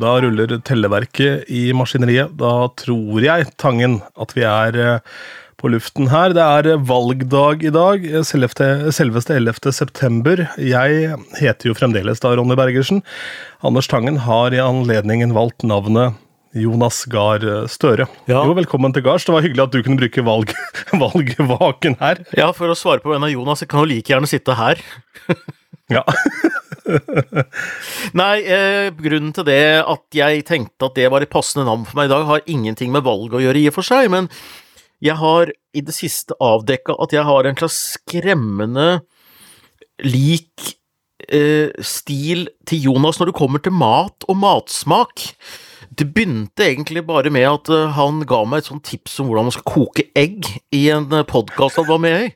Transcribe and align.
Da 0.00 0.14
ruller 0.22 0.56
telleverket 0.64 1.50
i 1.52 1.70
maskineriet. 1.76 2.32
Da 2.40 2.70
tror 2.80 3.20
jeg, 3.20 3.50
Tangen, 3.60 3.98
at 4.20 4.32
vi 4.36 4.46
er 4.48 4.78
eh, 4.80 5.18
på 5.60 5.68
luften 5.74 6.08
her. 6.08 6.32
Det 6.36 6.40
er 6.44 6.80
valgdag 6.88 7.66
i 7.68 7.72
dag, 7.74 8.06
selveste, 8.24 8.94
selveste 8.96 9.36
11. 9.36 9.74
september. 9.76 10.46
Jeg 10.56 11.12
heter 11.40 11.70
jo 11.70 11.76
fremdeles 11.76 12.24
da 12.24 12.32
Ronny 12.32 12.56
Bergersen. 12.56 13.02
Anders 13.60 13.90
Tangen 13.92 14.22
har 14.24 14.56
i 14.56 14.62
anledningen 14.64 15.36
valgt 15.36 15.66
navnet 15.68 16.16
Jonas 16.56 17.04
Gahr 17.12 17.44
Støre. 17.70 18.08
Ja. 18.26 18.40
Jo, 18.40 18.56
velkommen 18.56 18.96
til 18.96 19.04
gards. 19.04 19.28
Det 19.28 19.36
var 19.36 19.44
hyggelig 19.44 19.68
at 19.68 19.76
du 19.76 19.84
kunne 19.84 20.00
bruke 20.00 20.24
valg, 20.26 20.56
valgvaken 21.04 22.00
her. 22.00 22.24
Ja, 22.40 22.50
for 22.56 22.72
å 22.72 22.78
svare 22.78 23.04
på 23.04 23.12
vegne 23.12 23.28
av 23.28 23.36
Jonas, 23.36 23.62
jeg 23.62 23.70
kan 23.70 23.84
jo 23.84 23.90
like 23.92 24.16
gjerne 24.16 24.30
sitte 24.32 24.56
her. 24.58 24.80
Ja. 25.90 26.04
Nei, 28.20 28.34
eh, 28.46 28.88
grunnen 28.94 29.34
til 29.34 29.46
det 29.46 29.62
at 29.82 30.16
jeg 30.16 30.44
tenkte 30.48 30.88
at 30.88 30.98
det 30.98 31.08
var 31.12 31.24
et 31.24 31.32
passende 31.32 31.66
navn 31.68 31.86
for 31.86 31.98
meg 31.98 32.08
i 32.08 32.12
dag, 32.12 32.26
har 32.28 32.50
ingenting 32.50 32.92
med 32.94 33.06
valg 33.06 33.34
å 33.34 33.42
gjøre 33.42 33.62
i 33.62 33.68
og 33.70 33.76
for 33.78 33.86
seg, 33.86 34.10
men 34.12 34.30
jeg 35.02 35.16
har 35.20 35.50
i 35.50 35.82
det 35.84 35.94
siste 35.96 36.36
avdekka 36.44 36.96
at 37.00 37.14
jeg 37.14 37.24
har 37.26 37.46
en 37.46 37.58
slags 37.58 37.78
skremmende 37.96 38.88
lik 40.04 40.74
eh, 41.28 41.72
stil 41.84 42.48
til 42.68 42.86
Jonas 42.90 43.20
når 43.20 43.30
det 43.30 43.38
kommer 43.38 43.62
til 43.64 43.76
mat 43.76 44.28
og 44.28 44.38
matsmak. 44.40 45.30
Det 45.90 46.06
begynte 46.14 46.68
egentlig 46.68 47.02
bare 47.06 47.32
med 47.34 47.48
at 47.48 47.70
eh, 47.74 47.90
han 47.96 48.22
ga 48.28 48.44
meg 48.46 48.62
et 48.62 48.70
sånt 48.70 48.84
tips 48.86 49.18
om 49.20 49.30
hvordan 49.30 49.48
man 49.48 49.56
skal 49.56 49.66
koke 49.66 50.06
egg 50.18 50.46
i 50.76 50.84
en 50.94 51.08
podkast 51.26 51.80
han 51.80 51.88
var 51.88 51.98
med 52.02 52.28
i. 52.28 52.30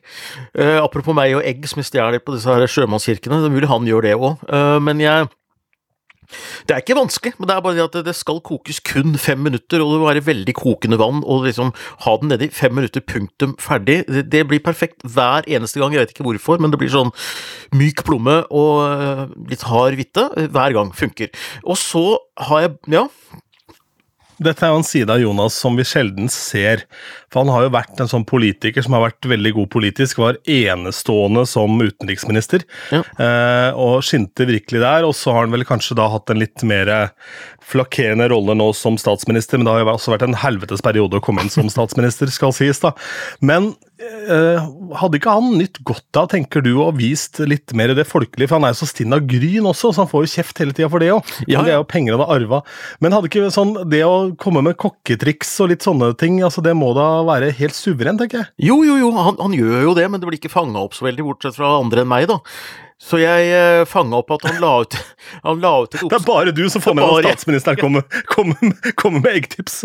Uh, 0.59 0.81
apropos 0.83 1.15
meg 1.15 1.37
og 1.37 1.45
egg 1.47 1.63
som 1.69 1.79
jeg 1.79 1.91
stjeler 1.93 2.19
på 2.19 2.35
disse 2.35 2.51
her 2.51 2.67
sjømannskirkene, 2.67 3.39
det 3.39 3.49
er 3.49 3.55
mulig 3.55 3.71
han 3.71 3.87
gjør 3.87 4.05
det 4.05 4.15
òg, 4.19 4.45
men 4.83 5.03
jeg 5.03 5.29
det 6.67 6.73
er 6.73 6.81
ikke 6.81 6.97
vanskelig, 6.97 7.35
men 7.37 7.49
det 7.49 7.55
er 7.55 7.63
bare 7.63 7.77
det 7.77 7.83
at 7.85 8.07
det 8.07 8.15
skal 8.17 8.41
kokes 8.45 8.79
kun 8.85 9.17
fem 9.21 9.41
minutter, 9.45 9.81
og 9.83 9.93
det 9.93 10.01
må 10.01 10.09
være 10.09 10.25
veldig 10.25 10.55
kokende 10.57 10.99
vann, 10.99 11.21
og 11.23 11.45
liksom 11.45 11.71
ha 12.05 12.15
den 12.21 12.31
nedi 12.33 12.49
fem 12.53 12.73
minutter, 12.75 13.03
punktum, 13.05 13.55
ferdig. 13.61 14.01
Det, 14.07 14.45
blir 14.49 14.63
perfekt 14.65 15.05
hver 15.05 15.45
eneste 15.47 15.81
gang, 15.81 15.93
jeg 15.93 16.05
vet 16.05 16.15
ikke 16.15 16.27
hvorfor, 16.27 16.61
men 16.61 16.73
det 16.73 16.81
blir 16.81 16.93
sånn 16.93 17.13
myk 17.77 18.05
plomme 18.07 18.41
og 18.49 19.35
litt 19.51 19.65
hard 19.69 19.99
hvitte 19.99 20.27
hver 20.49 20.75
gang. 20.75 20.93
Funker. 20.95 21.31
Og 21.63 21.77
så 21.79 22.05
har 22.49 22.65
jeg, 22.65 22.77
ja 22.93 23.07
Dette 24.41 24.65
er 24.65 24.73
jo 24.73 24.79
en 24.81 24.87
side 24.87 25.11
av 25.11 25.21
Jonas 25.21 25.55
som 25.59 25.77
vi 25.77 25.85
sjelden 25.87 26.27
ser. 26.31 26.83
For 27.31 27.43
han 27.43 27.51
har 27.53 27.65
jo 27.65 27.73
vært 27.75 28.01
en 28.01 28.09
sånn 28.11 28.25
politiker 28.27 28.83
som 28.83 28.97
har 28.97 29.05
vært 29.07 29.29
veldig 29.31 29.53
god 29.57 29.71
politisk, 29.73 30.19
var 30.23 30.39
enestående 30.49 31.45
som 31.49 31.79
utenriksminister. 31.79 32.65
Ja. 32.91 33.01
Eh, 33.01 33.69
og 33.79 34.03
skinte 34.07 34.47
virkelig 34.49 34.83
der. 34.83 35.07
Og 35.07 35.15
så 35.17 35.35
har 35.35 35.45
han 35.45 35.55
vel 35.55 35.67
kanskje 35.67 35.97
da 35.99 36.09
hatt 36.11 36.31
en 36.33 36.41
litt 36.43 36.65
mer 36.67 36.91
flakkerende 37.65 38.29
rolle 38.31 38.55
nå 38.57 38.69
som 38.77 38.99
statsminister, 39.01 39.57
men 39.57 39.67
det 39.67 39.73
har 39.73 39.83
jo 39.83 39.95
også 39.95 40.13
vært 40.13 40.27
en 40.27 40.37
helvetes 40.37 40.83
periode 40.85 41.17
å 41.17 41.23
komme 41.23 41.45
inn 41.45 41.53
som 41.53 41.71
statsminister, 41.71 42.29
skal 42.33 42.53
sies, 42.55 42.81
da. 42.83 42.93
Men 43.41 43.73
hadde 44.99 45.19
ikke 45.19 45.33
han 45.37 45.55
nytt 45.59 45.79
godt 45.87 46.19
av, 46.19 46.29
tenker 46.31 46.63
du, 46.65 46.71
og 46.83 46.97
vist 46.99 47.39
litt 47.43 47.73
mer 47.77 47.93
det 47.97 48.07
folkelige? 48.09 48.49
For 48.49 48.59
han 48.59 48.67
er 48.67 48.75
jo 48.75 48.79
så 48.81 48.89
stinn 48.89 49.15
av 49.15 49.25
gryn 49.29 49.67
også, 49.69 49.91
så 49.93 50.03
han 50.03 50.11
får 50.11 50.25
jo 50.25 50.31
kjeft 50.35 50.61
hele 50.63 50.75
tida 50.75 50.89
for 50.91 51.03
det 51.03 51.11
òg. 51.15 51.33
Ja, 51.49 51.63
Det 51.65 51.73
er 51.73 51.79
jo 51.79 51.87
penger 51.89 52.17
han 52.17 52.23
har 52.25 52.35
arva. 52.37 52.61
Men 53.03 53.15
hadde 53.15 53.31
ikke 53.31 53.51
sånn 53.53 53.75
det 53.91 54.03
å 54.07 54.15
komme 54.41 54.63
med 54.65 54.79
kokketriks 54.81 55.53
og 55.63 55.71
litt 55.73 55.85
sånne 55.85 56.13
ting, 56.19 56.41
altså 56.45 56.63
det 56.65 56.75
må 56.77 56.93
da 56.97 57.09
være 57.27 57.53
helt 57.59 57.77
suverent, 57.77 58.21
tenker 58.21 58.43
jeg. 58.43 58.51
Jo, 58.69 58.81
jo, 58.87 58.97
jo, 59.01 59.11
han, 59.17 59.37
han 59.41 59.55
gjør 59.55 59.89
jo 59.89 59.95
det, 59.97 60.09
men 60.11 60.21
det 60.21 60.29
blir 60.29 60.41
ikke 60.41 60.53
fanga 60.53 60.83
opp 60.85 60.97
så 60.97 61.07
veldig, 61.07 61.27
bortsett 61.27 61.57
fra 61.57 61.75
andre 61.79 62.05
enn 62.05 62.11
meg, 62.11 62.27
da. 62.31 62.41
Så 63.01 63.19
jeg 63.19 63.49
eh, 63.51 63.83
fanga 63.89 64.21
opp 64.21 64.31
at 64.37 64.45
han 64.47 64.61
la 64.63 64.71
ut, 64.85 64.95
han 65.47 65.63
la 65.63 65.73
ut 65.83 65.95
et 65.97 66.05
Det 66.05 66.19
er 66.19 66.27
bare 66.27 66.53
du 66.55 66.63
som 66.71 66.83
får 66.83 66.95
med 66.95 67.03
deg 67.03 67.27
at 67.27 67.41
statsministeren 67.41 67.79
kommer, 67.81 68.05
kommer, 68.33 68.93
kommer 68.95 69.25
med 69.25 69.41
eggtips. 69.41 69.81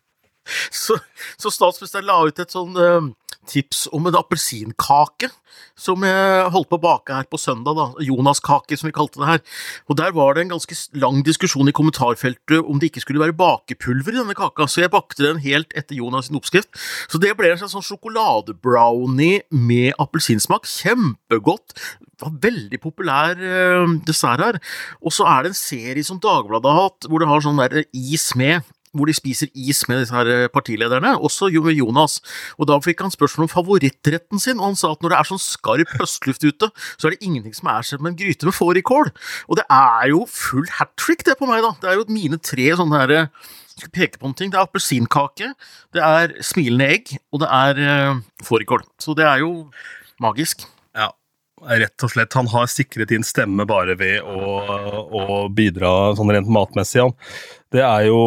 så, 0.84 0.98
så 1.36 1.52
statsministeren 1.52 2.06
la 2.08 2.20
ut 2.28 2.38
et 2.44 2.54
sånn 2.54 2.78
eh, 2.78 3.08
tips 3.48 3.86
om 3.96 4.08
en 4.08 4.18
appelsinkake 4.18 5.30
som 5.78 6.02
jeg 6.06 6.50
holdt 6.52 6.68
på 6.70 6.78
å 6.78 6.82
bake 6.82 7.14
her 7.14 7.26
på 7.30 7.38
søndag, 7.40 7.78
da. 7.78 7.86
Jonas-kake, 8.04 8.76
som 8.78 8.88
vi 8.88 8.94
kalte 8.94 9.20
det 9.22 9.28
her. 9.28 9.42
Og 9.90 9.98
der 10.00 10.14
var 10.16 10.34
det 10.34 10.44
en 10.44 10.54
ganske 10.54 10.76
lang 10.98 11.20
diskusjon 11.26 11.70
i 11.70 11.74
kommentarfeltet 11.74 12.58
om 12.64 12.80
det 12.80 12.90
ikke 12.90 13.04
skulle 13.04 13.22
være 13.22 13.36
bakepulver 13.38 14.14
i 14.14 14.20
denne 14.20 14.36
kaka, 14.38 14.68
så 14.68 14.84
jeg 14.84 14.92
bakte 14.94 15.24
den 15.24 15.42
helt 15.44 15.74
etter 15.78 15.98
Jonas' 15.98 16.28
sin 16.28 16.38
oppskrift. 16.38 16.70
Så 17.10 17.20
det 17.22 17.34
ble 17.38 17.52
en 17.52 17.60
slags 17.60 17.76
sånn 17.76 17.86
sjokoladebrownie 17.86 19.44
med 19.54 19.94
appelsinsmak. 20.02 20.66
Kjempegodt. 20.68 21.76
Det 22.18 22.26
var 22.26 22.38
veldig 22.48 22.80
populær 22.82 23.38
eh, 23.38 23.94
dessert 24.06 24.42
her. 24.42 24.58
Og 24.98 25.14
så 25.14 25.26
er 25.30 25.44
det 25.44 25.54
en 25.54 25.60
serie 25.60 26.06
som 26.06 26.18
Dagbladet 26.22 26.74
har 26.74 26.88
hatt, 26.88 27.06
hvor 27.06 27.22
det 27.22 27.30
har 27.30 27.44
sånn 27.44 27.62
der 27.62 27.84
is 27.94 28.32
med 28.38 28.66
hvor 28.96 29.08
de 29.08 29.16
spiser 29.16 29.50
is 29.54 29.82
med 29.88 30.02
disse 30.02 30.14
her 30.14 30.30
eh, 30.32 30.48
partilederne, 30.52 31.14
også 31.18 31.50
Jonas. 31.52 32.18
Og 32.58 32.68
da 32.70 32.78
fikk 32.84 33.04
han 33.04 33.14
spørsmål 33.14 33.48
om 33.48 33.52
favorittretten 33.52 34.42
sin, 34.42 34.58
og 34.58 34.72
han 34.72 34.80
sa 34.80 34.92
at 34.94 35.02
når 35.02 35.14
det 35.14 35.18
er 35.18 35.30
sånn 35.30 35.42
skarp 35.42 35.94
høstluft 36.00 36.44
ute, 36.44 36.70
så 36.96 37.08
er 37.08 37.16
det 37.16 37.22
ingenting 37.26 37.56
som 37.56 37.70
er 37.72 37.86
som 37.86 38.08
en 38.08 38.18
gryte 38.18 38.48
med 38.48 38.56
fårikål. 38.56 39.12
Og 39.48 39.60
det 39.60 39.66
er 39.68 40.10
jo 40.12 40.24
full 40.30 40.68
hat 40.78 40.94
trick, 41.00 41.24
det 41.26 41.38
på 41.40 41.48
meg, 41.50 41.62
da. 41.64 41.74
Det 41.82 41.90
er 41.90 42.00
jo 42.00 42.08
mine 42.12 42.40
tre 42.40 42.70
sånne 42.78 43.02
her 43.02 43.14
eh, 43.14 43.30
skal 43.78 43.94
peke 43.94 44.18
på 44.20 44.28
en 44.28 44.34
ting. 44.38 44.52
Det 44.52 44.58
er 44.58 44.66
appelsinkake, 44.66 45.52
det 45.94 46.02
er 46.04 46.34
smilende 46.44 46.88
egg, 46.96 47.14
og 47.32 47.44
det 47.44 47.52
er 47.54 47.84
uh, 47.84 48.24
fårikål. 48.44 48.82
Så 48.98 49.14
det 49.18 49.26
er 49.28 49.44
jo 49.44 49.68
magisk. 50.22 50.66
Rett 51.66 52.04
og 52.04 52.12
slett. 52.12 52.36
Han 52.38 52.50
har 52.52 52.68
sikret 52.70 53.10
din 53.12 53.26
stemme 53.26 53.66
bare 53.68 53.96
ved 53.98 54.22
å, 54.22 54.58
å 55.08 55.38
bidra 55.52 56.14
sånn 56.18 56.32
rent 56.34 56.50
matmessig. 56.52 57.06
Det 57.72 57.82
er 57.84 58.06
jo 58.08 58.20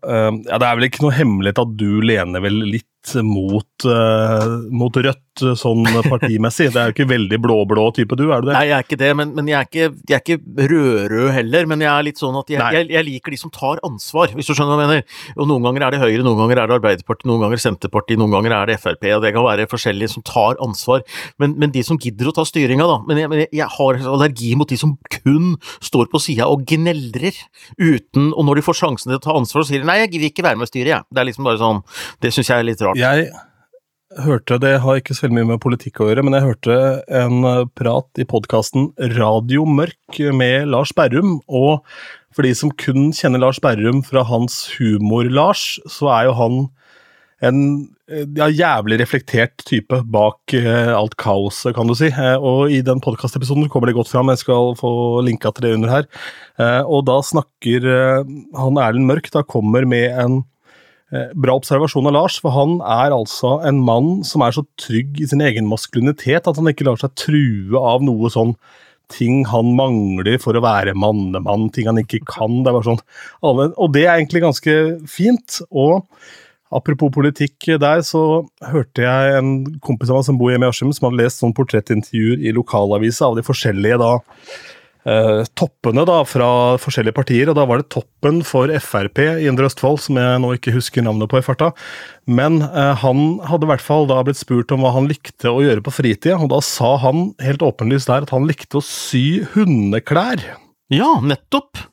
eh, 0.00 0.30
Ja, 0.46 0.60
det 0.60 0.68
er 0.68 0.78
vel 0.78 0.88
ikke 0.88 1.04
noe 1.04 1.16
hemmelighet 1.16 1.60
at 1.62 1.74
du 1.80 2.00
lener 2.04 2.44
vel 2.44 2.62
litt 2.64 2.89
mot, 3.24 3.86
uh, 3.88 4.60
mot 4.70 4.96
Rødt 4.96 5.30
sånn 5.58 5.86
partimessig. 6.04 6.68
Det 6.74 6.80
er 6.80 6.90
jo 6.90 6.94
ikke 6.94 7.08
veldig 7.10 7.38
blå-blå 7.42 7.86
type 7.96 8.16
du, 8.18 8.26
er 8.32 8.42
du 8.42 8.50
det? 8.50 8.56
Nei, 8.56 8.66
jeg 8.68 8.76
er 8.76 8.86
ikke 8.86 8.98
det, 9.00 9.10
men, 9.16 9.32
men 9.36 9.48
jeg, 9.50 9.56
er 9.56 9.68
ikke, 9.68 9.86
jeg 10.10 10.16
er 10.16 10.24
ikke 10.24 10.68
rødrød 10.72 11.30
heller. 11.36 11.68
Men 11.70 11.84
jeg 11.84 11.90
er 11.90 12.06
litt 12.06 12.20
sånn 12.20 12.38
at 12.40 12.52
jeg, 12.52 12.60
jeg, 12.76 12.88
jeg 12.92 13.06
liker 13.06 13.34
de 13.34 13.40
som 13.40 13.52
tar 13.54 13.80
ansvar, 13.86 14.34
hvis 14.36 14.50
du 14.50 14.54
skjønner 14.54 14.76
hva 14.76 14.86
jeg 14.86 14.92
mener. 14.92 15.18
Og 15.36 15.50
noen 15.50 15.68
ganger 15.68 15.86
er 15.86 15.96
det 15.96 16.02
Høyre, 16.02 16.24
noen 16.26 16.40
ganger 16.42 16.62
er 16.62 16.70
det 16.70 16.78
Arbeiderpartiet, 16.78 17.28
noen 17.30 17.44
ganger 17.44 17.62
Senterpartiet, 17.62 18.20
noen 18.20 18.34
ganger 18.34 18.56
er 18.58 18.72
det 18.72 18.78
Frp. 18.82 19.06
og 19.16 19.24
Det 19.24 19.32
kan 19.36 19.46
være 19.46 19.68
forskjellige 19.70 20.14
som 20.14 20.26
tar 20.26 20.60
ansvar. 20.64 21.04
Men, 21.42 21.56
men 21.60 21.74
de 21.74 21.84
som 21.86 22.00
gidder 22.00 22.30
å 22.30 22.36
ta 22.36 22.46
styringa, 22.48 22.88
da. 22.90 22.98
Men 23.08 23.22
jeg, 23.22 23.32
men 23.32 23.44
jeg, 23.46 23.68
har 23.70 24.00
allergi 24.10 24.52
mot 24.58 24.68
de 24.68 24.78
som 24.80 24.96
kun 25.20 25.54
står 25.84 26.10
på 26.12 26.20
sida 26.22 26.48
og 26.50 26.64
gneldrer 26.68 27.36
uten 27.78 28.32
Og 28.34 28.44
når 28.46 28.58
de 28.58 28.64
får 28.64 28.76
sjansen 28.80 29.12
til 29.12 29.18
å 29.18 29.22
ta 29.22 29.34
ansvar, 29.36 29.62
så 29.62 29.72
sier 29.72 29.84
de 29.84 29.88
nei, 29.88 30.00
jeg 30.02 30.12
vil 30.14 30.26
ikke 30.30 30.44
være 30.44 30.58
med 30.58 30.66
og 30.66 30.72
styre, 30.72 30.90
jeg. 30.90 31.06
Det 31.10 31.22
er 31.22 31.28
liksom 31.28 31.46
bare 31.46 31.60
sånn 31.60 31.82
Det 32.22 32.32
syns 32.34 32.50
jeg 32.50 32.56
er 32.58 32.66
litt 32.66 32.82
rart. 32.84 32.89
Jeg 32.98 33.30
hørte, 34.24 34.58
det 34.62 34.80
har 34.82 34.98
ikke 34.98 35.14
så 35.14 35.26
veldig 35.26 35.38
mye 35.38 35.50
med 35.52 35.62
politikk 35.62 36.00
å 36.02 36.08
gjøre, 36.10 36.24
men 36.26 36.36
jeg 36.36 36.46
hørte 36.48 36.78
en 37.20 37.46
eh, 37.46 37.62
prat 37.78 38.22
i 38.22 38.26
podkasten 38.28 38.90
Radio 39.16 39.66
Mørk 39.68 40.18
med 40.34 40.70
Lars 40.72 40.94
Berrum. 40.96 41.38
Og 41.46 41.84
for 42.34 42.46
de 42.46 42.54
som 42.56 42.72
kun 42.74 43.10
kjenner 43.16 43.42
Lars 43.42 43.60
Berrum 43.62 44.02
fra 44.06 44.24
hans 44.26 44.64
humor-Lars, 44.78 45.78
så 45.90 46.10
er 46.16 46.28
jo 46.30 46.36
han 46.40 46.60
en 47.40 47.60
ja, 48.36 48.48
jævlig 48.50 48.98
reflektert 49.00 49.62
type 49.68 50.02
bak 50.12 50.54
eh, 50.56 50.90
alt 50.92 51.16
kaoset, 51.20 51.72
kan 51.76 51.88
du 51.88 51.94
si. 51.96 52.10
Eh, 52.10 52.36
og 52.36 52.72
i 52.72 52.82
den 52.84 53.00
podkastepisoden 53.02 53.70
kommer 53.72 53.90
det 53.90 53.96
godt 53.96 54.10
fram, 54.12 54.32
jeg 54.32 54.42
skal 54.42 54.74
få 54.78 54.92
linka 55.26 55.52
til 55.54 55.66
det 55.66 55.74
under 55.78 55.94
her. 55.94 56.08
Eh, 56.60 56.82
og 56.84 57.06
da 57.08 57.20
snakker 57.24 57.86
eh, 57.86 58.32
han 58.58 58.80
Erlend 58.82 59.08
Mørk, 59.08 59.30
da 59.32 59.44
kommer 59.46 59.88
med 59.88 60.10
en 60.10 60.42
Bra 61.10 61.56
observasjon 61.58 62.06
av 62.06 62.14
Lars, 62.14 62.36
for 62.38 62.54
han 62.54 62.76
er 62.86 63.10
altså 63.14 63.56
en 63.66 63.80
mann 63.82 64.20
som 64.26 64.44
er 64.46 64.54
så 64.54 64.62
trygg 64.78 65.18
i 65.18 65.26
sin 65.26 65.42
egen 65.42 65.66
maskulinitet 65.66 66.46
at 66.46 66.60
han 66.60 66.70
ikke 66.70 66.86
lar 66.86 67.00
seg 67.00 67.16
true 67.18 67.80
av 67.82 68.04
noe 68.06 68.30
sånn 68.30 68.54
ting 69.10 69.42
han 69.50 69.72
mangler 69.78 70.38
for 70.42 70.56
å 70.56 70.62
være 70.64 70.94
mannemann, 70.98 71.68
ting 71.74 71.88
han 71.90 71.98
ikke 71.98 72.22
kan. 72.28 72.60
Det 72.62 72.70
er 72.70 72.76
bare 72.78 72.88
sånn, 72.92 73.02
og 73.42 73.90
det 73.94 74.06
er 74.06 74.14
egentlig 74.16 74.44
ganske 74.44 74.76
fint. 75.10 75.60
Og 75.70 76.06
apropos 76.70 77.12
politikk 77.14 77.72
der, 77.82 78.04
så 78.06 78.44
hørte 78.70 79.02
jeg 79.02 79.38
en 79.40 79.54
kompis 79.82 80.12
av 80.12 80.20
meg 80.20 80.28
som 80.28 80.38
bor 80.40 80.52
hjemme 80.52 80.68
i 80.68 80.72
Askim, 80.72 80.92
som 80.94 81.08
hadde 81.08 81.24
lest 81.24 81.42
sånn 81.42 81.56
portrettintervjuer 81.56 82.44
i 82.46 82.54
lokalavisa 82.54 83.30
av 83.30 83.40
de 83.40 83.46
forskjellige 83.46 83.98
da 84.00 84.12
eh, 85.08 85.42
toppene 85.58 86.04
da, 86.08 86.20
fra 86.28 86.50
forskjellige 86.80 87.16
partier, 87.16 87.50
og 87.50 87.58
da 87.58 87.66
var 87.68 87.82
det 87.82 87.90
toppen 87.94 88.40
for 88.46 88.72
Frp 88.84 89.22
i 89.24 89.48
Indre 89.50 89.70
Østfold, 89.70 90.00
som 90.04 90.18
jeg 90.20 90.40
nå 90.42 90.52
ikke 90.56 90.74
husker 90.76 91.04
navnet 91.06 91.30
på 91.30 91.40
i 91.40 91.44
farta. 91.46 91.70
Men 92.30 92.60
eh, 92.66 92.94
han 93.02 93.38
hadde 93.48 93.68
i 93.68 93.72
hvert 93.72 93.84
fall 93.84 94.08
da 94.10 94.20
blitt 94.26 94.40
spurt 94.40 94.72
om 94.74 94.84
hva 94.84 94.94
han 94.96 95.10
likte 95.10 95.52
å 95.52 95.62
gjøre 95.64 95.84
på 95.86 95.94
fritida, 96.00 96.38
og 96.40 96.52
da 96.54 96.60
sa 96.64 96.96
han 97.04 97.30
helt 97.44 97.64
åpenlyst 97.66 98.10
der 98.12 98.28
at 98.28 98.34
han 98.34 98.48
likte 98.50 98.80
å 98.80 98.86
sy 98.86 99.42
hundeklær. 99.54 100.44
Ja, 100.90 101.14
nettopp. 101.22 101.89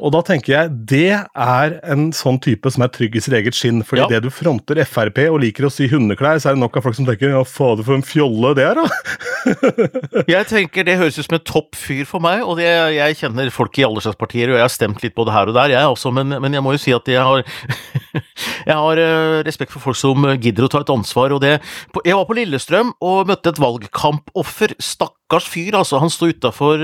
Og 0.00 0.12
da 0.14 0.22
tenker 0.24 0.54
jeg 0.54 0.70
det 0.88 1.10
er 1.20 1.74
en 1.92 2.08
sånn 2.16 2.38
type 2.42 2.70
som 2.72 2.84
er 2.86 2.92
trygg 2.94 3.18
i 3.18 3.22
sitt 3.22 3.34
eget 3.36 3.56
skinn. 3.56 3.82
fordi 3.84 4.02
Ja. 4.02 4.08
det 4.08 4.22
du 4.24 4.30
fronter 4.32 4.80
Frp 4.88 5.18
og 5.28 5.40
liker 5.42 5.68
å 5.68 5.72
sy 5.72 5.88
hundeklær, 5.92 6.40
så 6.40 6.50
er 6.50 6.56
det 6.56 6.62
nok 6.62 6.76
av 6.78 6.86
folk 6.86 6.96
som 6.96 7.06
tenker 7.08 7.34
ja, 7.34 7.42
fader 7.44 7.84
for 7.84 7.94
en 7.98 8.02
fjolle 8.06 8.54
det 8.56 8.64
er, 8.64 8.80
da. 8.80 10.24
Jeg 10.28 10.46
tenker 10.50 10.84
Det 10.84 10.96
høres 11.00 11.18
ut 11.18 11.26
som 11.26 11.36
en 11.36 11.44
topp 11.44 11.76
fyr 11.78 12.04
for 12.08 12.20
meg, 12.24 12.42
og 12.44 12.56
det, 12.60 12.68
jeg 12.96 13.18
kjenner 13.20 13.50
folk 13.54 13.78
i 13.78 13.84
alle 13.86 14.00
slags 14.04 14.18
partier, 14.20 14.50
og 14.50 14.58
jeg 14.58 14.64
har 14.66 14.72
stemt 14.72 15.02
litt 15.04 15.14
både 15.16 15.34
her 15.34 15.52
og 15.52 15.56
der, 15.56 15.74
jeg 15.76 15.92
også, 15.94 16.12
men, 16.16 16.34
men 16.40 16.56
jeg 16.56 16.64
må 16.64 16.74
jo 16.76 16.82
si 16.82 16.94
at 16.96 17.06
jeg 17.08 17.20
har 17.20 17.44
Jeg 18.66 18.76
har 18.76 19.00
eh, 19.00 19.40
respekt 19.46 19.72
for 19.72 19.82
folk 19.82 19.96
som 19.98 20.24
gidder 20.40 20.66
å 20.66 20.70
ta 20.72 20.80
et 20.82 20.92
ansvar, 20.92 21.32
og 21.36 21.40
det 21.44 21.58
Jeg 22.04 22.16
var 22.16 22.26
på 22.28 22.36
Lillestrøm 22.36 22.92
og 23.04 23.28
møtte 23.30 23.52
et 23.52 23.60
valgkampoffer. 23.60 24.74
Stakkars 25.30 25.46
fyr, 25.46 25.76
altså. 25.78 26.00
Han 26.02 26.10
sto 26.10 26.26
utafor 26.26 26.80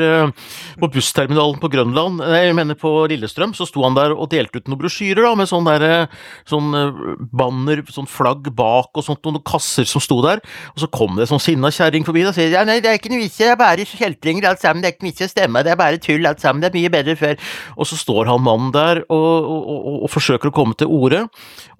på 0.78 0.88
bussterminalen 0.92 1.58
på 1.58 1.70
Grønland, 1.72 2.20
jeg 2.30 2.54
mener 2.54 2.76
på 2.78 2.90
Lillestrøm, 3.10 3.54
så 3.56 3.66
sto 3.66 3.82
han 3.82 3.96
der 3.96 4.12
og 4.14 4.28
delte 4.30 4.60
ut 4.60 4.68
noen 4.70 4.78
brosjyrer 4.84 5.24
da, 5.24 5.32
med 5.38 5.48
sånn 5.50 5.66
der, 5.66 5.82
eh, 5.82 6.12
sånn 6.46 6.74
eh, 6.76 7.00
banner, 7.34 7.82
sånn 7.90 8.06
flagg 8.06 8.50
bak 8.54 8.94
og 8.94 9.04
sånt, 9.04 9.24
noen 9.26 9.42
kasser 9.46 9.88
som 9.88 10.02
sto 10.04 10.20
der. 10.24 10.42
Og 10.74 10.84
så 10.84 10.88
kom 10.92 11.16
det 11.18 11.26
sånn 11.30 11.42
sinna 11.42 11.72
kjerring 11.74 12.06
forbi 12.06 12.22
og 12.28 12.36
sier 12.36 12.54
ja, 12.54 12.62
nei, 12.68 12.78
det 12.84 12.92
er 12.92 13.00
ikke 13.00 13.10
noe 13.10 13.24
vits 13.24 13.40
i, 13.40 13.46
det 13.46 13.54
er 13.54 13.60
bare 13.60 13.88
kjeltringer 13.88 14.50
alt 14.50 14.62
sammen, 14.62 14.84
det 14.84 14.92
er 14.92 14.96
ikke 14.96 15.08
vits 15.08 15.24
i 15.24 15.26
å 15.26 15.32
stemme, 15.32 15.64
det 15.66 15.74
er 15.74 15.80
bare 15.80 16.00
tull 16.02 16.30
alt 16.30 16.44
sammen, 16.44 16.62
det 16.62 16.70
er 16.70 16.78
mye 16.78 16.92
bedre 16.92 17.16
før. 17.18 17.40
Og 17.74 17.90
så 17.90 17.98
står 17.98 18.30
han 18.30 18.44
mannen 18.46 18.70
der 18.76 19.02
og, 19.08 19.26
og, 19.26 19.66
og, 19.74 19.98
og 20.06 20.12
forsøker 20.12 20.52
å 20.52 20.54
komme 20.54 20.78
til 20.78 20.92
orde, 20.92 21.24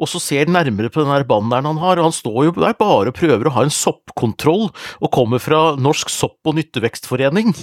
og 0.00 0.10
så 0.10 0.22
ser 0.22 0.50
nærmere 0.50 0.90
på 0.90 1.04
den 1.04 1.14
der 1.14 1.28
banneren 1.28 1.68
han 1.70 1.82
har, 1.84 2.00
og 2.00 2.10
han 2.10 2.16
står 2.16 2.40
jo 2.48 2.56
der 2.58 2.74
bare 2.80 3.12
og 3.12 3.18
prøver 3.20 3.50
å 3.50 3.54
ha 3.58 3.66
en 3.66 3.74
soppkontroll, 3.74 4.70
og 5.04 5.14
kommer 5.14 5.42
fra 5.42 5.62
Norsk 5.78 6.10
sopp- 6.12 6.42
og 6.46 6.55
nyttevekstforening. 6.56 7.52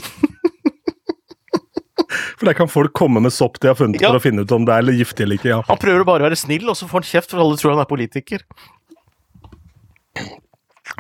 For 2.37 2.49
der 2.49 2.55
kan 2.57 2.67
folk 2.67 2.91
komme 2.97 3.21
med 3.23 3.31
sopp 3.33 3.59
de 3.63 3.69
har 3.69 3.77
funnet 3.79 4.01
Ja. 4.01 4.09
for 4.11 4.19
å 4.19 4.23
finne 4.23 4.43
ut 4.43 4.51
om 4.51 4.65
det 4.67 4.73
er 4.75 4.89
giftig 4.97 5.23
eller 5.25 5.37
ikke. 5.39 5.49
ja. 5.53 5.59
Han 5.69 5.79
prøver 5.79 6.03
bare 6.07 6.25
å 6.25 6.27
være 6.27 6.37
snill, 6.39 6.65
og 6.69 6.75
så 6.75 6.87
får 6.89 6.99
han 6.99 7.07
kjeft, 7.07 7.31
for 7.31 7.39
alle 7.43 7.55
tror 7.61 7.71
han 7.75 7.83
er 7.83 7.87
politiker. 7.89 8.43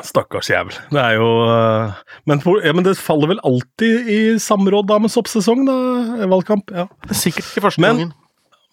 Stakkars 0.03 0.47
jævel. 0.49 0.73
Det 0.93 1.01
er 1.01 1.17
jo 1.19 1.27
øh, 1.43 1.91
men, 2.29 2.39
ja, 2.63 2.71
men 2.73 2.85
det 2.87 2.95
faller 2.97 3.33
vel 3.33 3.41
alltid 3.45 4.07
i 4.09 4.19
samråd 4.41 4.87
da 4.89 4.97
med 5.03 5.11
soppsesong, 5.13 5.65
da? 5.67 5.75
Valgkamp. 6.31 6.71
ja. 6.73 6.87
Det 7.03 7.11
er 7.17 7.19
sikkert 7.19 7.49
ikke 7.51 7.65
første 7.67 7.83
gangen. 7.83 8.13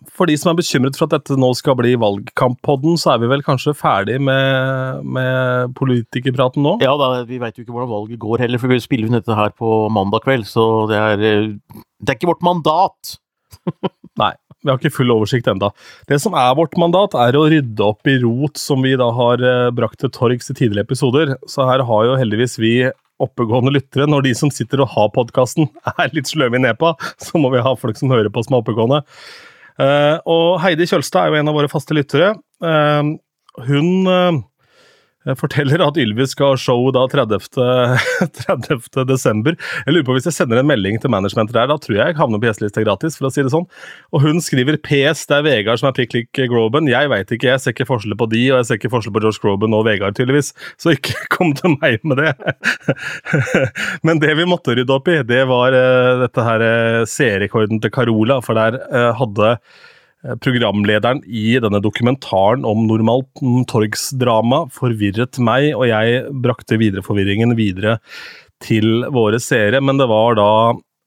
For 0.08 0.28
de 0.28 0.36
som 0.40 0.50
er 0.52 0.58
bekymret 0.58 0.96
for 0.96 1.06
at 1.08 1.14
dette 1.18 1.36
nå 1.38 1.50
skal 1.58 1.76
bli 1.78 1.92
valgkamppodden, 2.00 2.96
så 3.00 3.14
er 3.14 3.22
vi 3.22 3.30
vel 3.30 3.44
kanskje 3.44 3.74
ferdig 3.76 4.16
med, 4.22 5.04
med 5.04 5.74
politikerpraten 5.78 6.64
nå? 6.64 6.76
Ja, 6.84 6.94
da, 7.00 7.22
vi 7.28 7.40
veit 7.42 7.58
jo 7.58 7.64
ikke 7.64 7.74
hvordan 7.74 7.92
valget 7.92 8.22
går 8.22 8.46
heller, 8.46 8.62
for 8.62 8.72
vi 8.72 8.80
spiller 8.82 9.10
jo 9.10 9.18
dette 9.18 9.36
her 9.36 9.52
på 9.56 9.72
mandag 9.92 10.24
kveld, 10.24 10.48
så 10.48 10.66
det 10.90 11.00
er, 11.00 11.26
eh, 11.26 11.82
det 12.00 12.14
er 12.14 12.20
ikke 12.20 12.32
vårt 12.32 12.46
mandat. 12.46 13.18
Nei, 14.22 14.32
vi 14.60 14.72
har 14.72 14.80
ikke 14.80 14.92
full 14.92 15.12
oversikt 15.14 15.48
enda. 15.52 15.70
Det 16.08 16.20
som 16.22 16.36
er 16.38 16.56
vårt 16.58 16.76
mandat, 16.80 17.16
er 17.16 17.36
å 17.36 17.46
rydde 17.52 17.84
opp 17.84 18.08
i 18.10 18.18
rot 18.24 18.60
som 18.60 18.84
vi 18.84 18.96
da 19.00 19.10
har 19.16 19.44
eh, 19.44 19.68
brakt 19.76 20.00
til 20.02 20.12
torgs 20.16 20.52
i 20.52 20.56
tidligere 20.56 20.88
episoder. 20.88 21.36
Så 21.48 21.68
her 21.68 21.84
har 21.88 22.08
jo 22.08 22.18
heldigvis 22.20 22.58
vi 22.60 22.74
oppegående 23.20 23.72
lyttere. 23.74 24.08
Når 24.08 24.26
de 24.28 24.34
som 24.36 24.52
sitter 24.52 24.82
og 24.84 24.92
har 24.94 25.12
podkasten 25.14 25.68
er 25.96 26.16
litt 26.16 26.30
sløve 26.30 26.60
i 26.60 26.64
nepa, 26.64 26.94
så 27.20 27.40
må 27.40 27.52
vi 27.54 27.64
ha 27.64 27.76
folk 27.78 28.00
som 28.00 28.12
hører 28.12 28.32
på 28.32 28.44
som 28.46 28.56
er 28.56 28.64
oppegående. 28.64 29.02
Eh, 29.80 30.16
og 30.28 30.60
Heidi 30.64 30.86
Kjølstad 30.90 31.24
er 31.26 31.32
jo 31.32 31.40
en 31.40 31.50
av 31.50 31.56
våre 31.56 31.70
faste 31.72 31.96
lyttere. 31.96 32.34
Eh, 32.64 33.12
hun 33.66 33.90
eh, 34.10 34.40
forteller 35.36 35.82
at 35.84 35.98
Ylvis 36.00 36.32
skal 36.34 36.54
ha 36.54 36.60
show 36.60 36.86
da 36.94 37.02
30. 37.10 37.50
30. 38.40 39.04
desember. 39.10 39.56
Jeg 39.84 39.94
lurer 39.94 40.06
på 40.06 40.16
hvis 40.16 40.28
jeg 40.30 40.36
sender 40.36 40.60
en 40.60 40.68
melding 40.68 40.96
til 41.02 41.12
managementet 41.12 41.56
der, 41.56 41.68
da 41.68 41.76
tror 41.80 41.96
jeg 41.96 42.12
jeg 42.12 42.18
havner 42.20 42.40
på 42.40 42.48
gjestelista 42.48 42.84
gratis, 42.84 43.18
for 43.18 43.28
å 43.28 43.32
si 43.34 43.44
det 43.44 43.52
sånn. 43.52 43.68
Og 44.14 44.24
hun 44.24 44.40
skriver 44.44 44.80
PS, 44.80 45.26
det 45.30 45.40
er 45.40 45.46
Vegard 45.46 45.82
som 45.82 45.90
er 45.90 45.96
prikk 45.98 46.16
lik 46.16 46.42
Groban. 46.50 46.88
Jeg 46.90 47.10
veit 47.12 47.34
ikke, 47.36 47.50
jeg 47.52 47.62
ser 47.62 47.76
ikke 47.76 47.88
forskjell 47.90 48.16
på 48.20 48.30
de, 48.32 48.42
og 48.52 48.60
jeg 48.60 48.68
ser 48.70 48.80
ikke 48.80 48.92
forskjell 48.94 49.16
på 49.16 49.24
George 49.26 49.44
Groban 49.44 49.76
og 49.76 49.84
Vegard, 49.88 50.16
tydeligvis. 50.18 50.54
Så 50.80 50.96
ikke 50.96 51.16
kom 51.36 51.54
til 51.58 51.76
meg 51.76 52.00
med 52.06 52.22
det. 52.22 52.34
Men 54.06 54.24
det 54.24 54.34
vi 54.40 54.48
måtte 54.48 54.76
rydde 54.78 54.96
opp 54.96 55.12
i, 55.12 55.20
det 55.26 55.44
var 55.50 55.76
eh, 55.76 56.16
dette 56.24 56.48
her 56.48 56.66
eh, 56.66 57.06
seerrekorden 57.08 57.82
til 57.82 57.92
Carola, 57.94 58.40
for 58.44 58.58
der 58.58 58.80
eh, 58.88 59.10
hadde 59.20 59.54
eh, 59.56 59.88
programlederen 60.44 61.22
i 61.24 61.54
denne 61.62 61.80
dokumentaren 61.80 62.66
om 62.68 62.84
normalt 62.84 63.40
torgsdrama 63.70 64.66
forvirret 64.74 65.38
meg, 65.40 65.70
og 65.76 65.86
jeg 65.88 66.26
brakte 66.44 66.76
videre 66.80 67.04
forvirringen 67.06 67.56
videre 67.56 67.98
til 68.60 69.06
våre 69.08 69.40
seere, 69.40 69.80
men 69.80 70.00
det 70.00 70.10
var 70.10 70.36
da 70.36 70.50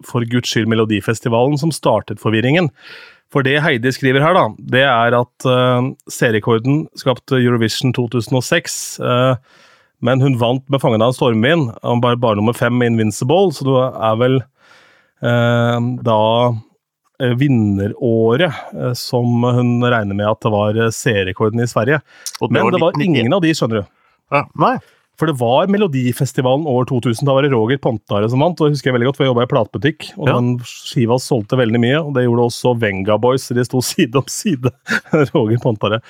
for 0.08 0.26
guds 0.28 0.50
skyld 0.50 0.70
Melodifestivalen 0.72 1.60
som 1.62 1.72
startet 1.74 2.22
forvirringen. 2.22 2.70
For 3.34 3.46
det 3.46 3.62
Heidi 3.66 3.92
skriver 3.94 4.22
her, 4.22 4.36
da, 4.38 4.46
det 4.76 4.84
er 4.86 5.16
at 5.18 5.48
uh, 5.50 5.90
serierekorden 6.12 6.86
skapte 7.00 7.40
Eurovision 7.40 7.94
2006. 7.96 9.00
Uh, 9.02 9.36
men 10.04 10.22
hun 10.22 10.38
vant 10.38 10.66
med 10.70 10.82
'Fangen 10.82 11.02
av 11.02 11.14
en 11.14 11.18
stormvind', 11.18 11.72
bare, 12.04 12.20
bare 12.20 12.36
nummer 12.38 12.54
fem 12.54 12.74
med 12.78 12.92
'Invincible', 12.92 13.54
så 13.56 13.66
det 13.66 13.86
er 14.10 14.20
vel 14.20 14.36
uh, 15.24 15.80
da 16.04 16.20
eh, 16.20 16.60
vinneråret 17.40 18.54
eh, 18.74 18.94
som 18.98 19.44
hun 19.44 19.78
regner 19.84 20.18
med 20.18 20.28
at 20.30 20.42
det 20.44 20.52
var 20.54 20.80
eh, 20.88 20.92
seerrekorden 20.94 21.64
i 21.64 21.70
Sverige. 21.70 22.02
Og 22.42 22.52
Men 22.52 22.72
det 22.74 22.82
var 22.84 23.00
ingen 23.02 23.34
av 23.34 23.42
de, 23.46 23.54
skjønner 23.56 23.82
du. 23.84 23.88
Ja, 24.34 24.44
nei. 24.60 24.76
For 25.20 25.30
det 25.30 25.36
var 25.38 25.70
Melodifestivalen 25.70 26.66
år 26.68 26.88
2000. 26.90 27.22
Da 27.28 27.36
var 27.38 27.46
det 27.46 27.52
Roger 27.54 27.78
Pontare 27.78 28.28
som 28.32 28.42
vant. 28.42 28.58
og 28.60 28.68
jeg 28.68 28.74
husker 28.74 28.90
jeg 28.90 28.96
veldig 28.98 29.10
godt, 29.12 29.18
for 29.20 29.26
jeg 29.28 29.30
jobba 29.34 29.44
i 29.46 29.52
platebutikk, 29.52 30.08
og 30.18 30.28
Ja. 30.28 30.38
den 30.40 30.56
skiva 30.66 31.20
solgte 31.22 31.60
veldig 31.60 31.80
mye. 31.84 32.00
og 32.02 32.14
Det 32.16 32.24
gjorde 32.26 32.48
også 32.50 32.74
Venga 32.82 33.18
Boys. 33.22 33.48
De 33.54 33.64
sto 33.64 33.82
side 33.94 34.16
om 34.18 34.26
side. 34.28 34.72
Roger 35.36 35.62
Pontare. 35.62 36.02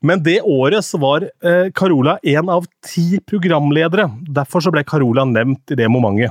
Men 0.00 0.22
det 0.22 0.36
året 0.46 0.86
så 0.86 1.00
var 1.02 1.24
eh, 1.26 1.70
Carola 1.74 2.20
én 2.22 2.46
av 2.48 2.68
ti 2.86 3.18
programledere. 3.26 4.06
Derfor 4.22 4.62
så 4.62 4.70
ble 4.70 4.84
Carola 4.86 5.24
nevnt 5.26 5.74
i 5.74 5.78
det 5.80 5.88
momentet. 5.90 6.30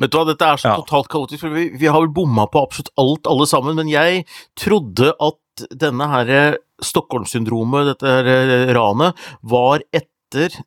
Vet 0.00 0.10
du 0.10 0.18
hva, 0.18 0.24
dette 0.26 0.42
er 0.48 0.56
så 0.58 0.72
Ja. 0.72 0.76
totalt 0.82 1.08
kaotisk, 1.12 1.40
for 1.44 1.54
vi, 1.54 1.68
vi 1.78 1.86
har 1.86 2.00
vel 2.00 2.10
bomma 2.14 2.46
på 2.50 2.62
absolutt 2.64 2.90
alt, 2.98 3.26
alle 3.30 3.46
sammen, 3.46 3.76
men 3.78 3.88
jeg 3.92 4.24
trodde 4.58 5.12
at 5.20 5.68
denne 5.70 6.08
her 6.10 6.56
Stockholm-syndromet, 6.82 7.92
dette 7.92 8.10
her 8.10 8.26
eh, 8.26 8.72
ranet, 8.74 9.14
var 9.46 9.80
etter 9.94 10.10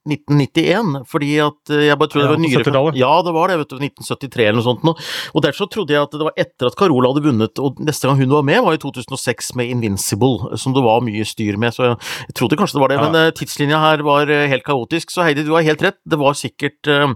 1991, 0.08 1.02
fordi 1.12 1.34
at 1.44 1.72
eh, 1.76 1.82
jeg 1.90 1.98
bare 2.00 2.08
trodde 2.14 2.24
Ja, 2.24 2.30
det 2.32 2.38
var 2.38 2.44
nyere 2.46 2.62
70-tallet. 2.64 2.96
Ja, 3.02 3.10
det 3.26 3.34
var 3.36 3.52
det, 3.52 3.58
vet 3.60 3.74
du, 3.74 3.76
1973 3.84 4.46
eller 4.48 4.56
noe 4.62 4.64
sånt 4.64 4.86
nå. 4.88 4.94
Og 5.36 5.44
derfor 5.44 5.66
så 5.66 5.68
trodde 5.74 5.92
jeg 5.92 6.06
at 6.08 6.14
det 6.16 6.24
var 6.24 6.38
etter 6.40 6.70
at 6.70 6.78
Carola 6.80 7.12
hadde 7.12 7.26
vunnet, 7.26 7.60
og 7.60 7.82
neste 7.84 8.08
gang 8.08 8.16
hun 8.22 8.32
var 8.32 8.46
med 8.48 8.62
var 8.64 8.78
i 8.78 8.80
2006 8.80 9.52
med 9.60 9.74
Invincible, 9.74 10.56
som 10.62 10.72
det 10.78 10.86
var 10.88 11.04
mye 11.04 11.28
styr 11.28 11.60
med, 11.60 11.76
så 11.76 11.90
jeg 11.98 12.38
trodde 12.40 12.56
kanskje 12.62 12.80
det 12.80 12.84
var 12.86 12.94
det, 12.94 13.00
Ja. 13.02 13.10
men 13.10 13.20
eh, 13.26 13.34
tidslinja 13.36 13.82
her 13.84 14.06
var 14.08 14.32
eh, 14.32 14.48
helt 14.48 14.64
kaotisk, 14.64 15.12
så 15.12 15.28
Heidi, 15.28 15.44
du 15.44 15.52
har 15.58 15.68
helt 15.68 15.84
rett, 15.84 16.00
det 16.08 16.22
var 16.24 16.40
sikkert 16.40 16.88
eh, 16.88 17.12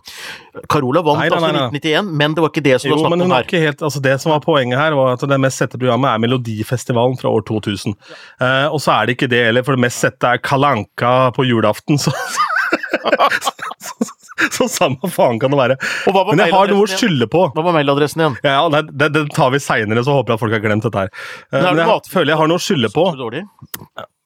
Carola 0.70 1.02
vant 1.06 1.20
Nei, 1.22 1.30
nei, 1.30 1.38
altså 1.38 1.52
nei, 1.52 1.62
altså 1.62 1.80
1991, 1.80 2.12
men 2.22 2.36
det 2.38 2.44
var 2.44 2.52
ikke 2.52 2.64
det 2.66 2.76
som 2.82 2.90
Jo, 2.92 2.96
var 2.98 3.12
snakk 3.12 3.26
om 3.26 3.34
her. 3.36 3.46
ikke 3.48 3.62
helt, 3.64 3.82
altså 3.88 4.02
Det 4.04 4.16
som 4.24 4.34
var 4.34 4.42
poenget 4.44 4.80
her, 4.82 4.96
var 5.00 5.14
at 5.16 5.26
det 5.32 5.40
mest 5.40 5.62
sette 5.64 5.80
programmet 5.80 6.12
er 6.12 6.24
Melodifestivalen 6.26 7.18
fra 7.22 7.32
år 7.32 7.46
2000. 7.48 7.96
Uh, 8.42 8.68
og 8.74 8.80
så 8.84 8.96
er 8.98 9.08
det 9.12 9.16
ikke 9.18 9.30
det 9.32 9.44
heller, 9.48 9.64
for 9.68 9.78
det 9.80 9.86
mest 9.88 10.04
sette 10.04 10.34
er 10.36 10.42
Kalanka 10.44 11.14
på 11.38 11.46
julaften. 11.48 12.00
Så, 12.02 12.12
så, 12.12 13.52
så, 13.88 14.10
så 14.52 14.68
samme 14.70 15.10
faen 15.12 15.40
kan 15.42 15.54
det 15.54 15.60
være. 15.60 15.78
Men 16.32 16.44
jeg 16.46 16.54
har 16.54 16.72
noe 16.74 16.86
å 16.86 16.90
skylde 16.92 17.28
på. 17.32 17.46
Hva 17.56 17.66
var 17.66 17.76
mailadressen 17.78 18.24
igjen? 18.24 18.38
Ja, 18.46 18.64
det, 18.74 18.84
det, 18.92 19.12
det 19.16 19.26
tar 19.36 19.52
vi 19.56 19.60
seinere, 19.64 20.04
så 20.06 20.16
håper 20.20 20.34
jeg 20.34 20.40
at 20.40 20.44
folk 20.46 20.56
har 20.58 20.64
glemt 20.64 20.86
dette 20.88 21.06
her. 21.06 21.14
Eh, 21.52 21.62
Men 21.72 21.84
jeg 21.84 22.12
føler 22.12 22.34
jeg 22.36 22.42
har 22.44 22.52
noe 22.52 22.62
å 22.62 22.66
skylde 22.68 22.92
på. 22.94 23.08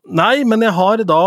Nei, 0.05 0.43
men 0.45 0.61
jeg 0.61 0.75
har 0.77 1.01
da 1.09 1.21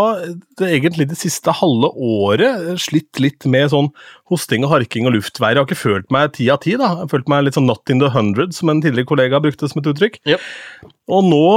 det, 0.59 0.67
egentlig 0.69 1.09
det 1.09 1.17
siste 1.19 1.51
halve 1.51 1.89
året 1.95 2.79
slitt 2.79 3.19
litt 3.19 3.43
med 3.49 3.73
sånn 3.73 3.89
hosting 4.31 4.63
og 4.63 4.71
harking 4.71 5.09
og 5.09 5.17
luftveier. 5.17 5.57
Jeg 5.57 5.65
har 5.65 5.67
ikke 5.67 5.81
følt 5.81 6.13
meg 6.15 6.31
ti 6.37 6.47
av 6.53 6.61
ti, 6.63 6.77
da. 6.79 6.93
Jeg 6.93 7.01
har 7.01 7.11
følt 7.11 7.27
meg 7.31 7.43
litt 7.47 7.57
sånn 7.59 7.67
not 7.67 7.91
in 7.91 7.99
the 7.99 8.11
hundred, 8.13 8.55
som 8.55 8.71
en 8.71 8.79
tidligere 8.83 9.09
kollega 9.09 9.41
brukte 9.43 9.67
som 9.67 9.83
et 9.83 9.91
uttrykk. 9.91 10.21
Yep. 10.31 10.47
Og 11.11 11.27
nå 11.27 11.49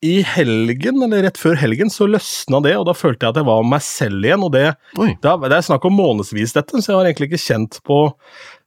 i 0.00 0.20
helgen, 0.24 1.02
eller 1.04 1.26
rett 1.26 1.38
før 1.40 1.58
helgen, 1.60 1.90
så 1.92 2.06
løsna 2.08 2.62
det, 2.64 2.72
og 2.78 2.86
da 2.88 2.94
følte 2.96 3.26
jeg 3.26 3.34
at 3.34 3.40
jeg 3.42 3.48
var 3.50 3.66
meg 3.68 3.82
selv 3.84 4.24
igjen. 4.24 4.46
og 4.46 4.54
det, 4.54 4.70
det, 4.96 5.34
det 5.44 5.58
er 5.58 5.66
snakk 5.66 5.84
om 5.90 5.98
månedsvis, 5.98 6.54
dette, 6.56 6.80
så 6.80 6.92
jeg 6.92 7.00
har 7.00 7.10
egentlig 7.10 7.28
ikke 7.32 7.42
kjent 7.42 7.80
på 7.84 7.98
eh, 8.08 8.14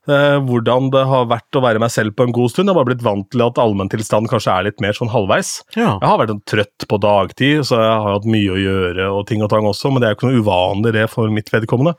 hvordan 0.06 0.90
det 0.92 1.04
har 1.08 1.28
vært 1.30 1.56
å 1.56 1.62
være 1.64 1.80
meg 1.82 1.92
selv 1.92 2.14
på 2.16 2.26
en 2.26 2.34
god 2.34 2.52
stund. 2.52 2.68
Jeg 2.68 2.74
har 2.74 2.80
bare 2.80 2.90
blitt 2.92 3.04
vant 3.06 3.28
til 3.32 3.44
at 3.44 3.60
allmenntilstanden 3.60 4.30
kanskje 4.30 4.52
er 4.52 4.66
litt 4.68 4.82
mer 4.84 4.96
sånn 4.96 5.12
halvveis. 5.12 5.56
Ja. 5.76 5.94
Jeg 5.96 6.10
har 6.10 6.20
vært 6.20 6.44
trøtt 6.50 6.86
på 6.90 6.98
dagtid, 7.00 7.64
så 7.68 7.80
jeg 7.80 7.92
har 8.04 8.18
hatt 8.18 8.28
mye 8.28 8.52
å 8.52 8.60
gjøre 8.60 9.10
og 9.16 9.24
ting 9.30 9.44
og 9.44 9.50
tang 9.52 9.68
også, 9.68 9.92
men 9.92 10.02
det 10.02 10.08
er 10.08 10.14
jo 10.14 10.18
ikke 10.20 10.30
noe 10.30 10.42
uvanlig 10.44 10.94
det 10.98 11.06
for 11.12 11.32
mitt 11.32 11.48
vedkommende. 11.54 11.96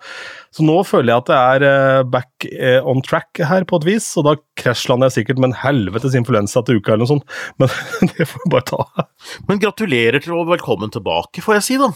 Så 0.56 0.64
nå 0.64 0.78
føler 0.88 1.12
jeg 1.12 1.24
at 1.24 1.32
det 1.32 1.40
er 1.40 1.68
eh, 1.68 2.04
back 2.08 2.48
eh, 2.48 2.80
on 2.88 3.02
track 3.06 3.42
her 3.50 3.66
på 3.68 3.82
et 3.82 3.90
vis, 3.90 4.08
og 4.20 4.30
da 4.30 4.38
krasjlander 4.62 5.10
jeg 5.10 5.20
sikkert 5.20 5.42
med 5.42 5.52
en 5.52 5.60
helvetes 5.66 6.16
influensa 6.16 6.64
til 6.64 6.80
uka 6.80 6.94
eller 6.94 7.04
noe 7.04 7.14
sånt, 7.16 7.28
men 7.60 7.74
det 8.14 8.30
får 8.30 8.46
vi 8.46 8.54
bare 8.54 8.70
ta. 8.70 9.10
Men 9.50 9.60
gratulerer 9.64 10.24
til 10.24 10.38
og 10.38 10.48
velkommen 10.54 10.94
tilbake, 10.94 11.44
får 11.44 11.60
jeg 11.60 11.68
si, 11.68 11.80
da. 11.82 11.92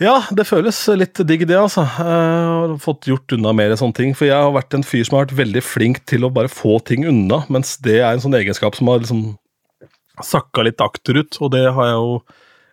Ja, 0.00 0.14
det 0.32 0.46
føles 0.48 0.78
litt 0.96 1.18
digg, 1.28 1.42
det, 1.44 1.58
altså. 1.60 1.82
Jeg 1.84 2.44
har 2.48 2.70
fått 2.80 3.08
gjort 3.10 3.34
unna 3.36 3.52
mer 3.52 3.74
sånne 3.76 3.98
ting. 3.98 4.14
For 4.16 4.30
jeg 4.30 4.38
har 4.38 4.54
vært 4.54 4.72
en 4.78 4.86
fyr 4.86 5.04
som 5.04 5.18
har 5.18 5.26
vært 5.26 5.36
veldig 5.42 5.62
flink 5.64 6.00
til 6.08 6.24
å 6.24 6.32
bare 6.32 6.48
få 6.48 6.78
ting 6.88 7.04
unna, 7.10 7.42
mens 7.52 7.74
det 7.84 7.98
er 8.00 8.14
en 8.14 8.22
sånn 8.24 8.38
egenskap 8.38 8.78
som 8.78 8.88
har 8.88 9.02
liksom 9.02 9.34
sakka 10.24 10.64
litt 10.64 10.80
akterut, 10.84 11.36
og 11.40 11.52
det 11.54 11.66
har 11.68 11.92
jeg 11.92 11.98
jo 11.98 12.16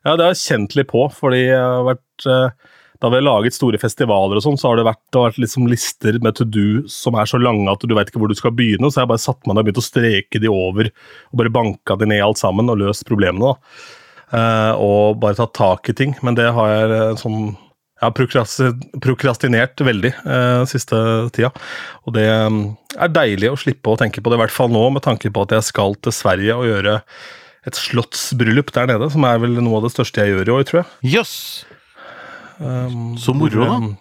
Ja, 0.05 0.13
det 0.15 0.23
har 0.23 0.31
jeg 0.31 0.43
kjent 0.45 0.75
litt 0.77 0.87
på, 0.87 1.01
fordi 1.11 1.41
jeg 1.49 1.59
har 1.59 1.83
vært 1.83 2.27
eh, 2.31 2.67
da 3.01 3.09
vi 3.11 3.17
har 3.19 3.25
laget 3.25 3.53
store 3.57 3.79
festivaler 3.81 4.39
og 4.39 4.43
sånn, 4.45 4.57
så 4.57 4.71
har 4.71 4.79
det 4.79 4.87
vært, 4.87 5.01
det 5.11 5.19
har 5.19 5.27
vært 5.27 5.41
liksom 5.43 5.67
lister 5.69 6.17
med 6.23 6.37
to 6.37 6.47
do 6.47 6.85
som 6.89 7.17
er 7.19 7.27
så 7.29 7.39
lange 7.41 7.67
at 7.69 7.83
du 7.83 7.93
vet 7.93 8.09
ikke 8.09 8.21
hvor 8.23 8.31
du 8.31 8.37
skal 8.37 8.55
begynne. 8.57 8.89
Så 8.89 9.03
jeg 9.03 9.11
bare 9.11 9.21
satt 9.21 9.43
meg 9.43 9.53
ned 9.53 9.61
og 9.61 9.67
begynt 9.67 9.81
å 9.83 9.85
streke 9.85 10.41
de 10.41 10.49
over 10.49 10.89
og 10.89 11.41
bare 11.41 11.53
banka 11.53 11.97
de 11.99 12.07
ned 12.09 12.23
alt 12.25 12.41
sammen 12.41 12.71
og 12.73 12.79
løst 12.81 13.05
problemene. 13.09 13.51
da. 13.51 14.06
Uh, 14.27 14.73
og 14.75 15.21
bare 15.21 15.37
tatt 15.39 15.55
tak 15.55 15.89
i 15.91 15.95
ting. 15.95 16.17
Men 16.25 16.35
det 16.39 16.49
har 16.55 16.73
jeg 16.73 17.15
sånn 17.23 17.55
jeg 17.97 18.11
har 18.11 18.99
prokrastinert 19.01 19.81
veldig 19.81 20.11
eh, 20.13 20.63
siste 20.69 20.97
tida. 21.33 21.49
Og 22.05 22.13
det 22.13 22.27
um, 22.29 22.59
er 22.93 23.09
deilig 23.09 23.49
å 23.49 23.57
slippe 23.57 23.89
å 23.89 23.97
tenke 23.97 24.21
på 24.21 24.29
det, 24.29 24.37
i 24.37 24.41
hvert 24.43 24.53
fall 24.53 24.69
nå, 24.69 24.83
med 24.93 25.01
tanke 25.01 25.31
på 25.33 25.45
at 25.47 25.55
jeg 25.55 25.65
skal 25.71 25.97
til 26.05 26.13
Sverige 26.13 26.59
og 26.59 26.67
gjøre 26.69 26.99
et 27.65 27.79
slottsbryllup 27.81 28.69
der 28.75 28.91
nede, 28.91 29.09
som 29.09 29.25
er 29.25 29.41
vel 29.41 29.57
noe 29.57 29.79
av 29.79 29.87
det 29.87 29.95
største 29.95 30.21
jeg 30.21 30.35
gjør 30.35 30.45
i 30.45 30.53
år, 30.59 30.67
tror 30.69 30.79
jeg. 30.83 31.15
Jøss! 31.15 31.33
Yes. 31.65 31.77
Um, 32.61 33.17
Så 33.17 33.33
moro, 33.33 33.65
da. 33.65 33.79
Um, 33.81 33.95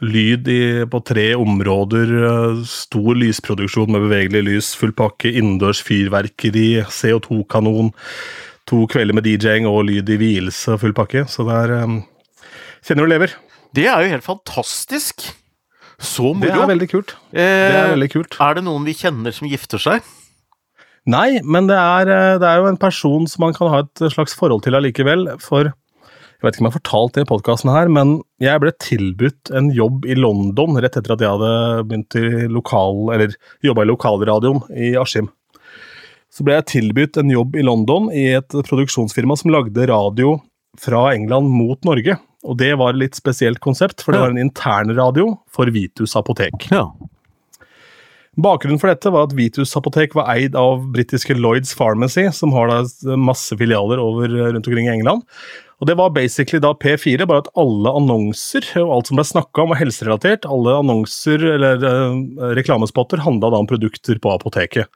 lyd 0.00 0.48
i, 0.48 0.60
på 0.88 1.02
tre 1.04 1.34
områder, 1.36 2.16
stor 2.64 3.18
lysproduksjon 3.20 3.92
med 3.92 4.06
bevegelig 4.06 4.46
lys, 4.46 4.70
full 4.80 4.96
pakke, 4.96 5.28
innendørs 5.28 5.82
fyrverkeri, 5.84 6.86
CO2-kanon, 6.88 7.92
to 8.68 8.84
kvelder 8.90 9.16
med 9.16 9.26
DJ-ing 9.26 9.68
og 9.68 9.84
lyd 9.88 10.10
i 10.12 10.18
hvilelse, 10.20 10.76
full 10.80 10.94
pakke. 10.96 11.26
Så 11.30 11.46
det 11.48 11.56
er 11.64 11.76
um, 11.84 12.00
Kjenner 12.86 13.06
du 13.06 13.12
lever. 13.12 13.34
Det 13.76 13.84
er 13.86 14.02
jo 14.02 14.14
helt 14.14 14.26
fantastisk. 14.26 15.28
Så 16.00 16.30
moro. 16.32 16.48
Det 16.48 16.54
er 16.56 16.70
veldig 16.70 16.88
kult. 16.88 17.12
Eh, 17.34 17.44
det 17.44 17.76
er 17.76 17.92
veldig 17.92 18.08
kult. 18.14 18.38
Er 18.40 18.56
det 18.56 18.64
noen 18.64 18.86
vi 18.88 18.96
kjenner 18.96 19.34
som 19.36 19.50
gifter 19.50 19.82
seg? 19.82 20.06
Nei, 21.10 21.42
men 21.44 21.68
det 21.68 21.76
er, 21.76 22.08
uh, 22.08 22.38
det 22.40 22.48
er 22.48 22.62
jo 22.62 22.70
en 22.70 22.80
person 22.80 23.28
som 23.28 23.44
man 23.44 23.56
kan 23.56 23.68
ha 23.72 23.82
et 23.84 24.04
slags 24.14 24.36
forhold 24.36 24.64
til 24.64 24.78
allikevel. 24.78 25.28
For 25.44 25.68
jeg 26.40 26.46
vet 26.46 26.56
ikke 26.56 26.62
om 26.62 26.68
jeg 26.70 26.72
har 26.72 26.78
fortalt 26.78 27.16
det 27.16 27.22
i 27.26 27.28
podkasten 27.28 27.70
her, 27.74 27.90
men 27.92 28.14
jeg 28.40 28.62
ble 28.62 28.72
tilbudt 28.80 29.50
en 29.52 29.68
jobb 29.76 30.06
i 30.08 30.16
London 30.16 30.78
rett 30.80 30.96
etter 30.96 31.12
at 31.12 31.20
jeg 31.20 31.34
hadde 31.36 31.82
begynt 31.90 32.16
i 32.16 32.46
lokal, 32.48 33.10
eller 33.12 33.34
jobba 33.66 33.84
i 33.84 33.90
lokalradioen 33.90 34.62
i 34.72 34.94
Askim. 34.96 35.28
Så 36.30 36.46
ble 36.46 36.56
jeg 36.58 36.68
tilbudt 36.70 37.18
en 37.20 37.30
jobb 37.32 37.56
i 37.58 37.66
London 37.66 38.08
i 38.14 38.28
et 38.38 38.54
produksjonsfirma 38.68 39.36
som 39.38 39.52
lagde 39.54 39.86
radio 39.90 40.36
fra 40.78 41.08
England 41.14 41.50
mot 41.50 41.80
Norge. 41.86 42.16
Og 42.46 42.56
det 42.60 42.72
var 42.80 42.94
et 42.94 43.02
litt 43.02 43.18
spesielt 43.18 43.60
konsept, 43.60 44.00
for 44.00 44.14
det 44.14 44.22
var 44.22 44.32
en 44.32 44.40
internradio 44.40 45.34
for 45.52 45.68
Vitus 45.74 46.14
apotek. 46.16 46.70
Ja. 46.72 46.86
Bakgrunnen 48.40 48.78
for 48.80 48.88
dette 48.88 49.10
var 49.12 49.26
at 49.26 49.34
Vitus 49.36 49.74
apotek 49.76 50.14
var 50.16 50.30
eid 50.32 50.54
av 50.56 50.86
britiske 50.94 51.34
Lloyds 51.36 51.74
Pharmacy, 51.76 52.28
som 52.32 52.54
har 52.54 52.70
masse 53.18 53.56
filialer 53.58 54.00
over 54.00 54.30
rundt 54.30 54.70
omkring 54.70 54.86
i 54.86 54.94
England. 54.94 55.26
Og 55.80 55.86
Det 55.88 55.96
var 55.96 56.12
basically 56.12 56.60
da 56.60 56.74
P4, 56.76 57.24
bare 57.26 57.42
at 57.42 57.52
alle 57.58 57.92
annonser 57.96 58.66
og 58.82 58.92
alt 58.94 59.10
som 59.10 59.16
ble 59.16 59.24
snakka 59.24 59.62
om 59.62 59.72
var 59.72 59.80
helserelatert. 59.80 60.44
Alle 60.44 60.76
annonser 60.76 61.40
eller 61.56 61.80
uh, 61.80 62.52
reklamespotter 62.56 63.24
handla 63.24 63.48
da 63.50 63.62
om 63.64 63.68
produkter 63.68 64.20
på 64.20 64.32
apoteket. 64.34 64.86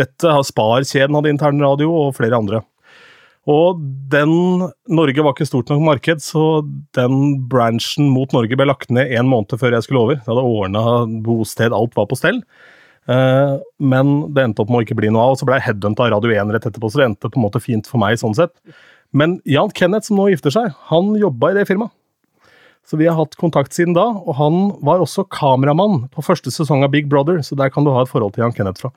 Dette 0.00 0.30
har 0.30 0.46
Spar-kjeden 0.46 1.16
hatt 1.18 1.28
intern 1.30 1.62
radio, 1.62 1.90
og 1.92 2.16
flere 2.18 2.38
andre. 2.38 2.62
Og 3.50 3.80
den 4.12 4.30
Norge 4.88 5.24
var 5.24 5.34
ikke 5.34 5.46
stort 5.46 5.68
nok 5.68 5.82
marked, 5.84 6.22
så 6.24 6.62
den 6.96 7.42
branchen 7.50 8.08
mot 8.12 8.32
Norge 8.32 8.56
ble 8.56 8.66
lagt 8.70 8.92
ned 8.94 9.12
en 9.12 9.28
måned 9.28 9.52
før 9.60 9.76
jeg 9.76 9.86
skulle 9.86 10.00
over. 10.00 10.16
Jeg 10.16 10.30
hadde 10.30 10.46
ordna 10.48 10.84
bosted, 11.26 11.76
alt 11.76 11.96
var 11.98 12.08
på 12.08 12.18
stell. 12.18 12.40
Uh, 13.04 13.60
men 13.84 14.32
det 14.32 14.46
endte 14.46 14.64
opp 14.64 14.70
med 14.72 14.80
å 14.80 14.86
ikke 14.86 14.96
bli 14.96 15.10
noe 15.12 15.26
av, 15.26 15.34
og 15.34 15.42
så 15.42 15.48
ble 15.48 15.58
jeg 15.58 15.66
headhunta 15.66 16.06
av 16.06 16.14
Radio 16.14 16.32
1 16.32 16.54
rett 16.56 16.70
etterpå, 16.70 16.88
så 16.88 17.02
det 17.02 17.10
endte 17.10 17.28
på 17.28 17.36
en 17.36 17.44
måte 17.44 17.60
fint 17.60 17.90
for 17.90 18.00
meg 18.00 18.16
sånn 18.20 18.36
sett. 18.38 18.54
Men 19.12 19.36
Jan 19.44 19.68
Kenneth, 19.76 20.08
som 20.08 20.16
nå 20.18 20.30
gifter 20.32 20.54
seg, 20.54 20.72
han 20.88 21.12
jobba 21.20 21.52
i 21.52 21.58
det 21.60 21.68
firmaet. 21.68 21.92
Så 22.88 22.98
vi 23.00 23.06
har 23.08 23.16
hatt 23.16 23.36
kontakt 23.40 23.72
siden 23.76 23.94
da, 23.96 24.06
og 24.24 24.36
han 24.36 24.56
var 24.84 25.00
også 25.00 25.24
kameramann 25.32 26.06
på 26.12 26.24
første 26.24 26.52
sesong 26.52 26.84
av 26.84 26.92
Big 26.92 27.06
Brother, 27.12 27.38
så 27.44 27.56
der 27.56 27.70
kan 27.72 27.84
du 27.84 27.92
ha 27.92 28.02
et 28.04 28.10
forhold 28.10 28.34
til 28.34 28.44
Jan 28.44 28.56
Kenneth 28.56 28.84
fra. 28.84 28.90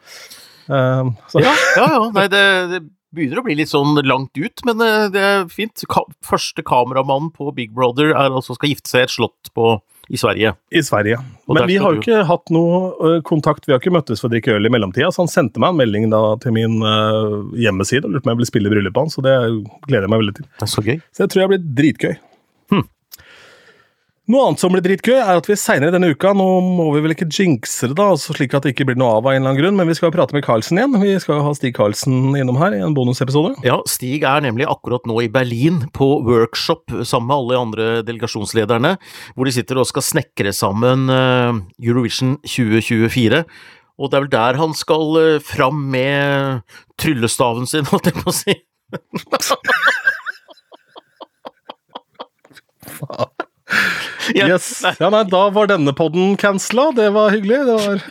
Uh, 0.68 1.10
ja, 1.40 1.54
ja, 1.78 1.88
ja. 1.96 2.06
Nei, 2.16 2.28
det, 2.32 2.44
det, 2.74 2.84
begynner 3.18 3.42
å 3.42 3.46
bli 3.46 3.56
litt 3.58 3.72
sånn 3.72 3.98
langt 4.06 4.36
ut, 4.38 4.62
men 4.68 4.82
eh, 4.84 5.06
det 5.14 5.22
er 5.24 5.46
fint. 5.50 5.86
Ka 5.90 6.04
første 6.28 6.64
kameramann 6.66 7.32
på 7.34 7.50
Big 7.56 7.72
Brother 7.76 8.12
er 8.12 8.36
altså 8.36 8.58
skal 8.58 8.74
gifte 8.74 8.92
seg 8.92 9.06
i 9.06 9.08
et 9.08 9.14
slott 9.16 9.52
på 9.56 9.78
i 10.08 10.20
Sverige. 10.20 10.54
I 10.72 10.84
Sverige. 10.84 11.18
Men 11.52 11.68
vi 11.68 11.78
har 11.82 11.96
jo 11.96 12.00
ikke 12.00 12.22
hatt 12.30 12.52
noe 12.54 13.18
kontakt, 13.28 13.68
vi 13.68 13.74
har 13.76 13.82
ikke 13.82 13.96
møttes 13.96 14.22
for 14.22 14.30
å 14.30 14.36
drikke 14.36 14.56
øl 14.56 14.70
i 14.70 14.72
mellomtida, 14.72 15.10
så 15.12 15.26
han 15.26 15.32
sendte 15.32 15.60
meg 15.60 15.74
en 15.74 15.82
melding 15.82 16.08
da 16.14 16.22
til 16.44 16.56
min 16.56 16.80
uh, 16.84 17.44
hjemmeside 17.60 18.08
og 18.08 18.16
lurte 18.16 18.24
på 18.24 18.30
om 18.30 18.36
jeg 18.36 18.42
ville 18.42 18.52
spille 18.52 18.72
i 18.72 18.76
bryllupet 18.76 19.02
hans, 19.04 19.18
så 19.18 19.26
det 19.26 19.36
gleder 19.90 20.08
jeg 20.08 20.14
meg 20.14 20.24
veldig 20.24 20.38
til. 20.40 20.48
Det 20.54 20.68
er 20.68 20.72
så 20.72 20.86
gøy. 20.86 20.98
Så 21.12 21.26
jeg 21.26 21.34
tror 21.34 21.44
jeg 21.44 21.54
blir 21.54 21.68
dritgøy. 21.82 22.16
Noe 24.28 24.44
annet 24.44 24.60
som 24.60 24.74
blir 24.74 24.84
dritgøy, 24.84 25.16
er 25.22 25.38
at 25.40 25.46
vi 25.48 25.56
seinere 25.56 25.94
denne 25.94 26.10
uka 26.12 26.34
Nå 26.36 26.46
må 26.60 26.90
vi 26.92 27.00
vel 27.06 27.14
ikke 27.14 27.30
jinxe 27.32 27.88
det, 27.88 27.96
da, 27.96 28.10
altså 28.12 28.34
slik 28.36 28.52
at 28.58 28.66
det 28.66 28.74
ikke 28.74 28.90
blir 28.90 28.98
noe 29.00 29.14
av 29.16 29.24
av 29.24 29.30
en 29.32 29.38
eller 29.40 29.54
annen 29.54 29.62
grunn, 29.62 29.78
men 29.80 29.88
vi 29.88 29.96
skal 29.96 30.12
prate 30.12 30.36
med 30.36 30.44
Carlsen 30.44 30.76
igjen. 30.82 30.98
Vi 31.00 31.14
skal 31.24 31.40
ha 31.46 31.54
Stig 31.56 31.78
Carlsen 31.78 32.36
innom 32.36 32.60
her 32.60 32.76
i 32.76 32.82
en 32.84 32.96
bonusepisode. 32.98 33.54
Ja, 33.64 33.78
Stig 33.88 34.26
er 34.28 34.44
nemlig 34.44 34.68
akkurat 34.68 35.08
nå 35.08 35.22
i 35.24 35.30
Berlin 35.32 35.80
på 35.96 36.10
workshop 36.28 36.92
sammen 37.08 37.30
med 37.30 37.38
alle 37.38 37.54
de 37.54 37.62
andre 37.62 37.88
delegasjonslederne, 38.10 38.94
hvor 39.38 39.48
de 39.48 39.56
sitter 39.56 39.80
og 39.80 39.88
skal 39.88 40.04
snekre 40.10 40.52
sammen 40.56 41.08
eh, 41.08 41.64
Eurovision 41.88 42.36
2024. 42.44 43.46
Og 43.96 44.12
det 44.12 44.20
er 44.20 44.28
vel 44.28 44.36
der 44.36 44.60
han 44.60 44.76
skal 44.76 45.22
eh, 45.24 45.40
fram 45.40 45.88
med 45.96 46.68
tryllestaven 47.00 47.64
sin, 47.64 47.88
holdt 47.94 48.12
jeg 48.12 48.20
på 48.20 48.28
å 48.28 48.38
si. 48.44 48.60
Faen. 53.00 53.37
Yes. 54.36 54.84
Ja, 55.00 55.10
nei, 55.14 55.24
da 55.30 55.42
var 55.54 55.70
denne 55.70 55.94
podden 55.96 56.36
cancela. 56.40 56.90
Det 56.96 57.10
var 57.16 57.32
hyggelig. 57.36 57.60
Det 57.68 57.76
var... 57.84 58.02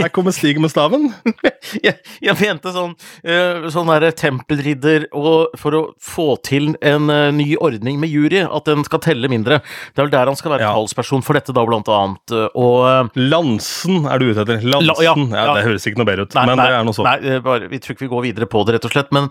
Her 0.00 0.08
kommer 0.14 0.34
Stig 0.34 0.60
med 0.62 0.72
staven. 0.72 1.10
jeg, 1.86 1.96
jeg 2.22 2.36
mente 2.40 2.72
sånn, 2.74 2.94
uh, 3.26 3.68
sånn 3.72 3.90
derre 3.90 4.12
tempelridder 4.16 5.08
og 5.16 5.56
for 5.60 5.76
å 5.76 5.82
få 6.00 6.28
til 6.46 6.72
en 6.86 7.10
uh, 7.12 7.28
ny 7.34 7.52
ordning 7.60 8.00
med 8.02 8.12
jury, 8.12 8.44
at 8.46 8.68
den 8.70 8.86
skal 8.86 9.02
telle 9.04 9.30
mindre. 9.32 9.60
Det 9.92 10.02
er 10.02 10.08
vel 10.08 10.14
der 10.14 10.30
han 10.30 10.38
skal 10.38 10.56
være 10.56 10.68
ja. 10.68 10.72
talsperson 10.76 11.24
for 11.26 11.38
dette, 11.38 11.54
da, 11.56 11.66
blant 11.68 11.90
annet. 11.90 12.36
Og 12.54 12.78
uh, 12.86 13.20
Lansen 13.20 14.06
er 14.06 14.22
du 14.22 14.30
ute 14.30 14.44
etter. 14.46 14.64
Lansen. 14.64 14.90
La, 14.90 14.98
ja, 15.04 15.14
ja, 15.16 15.46
Det 15.58 15.68
høres 15.68 15.88
ikke 15.90 16.02
noe 16.02 16.10
bedre 16.12 16.28
ut, 16.28 16.34
nei, 16.38 16.48
men 16.48 16.60
nei, 16.60 16.70
det 16.70 16.80
er 16.80 16.88
noe 16.88 16.96
sånt. 16.96 17.10
Nei, 17.10 17.38
bare, 17.44 17.70
vi 17.70 17.82
tror 17.82 17.96
ikke 17.96 18.06
vi 18.06 18.12
går 18.14 18.28
videre 18.30 18.50
på 18.50 18.64
det, 18.64 18.78
rett 18.78 18.88
og 18.88 18.94
slett. 18.94 19.14
Men 19.14 19.30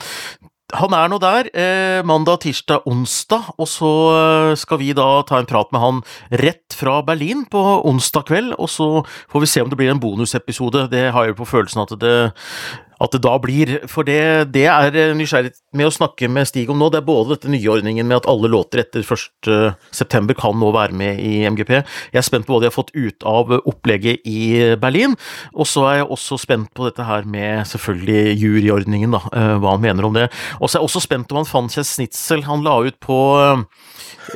han 0.77 0.93
er 0.93 1.09
nå 1.09 1.17
der 1.21 1.49
eh, 1.57 2.01
mandag, 2.05 2.43
tirsdag, 2.43 2.85
onsdag, 2.89 3.49
og 3.57 3.69
så 3.69 3.91
eh, 4.13 4.51
skal 4.59 4.81
vi 4.81 4.91
da 4.97 5.07
ta 5.25 5.39
en 5.39 5.49
prat 5.49 5.71
med 5.73 5.81
han 5.81 6.01
rett 6.43 6.75
fra 6.77 6.99
Berlin 7.05 7.45
på 7.49 7.63
onsdag 7.89 8.27
kveld, 8.29 8.53
og 8.59 8.69
så 8.69 8.89
får 9.31 9.45
vi 9.45 9.49
se 9.49 9.63
om 9.63 9.71
det 9.71 9.79
blir 9.79 9.89
en 9.93 10.01
bonusepisode. 10.01 10.87
Det 10.93 11.09
har 11.15 11.29
jeg 11.29 11.39
på 11.39 11.49
følelsen 11.49 11.85
at 11.85 11.95
det 12.01 12.17
at 12.99 13.15
det 13.15 13.21
da 13.23 13.35
blir. 13.41 13.71
For 13.89 14.07
det, 14.07 14.51
det 14.53 14.65
er 14.69 14.95
eh, 14.95 15.13
nysgjerrig 15.17 15.53
med 15.77 15.87
å 15.87 15.93
snakke 15.93 16.29
med 16.31 16.49
Stig 16.49 16.69
om 16.71 16.79
nå. 16.79 16.89
Det 16.91 17.01
er 17.01 17.07
både 17.07 17.35
dette 17.35 17.51
nye 17.51 17.71
ordningen 17.71 18.07
med 18.09 18.19
at 18.19 18.29
alle 18.31 18.51
låter 18.51 18.83
etter 18.83 19.05
1.9 19.05 20.35
kan 20.39 20.59
nå 20.59 20.71
være 20.75 20.97
med 20.99 21.21
i 21.23 21.43
MGP. 21.49 21.73
Jeg 22.13 22.21
er 22.21 22.27
spent 22.27 22.47
på 22.47 22.55
hva 22.55 22.63
de 22.63 22.69
har 22.69 22.75
fått 22.75 22.93
ut 22.95 23.25
av 23.27 23.53
opplegget 23.59 24.25
i 24.27 24.75
Berlin. 24.81 25.15
Og 25.55 25.69
så 25.69 25.85
er 25.89 26.01
jeg 26.01 26.09
også 26.17 26.39
spent 26.41 26.73
på 26.75 26.89
dette 26.89 27.07
her 27.07 27.27
med 27.29 27.67
selvfølgelig 27.69 28.35
juryordningen, 28.43 29.15
da. 29.15 29.23
Eh, 29.31 29.55
hva 29.63 29.77
han 29.77 29.85
mener 29.85 30.09
om 30.09 30.15
det. 30.15 30.29
Og 30.59 30.67
så 30.67 30.77
er 30.77 30.81
jeg 30.81 30.91
også 30.91 31.05
spent 31.07 31.31
om 31.31 31.41
han 31.41 31.49
fant 31.49 31.75
seg 31.75 31.87
snitsel 31.87 32.45
han 32.49 32.65
la 32.65 32.79
ut 32.85 32.99
på 33.03 33.19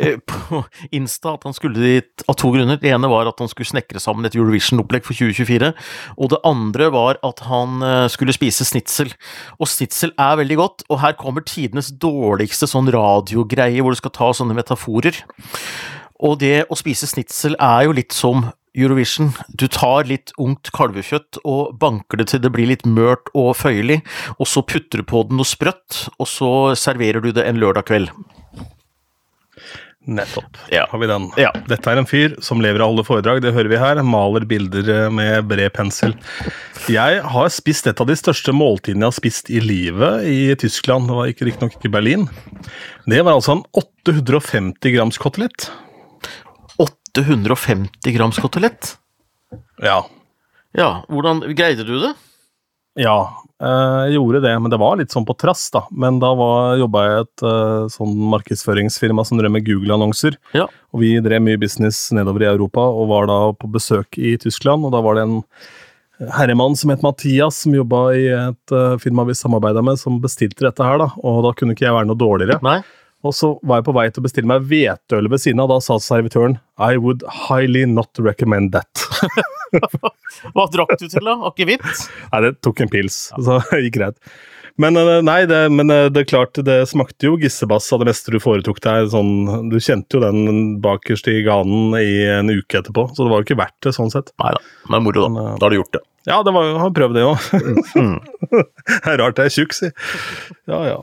Eh, 0.02 0.18
på 0.26 0.64
Insta 0.98 1.36
at 1.36 1.44
han 1.46 1.54
skulle 1.54 1.82
dit 1.82 2.24
av 2.30 2.38
to 2.40 2.50
grunner. 2.54 2.80
Det 2.82 2.90
ene 2.90 3.10
var 3.12 3.28
at 3.30 3.42
han 3.42 3.50
skulle 3.52 3.70
snekre 3.70 4.02
sammen 4.02 4.26
et 4.26 4.34
Eurovision-opplegg 4.38 5.06
for 5.06 5.18
2024. 5.18 5.70
Og 6.18 6.32
det 6.34 6.40
andre 6.48 6.90
var 6.94 7.20
at 7.26 7.44
han 7.46 7.84
skulle 8.10 8.34
spise 8.34 8.53
snitsel. 8.62 9.10
Og 9.58 9.70
snitsel 9.74 10.14
er 10.22 10.38
veldig 10.38 10.58
godt, 10.62 10.86
og 10.94 11.02
her 11.02 11.18
kommer 11.18 11.42
tidenes 11.42 11.90
dårligste 11.98 12.70
sånn 12.70 12.94
radiogreie 12.94 13.82
hvor 13.82 13.98
du 13.98 14.02
skal 14.04 14.14
ta 14.14 14.30
sånne 14.38 14.54
metaforer. 14.62 15.18
Og 16.22 16.38
det 16.46 16.68
å 16.70 16.78
spise 16.78 17.10
snitsel 17.10 17.58
er 17.58 17.88
jo 17.88 17.98
litt 17.98 18.14
som 18.14 18.52
Eurovision. 18.78 19.34
Du 19.50 19.66
tar 19.68 20.08
litt 20.10 20.32
ungt 20.42 20.72
kalvekjøtt 20.74 21.42
og 21.44 21.74
banker 21.82 22.22
det 22.22 22.30
til 22.32 22.42
det 22.46 22.54
blir 22.54 22.70
litt 22.70 22.86
mørt 22.86 23.34
og 23.34 23.56
føyelig, 23.60 24.02
og 24.38 24.50
så 24.50 24.64
putter 24.66 25.02
du 25.02 25.10
på 25.10 25.26
den 25.28 25.42
noe 25.42 25.50
sprøtt, 25.50 26.08
og 26.18 26.30
så 26.30 26.52
serverer 26.78 27.26
du 27.26 27.34
det 27.34 27.46
en 27.50 27.60
lørdag 27.62 27.90
kveld. 27.90 28.14
Nettopp. 30.06 30.58
Ja. 30.70 30.88
Har 30.92 31.00
vi 31.00 31.08
den. 31.08 31.30
Ja. 31.40 31.52
Dette 31.70 31.92
er 31.92 32.00
en 32.02 32.08
fyr 32.08 32.36
som 32.44 32.60
lever 32.64 32.82
av 32.84 32.90
å 32.90 32.94
holde 32.94 33.06
foredrag, 33.08 33.40
det 33.44 33.54
hører 33.56 33.70
vi 33.72 33.80
her. 33.80 34.02
Maler 34.04 34.44
bilder 34.48 34.90
eh, 34.92 35.06
med 35.14 35.48
bred 35.48 35.72
pensel. 35.76 36.16
Jeg 36.92 37.22
har 37.24 37.54
spist 37.54 37.88
et 37.88 38.02
av 38.04 38.10
de 38.10 38.18
største 38.20 38.52
måltidene 38.56 39.06
jeg 39.06 39.14
har 39.14 39.18
spist 39.20 39.52
i 39.54 39.62
livet 39.64 40.28
i 40.28 40.40
Tyskland. 40.60 41.08
Det 41.08 41.20
var 41.20 41.32
ikke 41.32 41.48
riktignok 41.48 41.78
ikke 41.80 41.94
Berlin. 41.94 42.28
Det 43.08 43.22
var 43.24 43.38
altså 43.38 43.56
en 43.58 43.64
850 43.80 44.96
grams 44.98 45.22
kotelett. 45.24 45.70
850 46.84 48.18
grams 48.18 48.42
kotelett? 48.44 48.98
Ja. 49.84 50.02
Ja, 50.76 50.92
hvordan 51.08 51.46
greide 51.56 51.86
du 51.88 51.96
det? 52.02 52.14
Ja, 53.00 53.16
eh, 53.58 54.02
jeg 54.12 54.18
gjorde 54.20 54.42
det, 54.44 54.52
men 54.62 54.70
det 54.70 54.78
var 54.82 54.98
litt 55.00 55.10
sånn 55.14 55.26
på 55.26 55.34
trass, 55.40 55.64
da. 55.74 55.82
Men 55.92 56.20
da 56.22 56.34
var- 56.38 56.78
jobba 56.78 57.04
jeg 57.08 57.14
i 57.14 57.22
et 57.26 57.44
eh, 57.50 57.86
sånn 57.90 58.16
markedsføringsfirma 58.34 59.26
som 59.26 59.40
drev 59.40 59.52
med 59.56 59.66
Google-annonser. 59.66 60.38
Ja. 60.54 60.68
Og 60.94 61.00
vi 61.02 61.16
drev 61.26 61.42
mye 61.42 61.58
business 61.58 62.12
nedover 62.14 62.44
i 62.46 62.52
Europa, 62.52 62.80
og 62.86 63.08
var 63.10 63.26
da 63.32 63.40
på 63.58 63.72
besøk 63.72 64.20
i 64.22 64.36
Tyskland. 64.38 64.86
Og 64.86 64.92
da 64.94 65.02
var 65.02 65.16
det 65.18 65.24
en 65.26 65.40
herremann 66.38 66.76
som 66.78 66.92
het 66.94 67.02
Mathias, 67.02 67.64
som 67.64 67.74
jobba 67.74 68.04
i 68.14 68.28
et 68.30 68.72
eh, 68.72 68.98
firma 69.02 69.26
vi 69.26 69.34
samarbeida 69.34 69.82
med, 69.84 69.98
som 69.98 70.22
bestilte 70.22 70.62
dette 70.68 70.84
her, 70.86 71.00
da. 71.02 71.10
Og 71.24 71.42
da 71.48 71.52
kunne 71.58 71.74
ikke 71.74 71.88
jeg 71.88 71.98
være 71.98 72.06
noe 72.12 72.20
dårligere. 72.20 72.62
Nei? 72.62 72.82
Og 73.24 73.32
så 73.34 73.54
var 73.64 73.80
jeg 73.80 73.86
på 73.88 73.94
vei 73.96 74.10
til 74.12 74.20
å 74.22 74.28
bestille 74.28 74.50
meg 74.52 74.66
hveteøl 74.68 75.30
ved 75.32 75.40
siden 75.42 75.62
av. 75.64 75.70
Da 75.72 75.80
sa 75.80 75.96
servitøren 75.98 76.60
I 76.78 76.98
would 76.98 77.24
highly 77.48 77.86
not 77.88 78.10
recommend 78.20 78.74
that. 78.76 79.08
Hva 80.56 80.66
drakk 80.74 80.96
du 81.00 81.08
til, 81.08 81.24
da? 81.24 81.38
Akevitt? 81.50 81.86
Nei, 82.32 82.42
det 82.46 82.58
tok 82.66 82.84
en 82.84 82.92
pils, 82.92 83.26
så 83.36 83.62
det 83.72 83.84
gikk 83.88 84.00
greit. 84.00 84.36
Men 84.82 84.98
eh, 84.98 85.20
nei, 85.22 85.44
det, 85.46 85.60
men 85.70 85.90
eh, 85.94 86.08
det 86.10 86.26
klart, 86.32 86.58
det 86.66 86.80
smakte 86.90 87.28
jo 87.28 87.36
gissebass 87.42 87.92
av 87.94 88.02
det 88.02 88.10
meste 88.10 88.34
du 88.34 88.40
foretok 88.42 88.82
deg. 88.82 89.10
Sånn, 89.14 89.70
du 89.70 89.78
kjente 89.78 90.18
jo 90.18 90.24
den 90.24 90.80
bakerst 90.84 91.30
i 91.30 91.42
ganen 91.46 91.94
i 92.00 92.24
en 92.40 92.50
uke 92.50 92.82
etterpå, 92.82 93.06
så 93.14 93.26
det 93.26 93.34
var 93.34 93.44
jo 93.44 93.48
ikke 93.48 93.60
verdt 93.62 93.78
det 93.86 93.94
sånn 93.98 94.14
sett. 94.14 94.34
Nei 94.42 94.56
da, 94.56 94.64
det 94.90 94.98
er 94.98 95.06
moro, 95.06 95.28
da. 95.28 95.34
Men, 95.36 95.52
eh, 95.52 95.60
Da 95.60 95.68
har 95.68 95.76
du 95.76 95.80
gjort 95.82 96.00
det. 96.00 96.04
Ja, 96.24 96.40
det 96.48 96.56
var 96.56 96.66
jo, 96.66 96.76
har 96.80 96.96
prøvd 96.96 97.20
det 97.20 97.28
òg. 97.28 97.48
Mm. 98.00 98.18
det 98.56 99.12
er 99.12 99.20
rart 99.22 99.44
jeg 99.44 99.52
er 99.52 99.56
tjukk, 99.60 99.78
si. 99.78 99.92
Ja, 100.72 100.82
ja. 100.88 101.00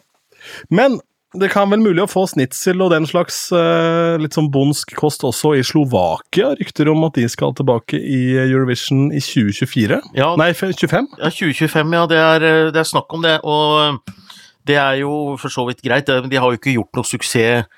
Men 0.72 0.98
det 1.38 1.50
kan 1.52 1.70
vel 1.70 1.82
mulig 1.82 2.02
å 2.02 2.10
få 2.10 2.24
snitsel 2.26 2.80
og 2.82 2.90
den 2.90 3.04
slags 3.06 3.36
uh, 3.54 4.18
litt 4.18 4.34
sånn 4.34 4.48
bondsk 4.50 4.96
kost 4.98 5.22
også 5.26 5.52
i 5.54 5.62
Slovakia. 5.66 6.54
Rykter 6.58 6.90
om 6.90 7.04
at 7.06 7.14
de 7.20 7.28
skal 7.30 7.54
tilbake 7.54 8.00
i 8.00 8.34
Eurovision 8.42 9.12
i 9.14 9.22
2024. 9.22 10.00
Ja, 10.18 10.32
Nei, 10.40 10.50
25? 10.58 11.12
Ja, 11.20 11.30
2025, 11.30 11.94
ja. 11.94 12.06
Det 12.10 12.18
er, 12.18 12.46
eh, 12.48 12.72
det 12.74 12.82
er 12.82 12.88
snakk 12.88 13.14
om 13.14 13.22
det. 13.22 13.36
Og 13.46 14.00
det 14.66 14.80
er 14.82 14.98
jo 15.04 15.36
for 15.38 15.54
så 15.54 15.68
vidt 15.68 15.84
greit. 15.86 16.10
De 16.10 16.40
har 16.42 16.50
jo 16.50 16.58
ikke 16.58 16.74
gjort 16.74 16.98
noe 16.98 17.06
suksess 17.06 17.70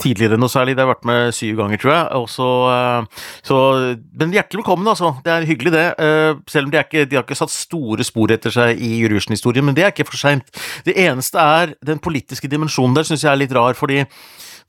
tidligere 0.00 0.38
noe 0.40 0.52
særlig. 0.52 0.76
Det 0.76 0.84
har 0.84 0.92
vært 0.92 1.08
med 1.08 1.34
syv 1.36 1.56
ganger, 1.60 1.80
tror 1.82 1.92
jeg. 1.94 2.06
Og 2.20 2.28
så, 2.30 2.48
eh, 2.72 3.24
så, 3.46 3.58
men 4.18 4.34
hjertelig 4.34 4.62
velkommen, 4.62 4.88
altså. 4.88 5.14
Det 5.24 5.32
er 5.32 5.48
hyggelig, 5.48 5.72
det. 5.72 5.86
Eh, 5.98 6.34
Selv 6.48 6.68
om 6.68 6.74
de, 6.74 6.78
ikke, 6.78 7.04
de 7.08 7.18
har 7.18 7.26
ikke 7.26 7.38
satt 7.38 7.54
store 7.54 8.04
spor 8.06 8.32
etter 8.32 8.54
seg 8.54 8.80
i 8.80 8.94
Eurovision-historien, 9.02 9.64
men 9.64 9.76
det 9.76 9.84
er 9.84 9.92
ikke 9.94 10.08
for 10.10 10.20
seint. 10.20 10.48
Det 10.86 10.96
eneste 10.96 11.38
er 11.38 11.74
den 11.84 12.00
politiske 12.02 12.48
dimensjonen 12.48 12.96
der, 12.96 13.08
syns 13.08 13.24
jeg 13.24 13.32
er 13.32 13.42
litt 13.44 13.54
rar, 13.56 13.76
fordi 13.78 14.04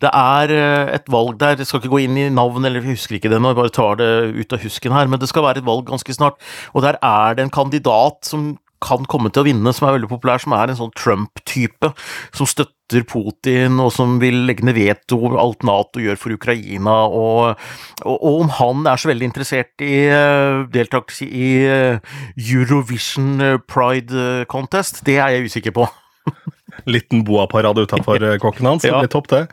det 0.04 0.10
er 0.10 0.52
eh, 0.52 0.96
et 0.98 1.08
valg 1.12 1.38
der, 1.40 1.60
jeg 1.60 1.70
skal 1.70 1.82
ikke 1.82 1.94
gå 1.94 2.02
inn 2.06 2.18
i 2.20 2.30
navn, 2.34 2.66
eller 2.66 2.82
jeg 2.82 2.98
husker 2.98 3.18
ikke 3.18 3.32
det 3.32 3.40
nå, 3.42 3.54
jeg 3.54 3.60
bare 3.62 3.74
tar 3.74 4.00
det 4.02 4.10
ut 4.36 4.56
av 4.56 4.64
husken 4.66 4.96
her, 4.96 5.12
men 5.12 5.22
det 5.22 5.30
skal 5.32 5.46
være 5.46 5.64
et 5.64 5.68
valg 5.68 5.88
ganske 5.88 6.16
snart, 6.16 6.42
og 6.74 6.84
der 6.86 7.00
er 7.00 7.38
det 7.38 7.46
en 7.46 7.54
kandidat 7.54 8.28
som 8.28 8.54
kan 8.84 9.08
komme 9.10 9.32
til 9.32 9.44
å 9.44 9.48
vinne, 9.48 9.74
som 9.76 9.88
er 9.88 9.98
veldig 9.98 10.12
populær, 10.12 10.42
som 10.44 10.56
er 10.58 10.72
en 10.72 10.80
sånn 10.80 10.94
Trump-type, 11.00 11.94
som 12.36 12.50
støtter 12.50 13.06
Putin, 13.10 13.80
og 13.82 13.90
som 13.96 14.20
vil 14.22 14.44
legge 14.48 14.66
ned 14.68 14.78
veto 14.78 15.18
over 15.18 15.40
alt 15.42 15.64
Nato 15.66 16.02
gjør 16.04 16.20
for 16.20 16.36
Ukraina, 16.36 16.98
og, 17.08 17.64
og, 18.04 18.18
og 18.20 18.40
om 18.44 18.54
han 18.60 18.88
er 18.92 19.02
så 19.02 19.10
veldig 19.10 19.32
interessert 19.32 19.84
i 19.86 19.96
uh, 20.12 20.68
deltakelse 20.74 21.26
i 21.26 21.50
eh, 21.66 22.14
Eurovision 22.38 23.42
eh, 23.42 23.60
Pride 23.70 24.14
eh, 24.14 24.46
Contest, 24.50 25.04
det 25.08 25.18
er 25.18 25.34
jeg 25.36 25.50
usikker 25.50 25.76
på. 25.76 25.88
Liten 26.90 27.24
boaparade 27.24 27.84
utafor 27.86 28.24
kokken 28.42 28.66
hans. 28.66 28.86
Ja. 28.86 28.98
Det 28.98 29.08
blir 29.08 29.14
topp, 29.14 29.30
det. 29.30 29.48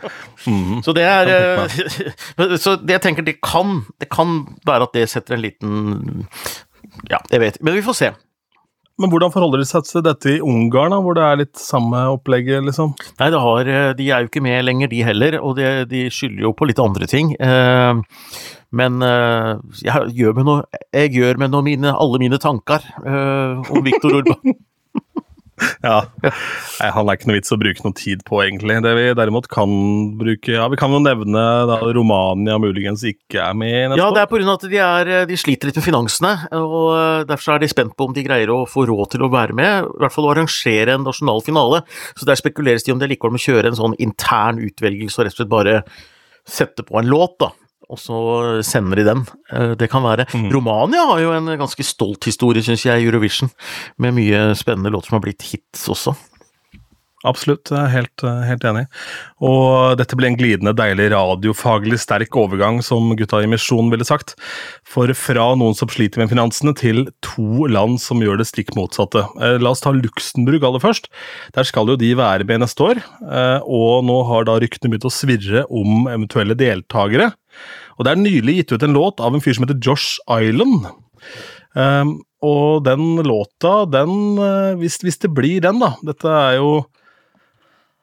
Mm. 0.46 0.80
Så 0.82 0.94
det 0.96 1.04
er 1.04 1.30
eh, 1.34 2.56
Så 2.62 2.76
det 2.80 2.98
jeg 2.98 3.04
tenker, 3.08 3.26
det 3.26 3.38
kan, 3.44 3.82
det 4.00 4.08
kan 4.12 4.42
være 4.66 4.88
at 4.88 4.96
det 4.96 5.08
setter 5.12 5.36
en 5.36 5.44
liten 5.44 6.26
Ja, 7.10 7.20
jeg 7.30 7.40
vet 7.42 7.60
Men 7.62 7.76
vi 7.76 7.84
får 7.84 7.98
se. 7.98 8.10
Men 9.00 9.08
hvordan 9.12 9.32
forholder 9.32 9.62
de 9.62 9.68
seg 9.68 9.86
til 9.88 10.04
dette 10.04 10.34
i 10.34 10.40
Ungarn, 10.44 10.92
da, 10.92 11.00
hvor 11.00 11.16
det 11.16 11.24
er 11.24 11.40
litt 11.40 11.60
samme 11.60 12.02
opplegget, 12.12 12.60
liksom? 12.66 12.92
Nei, 13.20 13.30
har, 13.46 13.70
eh, 13.72 13.92
de 13.96 14.08
er 14.12 14.24
jo 14.24 14.30
ikke 14.30 14.44
med 14.44 14.64
lenger, 14.66 14.90
de 14.92 15.04
heller, 15.06 15.38
og 15.40 15.56
det, 15.56 15.70
de 15.92 16.06
skylder 16.12 16.44
jo 16.44 16.52
på 16.56 16.68
litt 16.68 16.82
andre 16.82 17.08
ting. 17.08 17.32
Eh, 17.40 18.02
men 18.76 19.02
eh, 19.02 19.52
jeg 19.82 20.12
gjør 20.20 20.36
med 20.36 20.46
noe, 20.46 20.82
jeg 20.94 21.14
gjør 21.16 21.40
med 21.42 21.54
noe 21.54 21.66
mine, 21.66 21.94
alle 21.96 22.20
mine 22.22 22.38
tanker 22.42 22.84
eh, 23.00 23.72
om 23.72 23.86
Viktor 23.86 24.20
Orban. 24.20 24.60
Ja. 25.84 26.02
Nei, 26.20 26.88
han 26.92 27.08
er 27.08 27.16
ikke 27.16 27.28
noe 27.30 27.38
vits 27.38 27.52
å 27.54 27.58
bruke 27.60 27.84
noe 27.84 27.96
tid 27.96 28.22
på, 28.26 28.40
egentlig. 28.44 28.76
Det 28.84 28.92
vi 28.96 29.04
derimot 29.16 29.48
kan 29.52 29.70
bruke 30.20 30.52
Ja, 30.54 30.66
vi 30.72 30.78
kan 30.80 30.92
jo 30.92 31.00
nevne 31.02 31.44
da 31.68 31.78
Romania 31.96 32.58
muligens 32.60 33.04
ikke 33.08 33.40
er 33.44 33.56
med 33.56 33.96
Ja, 33.98 34.10
det 34.14 34.24
er 34.24 34.30
pga. 34.30 34.42
at 34.54 34.66
de, 34.68 34.80
er, 34.84 35.12
de 35.28 35.38
sliter 35.40 35.70
litt 35.70 35.80
med 35.80 35.86
finansene, 35.86 36.32
og 36.56 36.90
eh, 36.96 37.24
derfor 37.30 37.56
er 37.56 37.64
de 37.64 37.70
spent 37.72 37.96
på 37.96 38.08
om 38.08 38.16
de 38.16 38.24
greier 38.26 38.52
å 38.52 38.62
få 38.68 38.84
råd 38.88 39.14
til 39.14 39.24
å 39.26 39.32
være 39.32 39.56
med, 39.56 39.88
i 39.88 40.02
hvert 40.04 40.16
fall 40.16 40.28
å 40.28 40.34
arrangere 40.34 40.96
en 40.96 41.06
nasjonal 41.06 41.42
finale. 41.46 41.82
Så 42.18 42.28
der 42.28 42.40
spekuleres 42.40 42.86
de 42.86 42.94
om 42.94 43.00
det 43.00 43.10
likevel 43.12 43.36
må 43.36 43.42
kjøre 43.42 43.72
en 43.72 43.80
sånn 43.80 43.96
intern 44.02 44.60
utvelgelse 44.64 45.20
og 45.20 45.26
rett 45.28 45.36
og 45.36 45.42
slett 45.42 45.54
bare 45.56 45.80
sette 46.48 46.84
på 46.86 46.98
en 47.00 47.10
låt, 47.10 47.38
da. 47.40 47.52
Og 47.90 47.98
så 47.98 48.16
sender 48.66 49.00
de 49.00 49.04
den. 49.08 49.24
Eh, 49.52 49.74
Det 49.74 49.90
kan 49.90 50.02
være. 50.06 50.28
Romania 50.52 51.04
har 51.10 51.20
jo 51.24 51.32
en 51.34 51.46
ganske 51.58 51.82
stolt 51.84 52.24
historie, 52.24 52.62
syns 52.62 52.84
jeg, 52.86 53.02
i 53.02 53.08
Eurovision, 53.10 53.50
med 53.98 54.14
mye 54.14 54.54
spennende 54.54 54.92
låter 54.94 55.10
som 55.10 55.18
har 55.18 55.26
blitt 55.26 55.42
hits 55.50 55.88
også. 55.90 56.14
Absolutt, 57.20 57.68
jeg 57.68 57.76
er 57.76 57.90
helt, 57.92 58.22
eh, 58.24 58.44
helt 58.48 58.62
enig. 58.64 58.86
Og 59.44 59.98
dette 60.00 60.16
ble 60.16 60.30
en 60.30 60.36
glidende, 60.38 60.72
deilig, 60.72 61.10
radiofaglig 61.12 61.98
sterk 62.00 62.32
overgang, 62.32 62.78
som 62.82 63.10
gutta 63.14 63.42
i 63.44 63.50
Misjon 63.50 63.90
ville 63.92 64.06
sagt. 64.08 64.32
For 64.88 65.12
fra 65.12 65.50
noen 65.54 65.76
som 65.76 65.88
sliter 65.92 66.16
med 66.16 66.30
finansene, 66.30 66.72
til 66.74 67.10
to 67.20 67.66
land 67.68 68.00
som 68.00 68.20
gjør 68.24 68.38
det 68.40 68.46
stikk 68.48 68.72
motsatte. 68.74 69.26
Eh, 69.38 69.58
La 69.60 69.68
oss 69.74 69.82
ta 69.84 69.92
Luxembourg 69.92 70.64
aller 70.64 70.80
først. 70.80 71.10
Der 71.52 71.64
skal 71.68 71.92
jo 71.92 71.96
de 72.00 72.14
være 72.14 72.46
med 72.46 72.60
neste 72.60 72.80
år, 72.88 73.02
og 73.68 74.04
nå 74.04 74.24
har 74.26 74.44
da 74.44 74.56
ryktene 74.58 74.88
begynt 74.88 75.04
å 75.04 75.12
svirre 75.12 75.66
om 75.68 76.06
eventuelle 76.08 76.56
deltakere. 76.56 77.34
Og 77.98 78.06
det 78.06 78.14
er 78.14 78.22
nylig 78.22 78.60
gitt 78.60 78.74
ut 78.74 78.86
en 78.86 78.96
låt 78.96 79.20
av 79.20 79.34
en 79.34 79.44
fyr 79.44 79.56
som 79.56 79.66
heter 79.66 79.80
Josh 79.84 80.18
Island. 80.30 80.88
Um, 81.76 82.18
og 82.42 82.82
den 82.86 83.20
låta, 83.22 83.84
den 83.92 84.40
eh, 84.40 84.78
hvis, 84.80 84.96
hvis 85.04 85.20
det 85.22 85.28
blir 85.36 85.60
den, 85.62 85.78
da 85.78 85.92
Dette 86.08 86.32
er 86.32 86.56
jo 86.56 86.70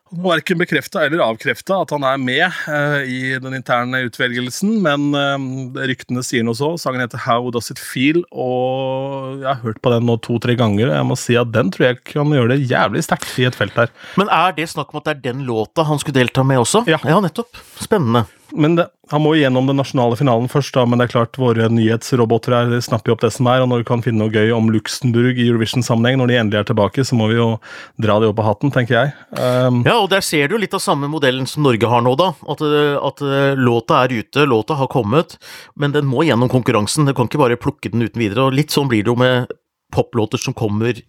Verken 0.07 0.62
bekrefta 0.62 1.01
eller 1.03 1.19
avkrefta 1.19 1.81
at 1.83 1.89
han 1.91 2.05
er 2.07 2.21
med 2.21 2.45
uh, 2.69 3.01
i 3.03 3.33
den 3.43 3.57
interne 3.57 4.05
utvelgelsen, 4.07 4.77
men 4.86 5.10
eh, 5.19 5.83
ryktene 5.89 6.23
sier 6.23 6.45
noe 6.47 6.55
så. 6.55 6.69
Sangen 6.79 7.03
heter 7.03 7.19
How 7.25 7.49
Does 7.51 7.67
It 7.73 7.81
Feel, 7.83 8.21
og 8.31 9.41
jeg 9.41 9.49
har 9.49 9.60
hørt 9.65 9.81
på 9.83 9.91
den 9.91 10.07
nå 10.07 10.15
to-tre 10.23 10.55
ganger, 10.55 10.88
og 10.88 10.95
jeg 10.95 11.10
må 11.10 11.19
si 11.19 11.36
at 11.36 11.51
den 11.51 11.73
tror 11.75 11.89
jeg 11.89 11.99
kan 12.13 12.31
gjøre 12.31 12.53
det 12.53 12.71
jævlig 12.71 13.03
sterkt 13.03 13.36
i 13.36 13.49
et 13.49 13.60
felt 13.60 13.75
her. 13.75 13.91
Men 14.15 14.31
er 14.31 14.55
det 14.55 14.69
snakk 14.71 14.95
om 14.95 15.01
at 15.01 15.10
det 15.10 15.17
er 15.17 15.23
den 15.27 15.43
låta 15.49 15.83
han 15.91 15.99
skulle 15.99 16.21
delta 16.21 16.47
med 16.47 16.63
også? 16.63 16.86
Ja. 16.88 17.03
ja 17.03 17.19
nettopp. 17.27 17.60
Spennende. 17.83 18.23
Men 18.55 18.77
det, 18.77 18.86
han 19.12 19.23
må 19.23 19.33
gjennom 19.38 19.67
den 19.67 19.79
nasjonale 19.79 20.17
finalen 20.19 20.47
først, 20.51 20.73
da, 20.75 20.86
men 20.88 20.99
det 20.99 21.07
er 21.07 21.13
klart 21.13 21.39
våre 21.39 21.67
nyhetsroboter 21.71 22.55
her 22.55 22.69
de 22.71 22.79
snapper 22.83 23.13
opp 23.13 23.23
det 23.23 23.31
som 23.36 23.49
er, 23.51 23.63
og 23.63 23.71
når 23.71 23.81
vi 23.81 23.88
kan 23.89 24.03
finne 24.05 24.21
noe 24.21 24.33
gøy 24.33 24.53
om 24.55 24.69
Luxembourg 24.73 25.39
i 25.39 25.47
Eurovision-sammenheng, 25.49 26.19
når 26.21 26.31
de 26.31 26.39
endelig 26.41 26.62
er 26.62 26.69
tilbake, 26.69 27.05
så 27.07 27.17
må 27.19 27.29
vi 27.31 27.39
jo 27.39 27.49
dra 28.03 28.17
det 28.21 28.29
opp 28.31 28.41
av 28.43 28.49
hatten, 28.51 28.73
tenker 28.73 28.97
jeg. 28.99 29.13
Um, 29.36 29.81
Ja, 29.88 29.97
og 29.99 30.10
der 30.13 30.23
ser 30.25 30.51
du 30.51 30.57
litt 30.62 30.75
av 30.77 30.83
samme 30.83 31.10
modellen 31.12 31.47
som 31.49 31.67
Norge 31.67 31.91
har 31.91 32.03
nå, 32.05 32.15
da. 32.19 32.31
At, 32.47 32.63
at 32.63 33.23
eh, 33.25 33.60
låta 33.60 34.03
er 34.05 34.15
ute, 34.21 34.47
låta 34.47 34.77
har 34.79 34.91
kommet, 34.91 35.38
men 35.75 35.95
den 35.95 36.07
må 36.10 36.23
gjennom 36.27 36.51
konkurransen. 36.51 37.07
Du 37.07 37.15
kan 37.17 37.29
ikke 37.29 37.43
bare 37.43 37.60
plukke 37.60 37.91
den 37.93 38.05
uten 38.05 38.21
videre. 38.21 38.47
Og 38.47 38.57
litt 38.57 38.75
sånn 38.75 38.89
blir 38.91 39.05
det 39.05 39.12
jo 39.13 39.19
med 39.19 39.53
poplåter 39.93 40.41
som 40.41 40.55
kommer 40.57 40.99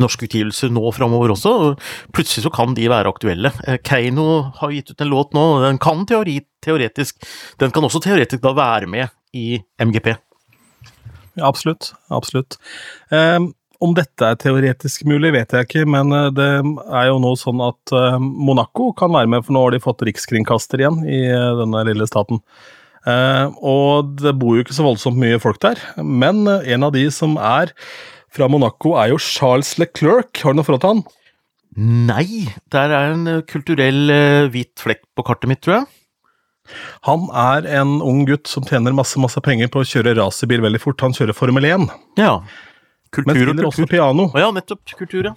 norske 0.00 0.26
utgivelser 0.28 0.72
nå 0.72 0.84
framover 0.96 1.34
også. 1.34 1.52
og 1.52 2.12
Plutselig 2.16 2.46
så 2.46 2.52
kan 2.54 2.76
de 2.76 2.88
være 2.92 3.12
aktuelle. 3.12 3.52
Eh, 3.66 3.80
Keiino 3.84 4.54
har 4.60 4.74
gitt 4.74 4.92
ut 4.92 5.04
en 5.04 5.12
låt 5.12 5.36
nå, 5.36 5.46
og 5.56 5.66
den 5.66 5.80
kan 5.82 6.06
teori, 6.08 6.40
teoretisk 6.64 7.18
Den 7.60 7.72
kan 7.74 7.84
også 7.84 8.00
teoretisk 8.04 8.42
da 8.42 8.54
være 8.56 8.86
med 8.86 9.08
i 9.34 9.60
MGP. 9.80 10.14
Ja, 11.34 11.48
absolutt. 11.48 11.92
Absolutt. 12.12 12.58
Um, 13.10 13.52
om 13.82 13.96
dette 13.96 14.28
er 14.28 14.38
teoretisk 14.38 15.06
mulig, 15.08 15.32
vet 15.34 15.52
jeg 15.52 15.66
ikke, 15.66 15.86
men 15.88 16.12
uh, 16.14 16.28
det 16.30 16.50
er 16.60 17.08
jo 17.08 17.18
nå 17.22 17.32
sånn 17.40 17.62
at 17.64 17.94
uh, 17.96 18.20
Monaco 18.20 18.92
kan 18.94 19.10
være 19.14 19.30
med, 19.32 19.46
for 19.46 19.56
nå 19.56 19.64
har 19.64 19.74
de 19.74 19.82
fått 19.82 20.04
rikskringkaster 20.06 20.84
igjen 20.84 21.00
i 21.08 21.24
denne 21.58 21.82
lille 21.88 22.06
staten. 22.06 22.42
Uh, 23.02 23.48
og 23.58 24.12
det 24.20 24.36
bor 24.38 24.54
jo 24.54 24.62
ikke 24.62 24.76
så 24.76 24.86
voldsomt 24.86 25.18
mye 25.18 25.40
folk 25.42 25.58
der, 25.64 25.80
men 25.98 26.44
en 26.46 26.86
av 26.86 26.92
de 26.94 27.08
som 27.10 27.34
er 27.40 27.72
fra 28.32 28.48
Monaco, 28.50 28.94
er 29.00 29.12
jo 29.12 29.18
Charles 29.20 29.74
Leclerc. 29.80 30.42
Har 30.42 30.54
du 30.54 30.60
noe 30.60 30.66
forhold 30.66 30.84
til 30.84 30.94
han? 30.94 31.02
Nei, 32.08 32.26
der 32.72 32.92
er 32.92 33.14
en 33.14 33.28
eh, 33.30 33.42
kulturell 33.48 34.12
eh, 34.12 34.48
hvit 34.52 34.74
flekk 34.80 35.04
på 35.16 35.24
kartet 35.24 35.48
mitt, 35.52 35.62
tror 35.64 35.80
jeg. 35.80 35.88
Han 37.08 37.26
er 37.34 37.66
en 37.80 37.96
ung 38.04 38.22
gutt 38.28 38.46
som 38.48 38.64
tjener 38.68 38.94
masse 38.94 39.18
masse 39.20 39.40
penger 39.44 39.70
på 39.72 39.82
å 39.82 39.88
kjøre 39.88 40.14
racerbil 40.20 40.62
veldig 40.64 40.80
fort. 40.82 41.00
Han 41.04 41.16
kjører 41.16 41.36
Formel 41.36 41.66
1, 41.68 41.88
Ja. 42.20 42.36
Kultur 43.12 43.28
Men 43.28 43.40
spiller 43.42 43.68
også 43.68 43.86
piano. 43.90 44.28
Oh, 44.30 44.38
ja, 44.40 44.48
nettopp. 44.56 44.86
Kultur, 44.96 45.26
ja. 45.28 45.34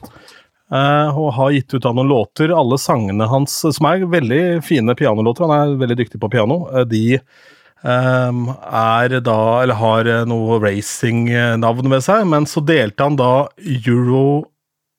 eh, 0.71 1.17
og 1.17 1.34
har 1.36 1.51
gitt 1.51 1.73
ut 1.75 1.88
av 1.89 1.97
noen 1.97 2.08
låter. 2.08 2.53
Alle 2.55 2.77
sangene 2.79 3.27
hans, 3.27 3.58
som 3.65 3.89
er 3.89 4.05
veldig 4.08 4.43
fine 4.63 4.95
pianolåter, 4.95 5.43
han 5.49 5.55
er 5.73 5.75
veldig 5.81 5.97
dyktig 6.03 6.21
på 6.23 6.29
piano, 6.31 6.62
eh, 6.71 6.86
de 6.88 7.19
er 7.86 9.19
da, 9.21 9.39
eller 9.62 9.80
har 9.80 10.10
eh, 10.10 10.26
noe 10.30 10.60
racing-navn 10.63 11.91
ved 11.91 12.04
seg, 12.06 12.26
men 12.32 12.48
så 12.50 12.63
delte 12.65 13.06
han 13.06 13.17
da 13.19 13.48
Euro 13.62 14.26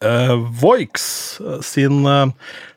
uh, 0.05 0.37
Voix 0.61 1.07
sin 1.67 2.07
uh, 2.07 2.31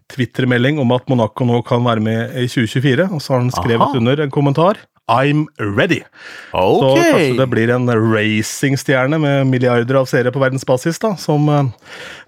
Twitter-melding 0.10 0.80
om 0.82 0.96
at 0.96 1.06
Monaco 1.12 1.46
nå 1.46 1.62
kan 1.68 1.86
være 1.86 2.04
med 2.04 2.38
i 2.42 2.48
2024, 2.50 3.10
og 3.14 3.22
så 3.22 3.36
har 3.36 3.44
han 3.44 3.54
skrevet 3.54 3.86
Aha. 3.86 4.00
under 4.02 4.24
en 4.26 4.34
kommentar 4.34 4.82
I'm 5.10 5.48
ready. 5.58 6.04
Så 6.52 6.94
kanskje 6.96 7.38
det 7.40 7.48
blir 7.50 7.72
en 7.74 7.90
racingstjerne 7.90 9.18
med 9.22 9.50
milliarder 9.50 9.98
av 10.00 10.08
seere 10.10 10.32
på 10.34 10.42
verdensbasis 10.42 11.02
da, 11.02 11.16
som 11.20 11.50
uh, 11.50 11.70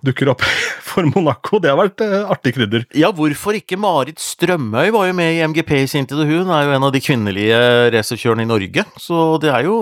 dukker 0.06 0.32
opp 0.34 0.42
for 0.90 1.06
Monaco. 1.14 1.62
Det 1.62 1.72
har 1.72 1.80
vært 1.80 2.02
uh, 2.02 2.32
artig 2.34 2.56
krydder. 2.58 2.88
Ja, 2.98 3.12
hvorfor 3.16 3.58
ikke 3.58 3.80
Marit 3.80 4.22
Strømøy 4.22 4.92
var 4.96 5.10
jo 5.10 5.18
med 5.18 5.36
i 5.36 5.44
MGP 5.46 5.76
i 5.84 5.90
sin 5.92 6.10
tid, 6.10 6.24
og 6.24 6.32
hun 6.32 6.52
er 6.54 6.68
jo 6.68 6.76
en 6.76 6.88
av 6.90 6.94
de 6.96 7.04
kvinnelige 7.04 7.62
racerkjørerne 7.96 8.48
i 8.48 8.52
Norge. 8.52 8.88
Så 9.02 9.24
det 9.44 9.54
er 9.54 9.70
jo 9.70 9.78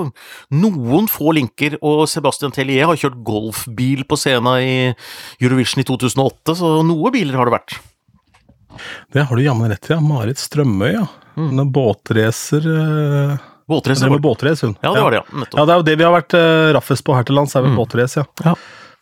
noen 0.51 1.07
få 1.11 1.33
linker, 1.39 1.79
og 1.79 2.03
Sebastian 2.11 2.55
Tellier 2.55 2.89
har 2.89 2.99
kjørt 2.99 3.21
golfbil 3.25 4.03
på 4.09 4.19
scenen 4.19 4.59
i 4.59 4.75
Eurovision 5.39 5.83
i 5.83 5.87
2008, 5.87 6.59
så 6.59 6.79
noe 6.85 7.13
biler 7.15 7.39
har 7.39 7.49
det 7.49 7.59
vært. 7.61 7.79
Det 9.13 9.23
har 9.29 9.35
du 9.35 9.43
jammen 9.43 9.69
rett 9.71 9.89
i, 9.89 9.93
ja. 9.93 9.99
Marit 10.03 10.41
Strømøy, 10.41 10.91
ja. 10.93 11.05
Mm. 11.39 11.53
Er 11.61 11.69
båtracer 11.71 12.65
eh, 12.67 13.37
Båtrace 13.69 14.03
Det 14.03 14.09
var 14.11 14.19
båtrace, 14.23 14.65
hun. 14.65 14.75
Ja, 14.81 14.91
det 14.95 15.01
var 15.05 15.13
det, 15.13 15.19
ja. 15.21 15.45
Ja, 15.53 15.65
det 15.65 15.73
er 15.73 15.77
jo 15.77 15.85
det 15.87 15.95
vi 15.99 16.05
har 16.07 16.13
vært 16.15 16.33
uh, 16.33 16.71
raffest 16.73 17.03
på 17.05 17.13
her 17.13 17.27
til 17.27 17.37
lands, 17.37 17.53
er 17.55 17.61
vel 17.61 17.75
Mm. 17.75 17.77
båtrace, 17.77 18.23
ja. 18.23 18.25
Ja. 18.49 18.55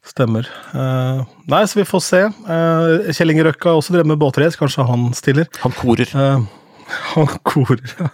Stemmer. 0.08 0.48
Uh, 0.76 1.24
nei, 1.52 1.62
så 1.68 1.80
vi 1.80 1.86
får 1.88 2.04
se. 2.04 2.20
Uh, 2.48 3.08
Kjell 3.16 3.32
Inge 3.32 3.46
Røkka 3.48 3.72
har 3.72 3.80
også 3.80 3.96
drevet 3.96 4.12
med 4.12 4.20
båtrace, 4.20 4.60
kanskje 4.60 4.86
han 4.88 5.10
stiller. 5.16 5.48
Han 5.64 5.72
korer. 5.76 6.12
Uh, 6.12 6.44
han 7.16 7.28
korer, 7.48 7.84
ja. 8.00 8.10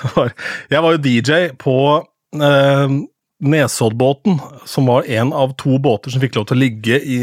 Det 0.00 0.10
var, 0.16 0.32
jeg 0.72 0.82
var 0.84 0.96
jo 0.96 1.02
DJ 1.04 1.42
på 1.60 1.76
uh, 2.00 2.96
Nesoddbåten, 3.40 4.40
som 4.68 4.88
var 4.90 5.06
en 5.08 5.32
av 5.32 5.52
to 5.60 5.78
båter 5.78 6.10
som 6.12 6.20
fikk 6.24 6.36
lov 6.36 6.48
til 6.48 6.58
å 6.58 6.60
ligge 6.64 6.96
i, 7.00 7.20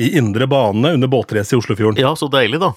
i 0.00 0.12
indre 0.20 0.46
bane 0.48 0.92
under 0.96 1.08
båtrace 1.12 1.56
i 1.56 1.58
Oslofjorden. 1.58 2.00
Ja, 2.00 2.14
så 2.16 2.28
deilig, 2.32 2.60
da. 2.62 2.72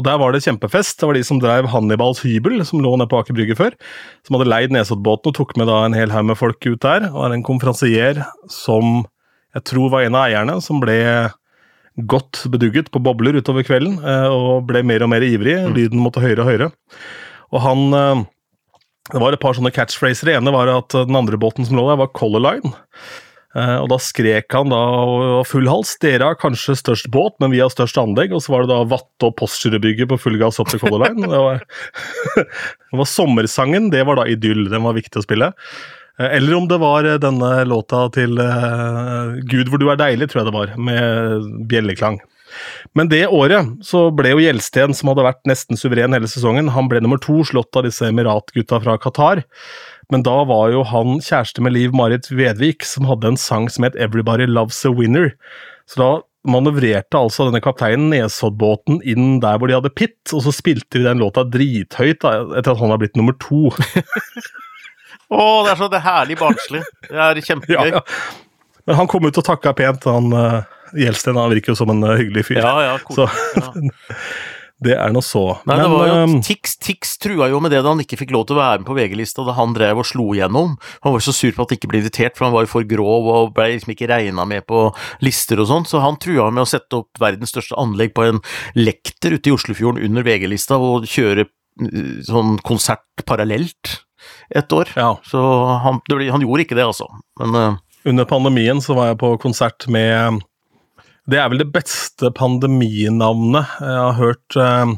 Og 0.00 0.06
der 0.06 0.16
var 0.20 0.32
det 0.32 0.40
kjempefest. 0.46 0.96
Det 1.00 1.08
var 1.08 1.18
de 1.18 1.24
som 1.26 1.40
drev 1.42 1.68
Hannibals 1.68 2.22
hybel, 2.24 2.62
som 2.64 2.80
lå 2.80 2.94
nede 2.96 3.10
på 3.10 3.20
Aker 3.20 3.36
Brygge 3.36 3.56
før, 3.58 3.76
som 4.24 4.38
hadde 4.38 4.48
leid 4.48 4.72
Nesoddbåten 4.72 5.28
og 5.28 5.36
tok 5.36 5.52
med 5.60 5.68
da 5.68 5.82
en 5.84 5.96
hel 5.96 6.14
haug 6.14 6.30
med 6.30 6.40
folk 6.40 6.64
ut 6.64 6.80
der. 6.80 7.10
Og 7.12 7.26
er 7.26 7.36
en 7.36 7.44
konferansier 7.44 8.22
som 8.48 9.04
jeg 9.52 9.66
tror 9.68 9.92
var 9.92 10.06
en 10.06 10.16
av 10.16 10.30
eierne, 10.30 10.56
som 10.64 10.80
ble 10.80 10.96
godt 12.08 12.44
bedugget 12.48 12.88
på 12.94 13.02
bobler 13.02 13.36
utover 13.36 13.66
kvelden, 13.66 13.98
eh, 14.00 14.28
og 14.32 14.64
ble 14.70 14.80
mer 14.86 15.04
og 15.04 15.10
mer 15.12 15.26
ivrig. 15.26 15.58
Lyden 15.74 16.00
måtte 16.00 16.22
høyere 16.22 16.44
og 16.44 16.48
høyere. 16.48 16.70
Og 17.50 17.64
han 17.66 17.88
eh, 17.92 18.28
Det 19.10 19.18
var 19.18 19.34
et 19.34 19.42
par 19.42 19.56
sånne 19.58 19.72
catchphraser. 19.74 20.28
Det 20.28 20.36
ene 20.38 20.52
var 20.54 20.70
at 20.70 20.94
den 20.94 21.16
andre 21.18 21.36
båten 21.40 21.66
som 21.66 21.74
lå 21.76 21.88
der, 21.88 21.98
var 21.98 22.12
Color 22.14 22.44
Line. 22.44 22.70
Eh, 23.58 23.76
og 23.82 23.88
da 23.90 23.98
skrek 23.98 24.54
han 24.54 24.70
da 24.70 24.78
og 24.78 25.46
full 25.48 25.68
hals. 25.70 25.96
Dere 26.02 26.30
har 26.30 26.38
kanskje 26.38 26.76
størst 26.78 27.10
båt, 27.14 27.34
men 27.42 27.52
vi 27.54 27.62
har 27.62 27.72
størst 27.72 27.98
anlegg. 28.00 28.34
Og 28.36 28.44
så 28.44 28.54
var 28.54 28.64
det 28.64 28.72
da 28.72 28.82
Vatte 28.90 29.30
og 29.30 29.36
Postgirobygget 29.40 30.10
på 30.10 30.20
full 30.22 30.38
gass 30.40 30.60
opp 30.62 30.70
til 30.72 30.82
Color 30.82 31.08
Line. 31.08 31.30
Det 31.30 31.40
var, 31.46 31.64
det 32.38 33.00
var 33.02 33.10
sommersangen, 33.10 33.90
det 33.94 34.04
var 34.06 34.20
da 34.20 34.28
Idyll. 34.30 34.68
Den 34.70 34.86
var 34.86 34.98
viktig 34.98 35.22
å 35.22 35.26
spille. 35.26 35.52
Eh, 36.20 36.36
Eller 36.36 36.54
om 36.54 36.68
det 36.70 36.78
var 36.82 37.04
eh, 37.04 37.20
denne 37.22 37.52
låta 37.66 38.06
til 38.14 38.38
uh, 38.38 39.38
Gud 39.50 39.70
hvor 39.70 39.82
du 39.82 39.88
er 39.90 40.00
deilig, 40.00 40.30
tror 40.30 40.44
jeg 40.44 40.50
det 40.50 40.58
var, 40.58 40.76
med 40.78 41.48
bjelleklang. 41.70 42.20
Men 42.98 43.10
det 43.10 43.28
året 43.30 43.78
så 43.86 44.08
ble 44.14 44.32
jo 44.32 44.42
Gjelsten, 44.42 44.94
som 44.96 45.12
hadde 45.12 45.26
vært 45.26 45.46
nesten 45.46 45.78
suveren 45.78 46.16
hele 46.16 46.30
sesongen, 46.30 46.72
han 46.74 46.90
ble 46.90 47.02
nummer 47.02 47.20
to, 47.22 47.40
slått 47.46 47.78
av 47.78 47.86
disse 47.86 48.08
Emirat-gutta 48.10 48.80
fra 48.82 48.96
Qatar. 48.98 49.44
Men 50.10 50.24
da 50.26 50.40
var 50.48 50.72
jo 50.74 50.82
han 50.86 51.20
kjæreste 51.22 51.62
med 51.62 51.76
Liv 51.76 51.94
Marit 51.96 52.30
Vedvik, 52.30 52.86
som 52.86 53.06
hadde 53.08 53.32
en 53.32 53.38
sang 53.40 53.68
som 53.70 53.86
het 53.86 53.98
Everybody 53.98 54.48
Loves 54.50 54.82
a 54.86 54.92
Winner. 54.94 55.32
Så 55.90 56.00
da 56.02 56.10
manøvrerte 56.50 57.18
altså 57.18 57.46
denne 57.48 57.60
kapteinen 57.62 58.08
Nesoddbåten 58.14 59.02
inn 59.06 59.38
der 59.42 59.60
hvor 59.60 59.70
de 59.70 59.76
hadde 59.76 59.92
pit, 59.92 60.18
og 60.32 60.44
så 60.46 60.54
spilte 60.56 60.98
vi 60.98 61.06
den 61.06 61.20
låta 61.20 61.44
drithøyt 61.44 62.22
da, 62.24 62.36
etter 62.58 62.72
at 62.72 62.80
han 62.80 62.94
har 62.94 63.00
blitt 63.02 63.18
nummer 63.20 63.36
to. 63.42 63.68
Å, 65.30 65.42
det 65.62 65.74
er 65.74 65.78
så 65.78 65.90
det 65.90 66.00
er 66.00 66.06
herlig 66.08 66.38
barnslig. 66.40 66.80
Det 67.06 67.18
er 67.22 67.42
kjempegøy. 67.46 67.76
ja, 67.76 68.00
ja. 68.00 68.46
Men 68.88 68.96
han 68.96 69.10
kom 69.10 69.26
ut 69.28 69.36
og 69.38 69.44
takka 69.46 69.74
pent, 69.76 70.06
han 70.08 70.32
uh, 70.34 70.62
Gjelsten. 70.96 71.36
Han 71.38 71.52
virker 71.52 71.70
jo 71.70 71.78
som 71.78 71.92
en 71.92 72.02
uh, 72.02 72.16
hyggelig 72.18 72.48
fyr. 72.48 72.58
Ja, 72.64 72.72
ja, 72.82 72.96
Så. 73.14 73.28
Ja. 73.54 73.68
det 74.80 74.94
er 74.96 75.12
nå 75.12 75.20
så. 75.24 75.42
Nei, 75.68 75.76
det 75.76 75.88
var 75.92 76.06
jo 76.08 76.16
eh, 76.22 76.34
Tix, 76.44 76.78
Tix 76.80 77.12
trua 77.20 77.50
jo 77.52 77.60
med 77.60 77.74
det 77.74 77.82
da 77.84 77.92
han 77.92 78.00
ikke 78.00 78.16
fikk 78.22 78.32
lov 78.32 78.46
til 78.48 78.56
å 78.56 78.60
være 78.62 78.80
med 78.80 78.88
på 78.88 78.96
VG-lista 78.96 79.44
da 79.44 79.54
han 79.58 79.74
drev 79.76 80.00
og 80.00 80.08
slo 80.08 80.30
igjennom. 80.32 80.76
Han 81.04 81.14
var 81.16 81.24
så 81.24 81.34
sur 81.36 81.52
på 81.52 81.66
at 81.66 81.74
han 81.74 81.80
ikke 81.80 81.90
ble 81.92 82.00
invitert, 82.00 82.38
for 82.38 82.48
han 82.48 82.54
var 82.56 82.64
jo 82.64 82.72
for 82.72 82.88
grov 82.88 83.28
og 83.28 83.52
ble 83.56 83.68
liksom 83.74 83.92
ikke 83.92 84.08
regna 84.08 84.46
med 84.48 84.64
på 84.70 84.86
lister 85.26 85.60
og 85.60 85.68
sånn, 85.68 85.88
så 85.88 86.00
han 86.04 86.16
trua 86.22 86.48
med 86.48 86.64
å 86.64 86.70
sette 86.70 87.02
opp 87.02 87.20
verdens 87.20 87.52
største 87.52 87.76
anlegg 87.80 88.14
på 88.16 88.24
en 88.30 88.40
lekter 88.78 89.36
ute 89.36 89.52
i 89.52 89.56
Oslofjorden 89.56 90.00
under 90.08 90.24
VG-lista 90.24 90.80
og 90.80 91.08
kjøre 91.10 91.44
eh, 91.44 92.12
sånn 92.26 92.56
konsert 92.64 93.26
parallelt 93.28 93.98
et 94.56 94.72
år. 94.72 94.88
ja. 94.96 95.12
Så 95.28 95.40
han, 95.84 96.00
det 96.08 96.32
han 96.32 96.44
gjorde 96.44 96.64
ikke 96.64 96.78
det, 96.78 96.88
altså. 96.88 97.08
Men 97.40 97.56
eh, 97.60 97.80
Under 98.08 98.24
pandemien 98.24 98.78
så 98.80 98.94
var 98.96 99.10
jeg 99.10 99.20
på 99.20 99.34
konsert 99.42 99.84
med 99.92 100.40
Det 101.30 101.38
er 101.38 101.50
vel 101.52 101.62
det 101.62 101.70
beste 101.74 102.32
pandeminavnet 102.34 103.76
jeg 103.78 104.00
har 104.00 104.16
hørt 104.18 104.56
eh, 104.58 104.94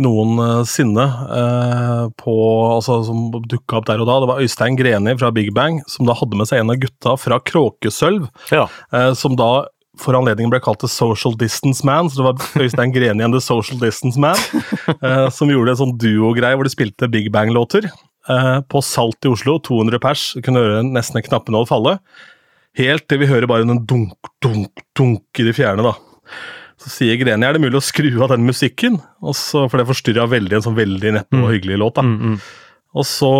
noensinne 0.00 1.04
eh, 1.38 2.06
på 2.20 2.36
Altså 2.74 2.98
som 3.06 3.28
dukka 3.34 3.78
opp 3.78 3.90
der 3.90 4.02
og 4.02 4.08
da. 4.08 4.16
Det 4.22 4.30
var 4.30 4.42
Øystein 4.42 4.78
Greni 4.78 5.14
fra 5.20 5.30
Big 5.34 5.52
Bang 5.54 5.82
som 5.90 6.08
da 6.08 6.16
hadde 6.16 6.40
med 6.40 6.48
seg 6.50 6.62
en 6.62 6.72
av 6.74 6.80
gutta 6.82 7.14
fra 7.20 7.38
Kråkesølv, 7.44 8.28
ja. 8.54 8.66
eh, 8.94 9.12
som 9.18 9.36
da 9.38 9.66
for 10.00 10.16
anledningen 10.18 10.50
ble 10.50 10.58
kalt 10.62 10.80
The 10.82 10.90
Social 10.90 11.36
Distance 11.38 11.84
Man, 11.86 12.08
så 12.10 12.18
det 12.18 12.26
var 12.26 12.64
Øystein 12.64 12.94
Greni 12.94 13.22
igjen 13.22 13.36
The 13.36 13.42
Social 13.44 13.78
Distance 13.82 14.20
Man, 14.20 14.40
eh, 14.96 15.28
som 15.34 15.52
gjorde 15.52 15.76
en 15.76 15.82
sånn 15.84 15.96
duogreie 16.00 16.58
hvor 16.58 16.66
de 16.66 16.74
spilte 16.74 17.10
Big 17.12 17.30
Bang-låter. 17.34 17.86
Eh, 18.24 18.58
på 18.72 18.80
Salt 18.82 19.28
i 19.28 19.30
Oslo, 19.30 19.58
200 19.62 20.00
pers, 20.02 20.30
kunne 20.42 20.62
høre 20.64 20.82
nesten 20.88 21.20
en 21.20 21.28
knappenål 21.28 21.68
falle. 21.70 21.98
Helt 22.74 23.06
til 23.06 23.20
vi 23.22 23.28
hører 23.30 23.46
bare 23.50 23.66
en 23.66 23.84
dunk, 23.86 24.30
dunk, 24.42 24.82
dunk 24.98 25.40
i 25.40 25.46
det 25.46 25.54
fjerne, 25.54 25.84
da. 25.86 25.94
Så 26.80 26.90
sier 26.90 27.16
Greni 27.20 27.46
er 27.46 27.54
det 27.54 27.62
mulig 27.62 27.78
å 27.78 27.84
skru 27.84 28.08
av 28.24 28.32
den 28.32 28.46
musikken, 28.48 28.96
og 29.22 29.36
så, 29.38 29.58
for 29.70 29.78
det 29.78 29.86
forstyrra 29.88 30.26
veldig 30.30 30.58
en 30.58 30.64
sånn 30.66 30.78
veldig 30.78 31.12
neppe 31.20 31.38
og 31.38 31.52
hyggelig 31.54 31.78
låt. 31.80 32.00
da. 32.00 32.04
Mm, 32.04 32.34
mm. 32.34 32.38
Og 32.94 33.06
så 33.06 33.30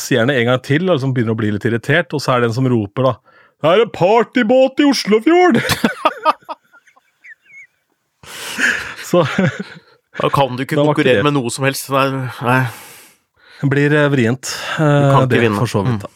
sier 0.00 0.22
han 0.22 0.30
det 0.32 0.38
en 0.40 0.50
gang 0.52 0.62
til, 0.64 0.84
og 0.86 0.96
liksom 0.96 1.14
begynner 1.16 1.34
å 1.36 1.40
bli 1.40 1.50
litt 1.54 1.66
irritert, 1.68 2.12
og 2.16 2.20
så 2.24 2.34
er 2.34 2.44
det 2.44 2.50
en 2.50 2.56
som 2.56 2.68
roper 2.68 3.08
da 3.08 3.14
Det 3.58 3.72
er 3.72 3.82
en 3.84 3.92
partybåt 3.92 4.84
i 4.84 4.88
Oslofjord! 4.88 5.56
så 9.08 9.24
Da 10.18 10.28
kan 10.34 10.56
du 10.56 10.64
ikke 10.64 10.78
konkurrere 10.80 11.24
med 11.26 11.34
noe 11.36 11.50
som 11.52 11.64
helst. 11.68 11.88
Nei, 11.94 12.06
nei. 12.44 12.62
blir 13.70 13.90
vrient. 14.12 14.44
Du 14.76 14.82
kan 14.82 14.88
Eh, 14.88 15.22
ikke 15.24 15.32
det 15.32 15.40
vinne. 15.44 15.56
Mm. 15.56 15.60
For 15.62 15.68
så 15.72 15.80
vidt, 15.86 16.00
da. 16.04 16.08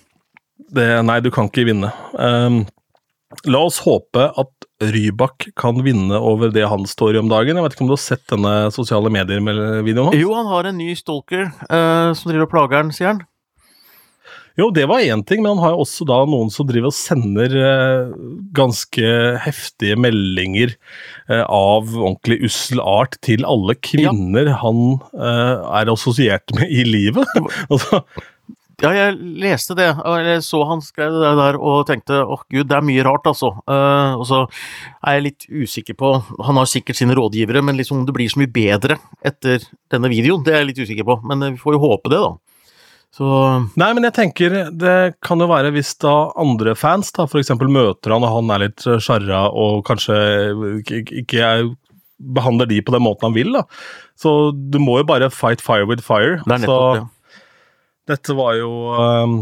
Det, 0.73 0.87
nei, 1.05 1.19
du 1.21 1.31
kan 1.35 1.51
ikke 1.51 1.67
vinne. 1.69 1.91
Um, 2.17 2.63
la 3.49 3.65
oss 3.67 3.81
håpe 3.85 4.29
at 4.41 4.69
Rybak 4.83 5.51
kan 5.59 5.83
vinne 5.87 6.19
over 6.19 6.51
det 6.53 6.65
han 6.69 6.87
står 6.89 7.17
i 7.17 7.21
om 7.21 7.29
dagen. 7.31 7.59
Jeg 7.59 7.67
vet 7.67 7.77
ikke 7.77 7.85
om 7.85 7.91
du 7.93 7.97
har 7.97 8.03
sett 8.03 8.25
denne 8.33 8.55
sosiale 8.75 9.13
medier-videoen 9.13 10.11
hans? 10.11 10.19
Jo, 10.19 10.33
han 10.39 10.49
har 10.51 10.71
en 10.71 10.81
ny 10.81 10.95
stalker 10.99 11.51
uh, 11.69 12.11
som 12.17 12.33
driver 12.33 12.49
og 12.49 12.55
plager 12.55 12.83
han, 12.83 12.95
sier 12.95 13.13
han. 13.13 13.23
Jo, 14.61 14.67
det 14.75 14.85
var 14.91 15.01
én 15.01 15.23
ting, 15.25 15.41
men 15.41 15.55
han 15.55 15.63
har 15.63 15.73
jo 15.73 15.85
også 15.87 16.05
da 16.09 16.19
noen 16.29 16.51
som 16.53 16.67
driver 16.69 16.91
og 16.91 16.97
sender 16.97 17.55
eh, 17.57 18.11
ganske 18.53 19.13
heftige 19.47 19.97
meldinger 19.97 20.75
eh, 21.31 21.45
av 21.47 21.89
ordentlig 21.95 22.43
ussel 22.51 22.83
art 22.85 23.17
til 23.25 23.47
alle 23.49 23.79
kvinner 23.81 24.53
han 24.61 24.83
eh, 25.17 25.57
er 25.81 25.93
assosiert 25.95 26.53
med 26.59 26.69
i 26.69 26.85
livet. 26.85 27.33
altså, 27.73 28.03
Ja, 28.83 28.91
jeg 28.97 29.19
leste 29.39 29.77
det, 29.79 29.89
jeg 29.95 30.43
så 30.43 30.63
han 30.67 30.81
skrev 30.83 31.15
det 31.23 31.33
der 31.39 31.59
og 31.61 31.85
tenkte 31.87 32.23
åh 32.25 32.41
gud, 32.51 32.67
det 32.67 32.77
er 32.77 32.87
mye 32.87 33.05
rart, 33.07 33.29
altså. 33.31 33.53
Uh, 33.71 34.19
og 34.19 34.25
så 34.27 34.41
er 35.07 35.19
jeg 35.19 35.27
litt 35.29 35.47
usikker 35.49 35.99
på 35.99 36.11
Han 36.49 36.59
har 36.59 36.67
sikkert 36.71 36.99
sine 36.99 37.15
rådgivere, 37.15 37.63
men 37.63 37.79
liksom 37.79 38.03
det 38.09 38.15
blir 38.17 38.33
så 38.33 38.43
mye 38.43 38.51
bedre 38.51 38.99
etter 39.25 39.63
denne 39.93 40.11
videoen. 40.11 40.43
Det 40.43 40.55
er 40.55 40.65
jeg 40.65 40.73
litt 40.73 40.83
usikker 40.83 41.07
på, 41.07 41.21
men 41.31 41.53
vi 41.53 41.61
får 41.63 41.79
jo 41.79 41.85
håpe 41.85 42.11
det, 42.13 42.23
da. 42.25 42.33
Så 43.13 43.29
Nei, 43.77 43.91
men 43.93 44.07
jeg 44.09 44.17
tenker 44.17 44.55
det 44.73 44.97
kan 45.25 45.43
jo 45.43 45.47
være 45.51 45.73
hvis 45.75 45.93
da 46.01 46.33
andre 46.41 46.73
fans 46.79 47.13
da 47.13 47.27
eksempel 47.29 47.69
møter 47.69 48.15
han 48.15 48.25
og 48.25 48.39
han 48.39 48.53
er 48.55 48.67
litt 48.67 48.87
sjarra 49.05 49.45
og 49.53 49.83
kanskje 49.85 50.17
ikke- 50.89 51.43
er 51.45 51.67
behandler 52.23 52.69
de 52.71 52.81
på 52.81 52.95
den 52.95 53.03
måten 53.03 53.29
han 53.29 53.35
vil. 53.35 53.53
da. 53.53 53.65
Så 54.17 54.53
du 54.71 54.79
må 54.79 54.99
jo 55.01 55.05
bare 55.05 55.31
fight 55.31 55.61
fire 55.61 55.87
with 55.87 56.03
fire. 56.03 56.39
Det 56.47 56.55
er 56.55 56.63
nettopp 56.67 56.97
så, 56.97 57.09
Så 57.09 57.09
dette 58.09 58.35
var 58.35 58.57
jo 58.59 58.71
um, 58.95 59.35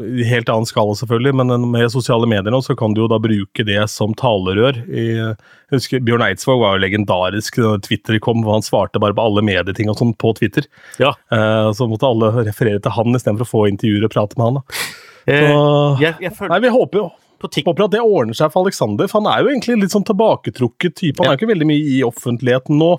i 0.00 0.24
helt 0.24 0.48
annen 0.48 0.68
skala, 0.68 0.94
selvfølgelig, 0.96 1.34
men 1.36 1.66
med 1.72 1.92
sosiale 1.92 2.28
medier 2.28 2.52
nå, 2.52 2.62
så 2.64 2.76
kan 2.78 2.94
du 2.96 3.02
jo 3.02 3.08
da 3.12 3.18
bruke 3.20 3.64
det 3.66 3.80
som 3.92 4.14
talerør. 4.16 4.78
I, 4.88 5.06
jeg 5.20 5.76
husker 5.76 6.04
Bjørn 6.06 6.24
Eidsvåg 6.24 6.62
var 6.62 6.76
jo 6.76 6.84
legendarisk 6.86 7.60
da 7.60 7.74
Twitter 7.84 8.16
kom, 8.24 8.40
hvor 8.46 8.56
han 8.56 8.64
svarte 8.64 9.02
bare 9.02 9.16
på 9.16 9.26
alle 9.26 9.44
medieting 9.44 9.92
og 9.92 10.00
sånn 10.00 10.14
på 10.16 10.32
Twitter. 10.38 10.68
Ja. 11.02 11.12
Uh, 11.32 11.68
så 11.76 11.88
måtte 11.90 12.08
alle 12.08 12.32
referere 12.48 12.80
til 12.80 12.96
han 12.96 13.16
istedenfor 13.16 13.48
å 13.48 13.52
få 13.52 13.66
intervjuer 13.72 14.08
og 14.08 14.14
prate 14.14 14.40
med 14.40 14.48
han. 14.48 14.60
da. 14.60 14.84
Eh, 15.30 15.44
Så, 15.44 15.66
jeg, 16.00 16.16
jeg 16.24 16.36
føler 16.38 16.54
nei, 16.54 16.62
vi 16.64 16.76
håper 16.76 17.02
jo 17.02 17.10
håper 17.40 17.86
at 17.86 17.92
det 17.94 18.00
ordner 18.04 18.36
seg 18.36 18.52
for 18.52 18.66
Alexander, 18.66 19.08
for 19.08 19.20
han 19.20 19.30
er 19.32 19.44
jo 19.44 19.52
egentlig 19.52 19.78
litt 19.80 19.94
sånn 19.94 20.04
tilbaketrukket 20.04 20.96
type. 20.96 21.20
Han 21.20 21.30
er 21.30 21.36
jo 21.36 21.40
ikke 21.40 21.52
veldig 21.54 21.68
mye 21.70 21.94
i 21.96 22.00
offentligheten 22.04 22.76
nå, 22.80 22.90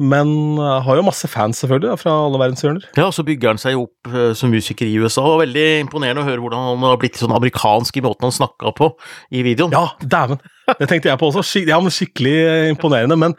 men 0.00 0.30
eh, 0.58 0.76
har 0.86 0.98
jo 0.98 1.06
masse 1.06 1.28
fans 1.30 1.60
selvfølgelig 1.62 1.98
fra 2.00 2.14
alle 2.26 2.40
verdenshjørner. 2.40 2.86
Ja, 2.96 3.08
og 3.08 3.14
så 3.16 3.24
bygger 3.26 3.52
han 3.52 3.60
seg 3.60 3.78
opp 3.80 4.10
eh, 4.10 4.30
som 4.38 4.52
musiker 4.52 4.88
i 4.88 4.96
USA. 5.00 5.24
og 5.24 5.42
veldig 5.44 5.66
imponerende 5.84 6.24
å 6.24 6.28
høre 6.28 6.42
hvordan 6.42 6.70
han 6.72 6.86
har 6.88 7.00
blitt 7.00 7.20
sånn 7.20 7.34
amerikansk 7.36 8.00
i 8.00 8.04
måten 8.04 8.28
han 8.28 8.34
snakka 8.34 8.72
på 8.76 8.90
i 9.36 9.44
videoen. 9.46 9.74
Ja, 9.76 9.92
dæven! 10.00 10.42
Det 10.78 10.86
tenkte 10.86 11.08
jeg 11.10 11.18
på 11.18 11.26
også. 11.32 11.42
Skik 11.42 11.66
ja, 11.66 11.80
men 11.82 11.90
Skikkelig 11.94 12.34
eh, 12.46 12.68
imponerende. 12.70 13.18
Men 13.18 13.36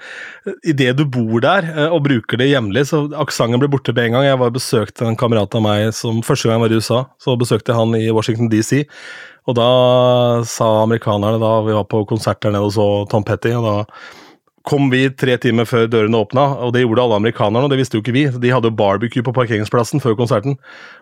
idet 0.67 0.97
du 1.00 1.06
bor 1.08 1.39
der 1.43 1.69
og 1.88 2.02
bruker 2.04 2.41
det 2.41 2.50
hjemlig, 2.50 2.86
så 2.89 3.06
aksenten 3.21 3.62
ble 3.62 3.71
borte 3.71 3.95
med 3.95 4.10
en 4.10 4.17
gang. 4.17 4.28
Jeg 4.28 4.41
var 4.41 4.56
besøkte 4.56 5.08
en 5.08 5.19
kamerat 5.19 5.56
av 5.56 5.63
meg 5.63 5.91
som 5.95 6.19
første 6.26 6.50
gang 6.50 6.60
jeg 6.60 6.65
var 6.65 6.74
i 6.74 6.82
USA. 6.82 7.04
Så 7.24 7.38
besøkte 7.39 7.71
jeg 7.71 7.80
han 7.80 7.95
i 8.00 8.10
Washington 8.12 8.52
DC. 8.52 8.82
Og 9.50 9.58
da 9.58 9.69
sa 10.45 10.67
amerikanerne, 10.84 11.39
da 11.41 11.54
vi 11.65 11.74
var 11.74 11.88
på 11.89 12.04
konsert 12.10 12.41
der 12.43 12.54
nede 12.54 12.67
og 12.67 12.76
så 12.76 12.88
Tom 13.10 13.26
Petty, 13.26 13.56
og 13.58 13.65
da 13.65 13.76
kom 14.67 14.89
vi 14.91 15.06
tre 15.10 15.36
timer 15.41 15.65
før 15.69 15.88
dørene 15.89 16.19
åpna, 16.21 16.43
og 16.65 16.74
det 16.76 16.84
gjorde 16.84 17.04
alle 17.04 17.17
amerikanerne, 17.21 17.65
og 17.65 17.74
det 17.74 17.80
visste 17.82 17.97
jo 17.97 18.04
ikke 18.04 18.15
vi. 18.15 18.26
De 18.43 18.52
hadde 18.54 18.69
jo 18.69 18.78
barbecue 18.78 19.26
på 19.26 19.34
parkeringsplassen 19.36 20.04
før 20.04 20.17
konserten, 20.19 20.58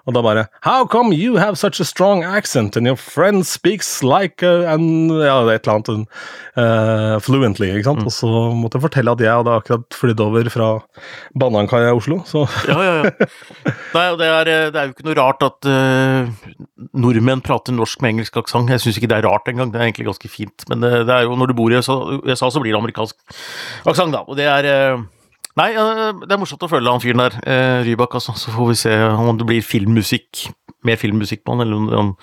og 0.08 0.16
da 0.16 0.24
bare 0.26 0.46
How 0.66 0.88
come 0.88 1.14
you 1.16 1.38
have 1.38 1.58
such 1.60 1.82
a 1.82 1.88
strong 1.88 2.24
accent, 2.24 2.78
and 2.78 2.88
your 2.88 2.98
friend 3.00 3.46
speaks 3.48 4.02
like 4.04 4.44
uh, 4.46 4.70
an 4.72 5.10
Ja, 5.10 5.42
et 5.52 5.68
eller 5.68 5.80
annet 5.80 6.08
uh, 6.56 7.18
fluently, 7.24 7.72
ikke 7.74 7.90
sant. 7.90 8.06
Og 8.08 8.14
så 8.16 8.30
måtte 8.56 8.80
jeg 8.80 8.88
fortelle 8.88 9.16
at 9.16 9.24
jeg 9.24 9.42
hadde 9.42 9.58
akkurat 9.60 10.00
flydd 10.00 10.24
over 10.24 10.50
fra 10.54 10.70
Banankaia 11.40 11.92
i 11.92 11.98
Oslo, 11.98 12.22
så 12.30 12.46
Ja, 12.70 12.80
ja, 12.84 12.96
ja. 13.04 13.30
Nei, 13.96 14.06
og 14.14 14.20
det 14.22 14.28
er, 14.30 14.50
eh, 14.52 14.68
det 14.70 14.80
er 14.80 14.90
jo 14.90 14.94
ikke 14.94 15.08
noe 15.08 15.18
rart 15.18 15.44
at 15.46 15.68
uh, 15.70 16.30
nordmenn 16.94 17.42
prater 17.46 17.74
norsk 17.76 18.04
med 18.04 18.16
engelsk 18.16 18.38
aksent. 18.40 18.70
Jeg 18.72 18.84
syns 18.84 19.00
ikke 19.00 19.10
det 19.12 19.20
er 19.20 19.28
rart 19.28 19.50
engang, 19.50 19.74
det 19.74 19.82
er 19.82 19.88
egentlig 19.88 20.10
ganske 20.12 20.32
fint. 20.32 20.66
Men 20.70 20.84
det, 20.86 20.92
det 21.10 21.16
er 21.16 21.26
jo 21.26 21.38
når 21.40 21.52
du 21.52 21.58
bor 21.58 21.74
i 21.74 21.80
USA 21.80 22.50
så 22.50 22.62
blir 22.62 22.76
det 22.76 22.80
amerikansk 22.80 23.18
aksent, 23.86 24.16
da. 24.16 24.26
Og 24.28 24.38
det 24.40 24.50
er 24.50 24.70
eh, 24.70 25.08
Nei, 25.60 25.74
det 25.74 26.32
er 26.32 26.40
morsomt 26.40 26.62
å 26.64 26.70
følge 26.72 26.92
han 26.94 27.02
fyren 27.04 27.20
der, 27.20 27.34
eh, 27.44 27.82
Rybak, 27.84 28.14
altså. 28.16 28.36
Så 28.38 28.54
får 28.54 28.70
vi 28.70 28.76
se 28.80 28.94
om 29.10 29.36
det 29.36 29.48
blir 29.50 29.66
filmmusikk, 29.66 30.46
mer 30.88 31.00
filmmusikk 31.02 31.42
på 31.44 31.56
han, 31.56 31.66
eller 31.66 31.76
om 31.76 31.90
han 31.92 32.14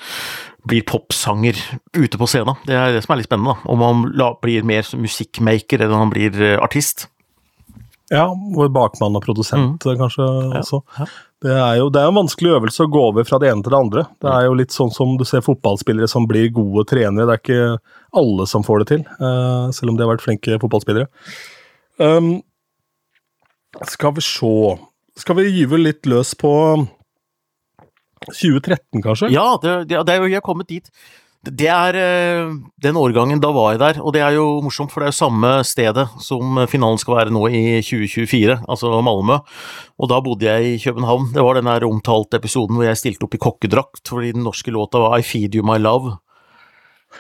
blir 0.66 0.86
popsanger 0.88 1.58
ute 1.92 2.16
på 2.16 2.28
scenen. 2.30 2.56
Det 2.66 2.78
er 2.78 2.94
det 2.94 3.02
som 3.04 3.12
er 3.12 3.20
litt 3.20 3.28
spennende, 3.28 3.52
da. 3.52 3.72
Om 3.74 3.84
han 3.84 4.06
blir 4.42 4.64
mer 4.66 4.86
musikkmaker 4.86 5.04
musikkmaker 5.04 5.84
enn 5.84 5.98
han 5.98 6.14
blir 6.14 6.40
eh, 6.40 6.56
artist. 6.62 7.08
Ja, 8.12 8.28
hvor 8.54 8.68
bakmann 8.70 9.18
og 9.18 9.24
produsent 9.24 9.82
kanskje 9.82 10.26
også. 10.60 10.82
ja. 10.98 11.06
Det 11.42 11.52
er 11.52 11.74
jo 11.80 11.88
det 11.92 12.00
er 12.00 12.08
en 12.08 12.16
vanskelig 12.16 12.54
øvelse 12.56 12.86
å 12.86 12.90
gå 12.90 13.00
over 13.10 13.26
fra 13.28 13.38
det 13.42 13.50
ene 13.50 13.64
til 13.66 13.74
det 13.74 13.78
andre. 13.78 14.04
Det 14.24 14.30
er 14.30 14.46
jo 14.46 14.54
litt 14.56 14.72
sånn 14.72 14.92
som 14.94 15.18
du 15.20 15.24
ser 15.28 15.44
fotballspillere 15.44 16.08
som 16.08 16.24
blir 16.28 16.48
gode 16.54 16.86
trenere. 16.88 17.26
Det 17.28 17.34
er 17.34 17.42
ikke 17.42 18.20
alle 18.22 18.46
som 18.48 18.64
får 18.66 18.82
det 18.82 18.88
til, 18.92 19.02
uh, 19.20 19.68
selv 19.74 19.92
om 19.92 19.98
de 19.98 20.06
har 20.06 20.14
vært 20.14 20.24
flinke 20.24 20.56
fotballspillere. 20.62 21.10
Um, 22.00 22.38
skal 23.88 24.14
vi 24.16 24.24
se 24.24 24.54
Skal 25.16 25.36
vi 25.38 25.48
gyve 25.48 25.78
litt 25.80 26.04
løs 26.08 26.34
på 26.36 26.50
2013, 28.26 29.02
kanskje? 29.04 29.30
Ja, 29.32 29.56
det, 29.62 29.88
det, 29.88 30.02
det 30.04 30.12
er 30.12 30.20
jo, 30.20 30.28
vi 30.28 30.36
har 30.36 30.44
kommet 30.44 30.68
dit. 30.68 30.90
Det 31.46 31.68
er 31.70 31.96
eh, 32.00 32.54
den 32.82 32.98
årgangen, 32.98 33.40
da 33.42 33.52
var 33.54 33.74
jeg 33.74 33.80
der, 33.82 34.00
og 34.02 34.14
det 34.16 34.22
er 34.24 34.34
jo 34.34 34.60
morsomt, 34.64 34.90
for 34.92 35.00
det 35.02 35.08
er 35.08 35.14
jo 35.14 35.18
samme 35.20 35.52
stedet 35.66 36.06
som 36.22 36.58
finalen 36.70 36.98
skal 36.98 37.18
være 37.20 37.34
nå 37.34 37.44
i 37.48 37.62
2024, 37.86 38.58
altså 38.66 38.92
Malmö. 39.06 39.38
Og 39.96 40.10
da 40.10 40.20
bodde 40.24 40.48
jeg 40.48 40.74
i 40.74 40.82
København. 40.82 41.30
Det 41.34 41.44
var 41.44 41.58
den 41.58 41.70
der 41.70 41.86
omtalte 41.88 42.40
episoden 42.40 42.78
hvor 42.78 42.88
jeg 42.88 43.00
stilte 43.00 43.28
opp 43.28 43.36
i 43.36 43.42
kokkedrakt 43.42 44.04
fordi 44.10 44.34
den 44.36 44.46
norske 44.46 44.74
låta 44.74 45.00
var 45.02 45.18
I 45.18 45.26
Feed 45.26 45.54
You 45.56 45.66
My 45.66 45.78
Love. 45.80 46.16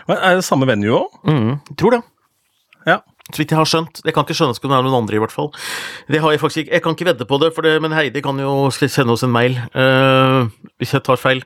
Men 0.08 0.18
Er 0.20 0.36
det 0.36 0.44
samme 0.44 0.68
venue 0.68 0.92
òg? 0.92 1.20
Mm, 1.24 1.76
tror 1.78 1.96
det. 1.96 2.02
Ja. 2.86 3.00
Så 3.32 3.40
vidt 3.40 3.50
jeg 3.50 3.58
har 3.58 3.66
skjønt. 3.66 4.02
Jeg 4.04 4.14
kan 4.14 4.22
ikke 4.26 4.36
skjønne 4.38 4.54
at 4.54 4.62
det 4.62 4.70
er 4.70 4.84
noen 4.86 5.00
andre, 5.00 5.16
i 5.18 5.22
hvert 5.22 5.34
fall. 5.34 5.48
Det 6.06 6.20
har 6.22 6.30
Jeg 6.30 6.40
faktisk 6.40 6.62
ikke, 6.62 6.72
jeg 6.72 6.82
kan 6.82 6.94
ikke 6.94 7.08
vedde 7.08 7.26
på 7.26 7.38
det, 7.42 7.50
det, 7.64 7.82
men 7.82 7.92
Heidi 7.92 8.22
kan 8.22 8.38
jo 8.38 8.70
sende 8.70 9.12
oss 9.16 9.24
en 9.26 9.34
mail 9.34 9.58
uh, 9.74 10.46
hvis 10.78 10.94
jeg 10.94 11.02
tar 11.02 11.18
feil. 11.18 11.42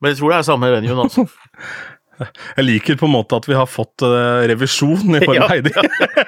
Men 0.00 0.10
jeg 0.10 0.18
tror 0.18 0.32
det 0.32 0.38
er 0.38 0.48
samme 0.48 0.70
venuen, 0.72 0.98
altså. 1.06 1.26
Jeg 2.18 2.64
liker 2.64 2.98
på 2.98 3.08
en 3.08 3.14
måte 3.14 3.38
at 3.38 3.46
vi 3.48 3.56
har 3.56 3.68
fått 3.68 4.04
uh, 4.04 4.44
revisjon 4.48 5.18
i 5.18 5.22
form 5.24 5.42
av 5.44 5.50
Heidi. 5.54 5.72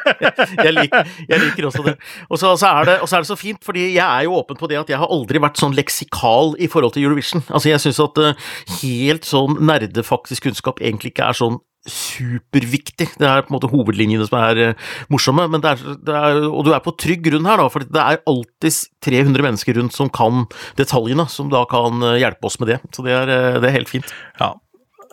jeg, 0.67 0.73
liker, 0.75 1.13
jeg 1.29 1.45
liker 1.45 1.69
også 1.71 1.85
det. 1.87 1.95
Og 2.29 2.41
så, 2.41 2.53
så 2.61 2.73
er 2.81 2.91
det. 2.91 2.97
og 3.05 3.11
så 3.11 3.19
er 3.19 3.25
det 3.25 3.31
så 3.31 3.39
fint, 3.39 3.63
fordi 3.65 3.87
jeg 3.95 4.05
er 4.05 4.27
jo 4.27 4.37
åpen 4.39 4.59
på 4.61 4.69
det 4.71 4.81
at 4.81 4.93
jeg 4.93 5.01
har 5.01 5.15
aldri 5.15 5.41
vært 5.43 5.61
sånn 5.61 5.77
leksikal 5.77 6.55
i 6.61 6.69
forhold 6.71 6.97
til 6.97 7.09
Eurovision. 7.09 7.45
Altså, 7.49 7.73
jeg 7.73 7.85
syns 7.85 8.03
at 8.05 8.21
uh, 8.21 8.53
helt 8.83 9.29
sånn 9.29 9.59
nerdefaktisk 9.65 10.49
kunnskap 10.49 10.83
egentlig 10.85 11.15
ikke 11.15 11.33
er 11.33 11.41
sånn 11.41 11.59
superviktig. 11.89 13.07
Det 13.17 13.25
er 13.25 13.45
på 13.47 13.53
en 13.53 13.57
måte 13.57 13.71
hovedlinjene 13.73 14.27
som 14.29 14.39
er 14.43 14.63
uh, 14.75 14.87
morsomme, 15.13 15.49
men 15.49 15.65
det 15.65 15.73
er, 15.73 15.99
det 16.05 16.21
er, 16.21 16.45
og 16.51 16.69
du 16.69 16.73
er 16.77 16.85
på 16.85 16.97
trygg 17.01 17.25
grunn 17.31 17.49
her, 17.49 17.63
da, 17.63 17.69
for 17.73 17.87
det 17.87 18.05
er 18.05 18.23
alltid 18.29 18.85
300 19.09 19.49
mennesker 19.49 19.79
rundt 19.81 19.97
som 19.97 20.13
kan 20.13 20.45
detaljene, 20.81 21.25
som 21.33 21.49
da 21.53 21.65
kan 21.71 22.05
hjelpe 22.21 22.51
oss 22.51 22.61
med 22.61 22.75
det. 22.75 22.81
Så 22.93 23.07
det 23.07 23.17
er, 23.17 23.37
det 23.63 23.71
er 23.71 23.79
helt 23.81 23.93
fint. 23.93 24.17
Ja. 24.43 24.57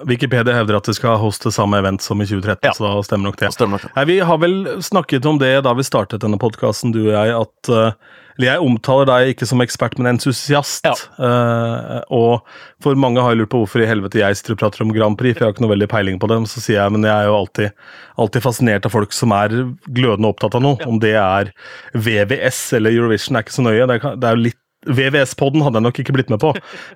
Wikipedia 0.03 0.53
hevder 0.57 0.79
at 0.79 0.89
det 0.89 0.97
skal 0.97 1.17
hoste 1.21 1.51
samme 1.53 1.79
event 1.79 2.03
som 2.03 2.19
i 2.21 2.27
2013, 2.27 2.59
Ja. 2.67 2.73
så 2.75 2.83
da 2.83 3.03
stemmer 3.05 3.29
nok 3.31 3.37
det. 3.39 3.53
Stemmer 3.55 3.79
nok. 3.79 3.95
Nei, 3.95 4.05
Vi 4.05 4.19
har 4.19 4.37
vel 4.37 4.81
snakket 4.83 5.25
om 5.25 5.39
det 5.39 5.63
da 5.63 5.73
vi 5.73 5.83
startet 5.87 6.21
denne 6.21 6.37
podkasten, 6.41 6.91
du 6.91 7.05
og 7.07 7.13
jeg, 7.15 7.31
at 7.39 7.69
uh, 7.71 7.91
jeg 8.37 8.59
omtaler 8.59 9.05
deg 9.07 9.31
ikke 9.31 9.47
som 9.47 9.61
ekspert, 9.63 9.95
men 9.97 10.11
entusiast. 10.11 10.83
Ja. 10.83 10.95
Uh, 11.15 12.01
og 12.11 12.41
for 12.83 12.99
mange 12.99 13.23
har 13.23 13.31
jeg 13.31 13.39
lurt 13.45 13.53
på 13.53 13.61
hvorfor 13.63 13.79
i 13.85 13.87
helvete 13.87 14.19
jeg 14.19 14.35
sitter 14.35 14.57
og 14.57 14.59
prater 14.59 14.83
om 14.83 14.91
Grand 14.91 15.15
Prix, 15.17 15.37
for 15.37 15.45
jeg 15.45 15.47
har 15.47 15.55
ikke 15.55 15.63
noe 15.63 15.71
veldig 15.75 15.87
peiling 15.93 16.19
på 16.19 16.27
dem. 16.27 16.43
Så 16.49 16.59
sier 16.59 16.81
jeg 16.81 16.91
men 16.91 17.07
jeg 17.07 17.15
er 17.15 17.29
jo 17.29 17.37
alltid, 17.39 17.71
alltid 18.19 18.43
fascinert 18.43 18.85
av 18.89 18.91
folk 18.91 19.15
som 19.15 19.31
er 19.31 19.55
glødende 19.87 20.27
opptatt 20.33 20.59
av 20.59 20.65
noe. 20.67 20.75
Om 20.83 20.99
det 20.99 21.15
er 21.15 21.53
VVS 21.95 22.73
eller 22.81 22.91
Eurovision, 22.91 23.39
er 23.39 23.47
ikke 23.47 23.55
så 23.55 23.63
nøye. 23.65 23.87
Det 23.87 24.01
er, 24.01 24.19
det 24.19 24.29
er 24.29 24.35
jo 24.35 24.47
litt 24.49 24.59
VVS-podden 24.85 25.63
hadde 25.65 25.79
jeg 25.81 25.85
nok 25.87 25.99
ikke 26.03 26.15
blitt 26.15 26.29
med 26.33 26.41
på, 26.43 26.53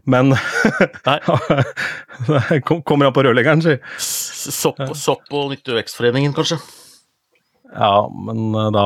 men 0.09 0.33
Kommer 2.87 3.09
han 3.09 3.15
på 3.15 3.23
rørleggeren, 3.25 3.61
si. 3.65 3.77
Sopp, 3.99 4.81
sopp 4.97 5.25
og 5.35 5.51
Nytte- 5.53 5.77
vekstforeningen, 5.77 6.33
kanskje? 6.37 6.59
Ja, 7.69 8.09
men 8.09 8.55
eh, 8.57 8.69
da 8.73 8.83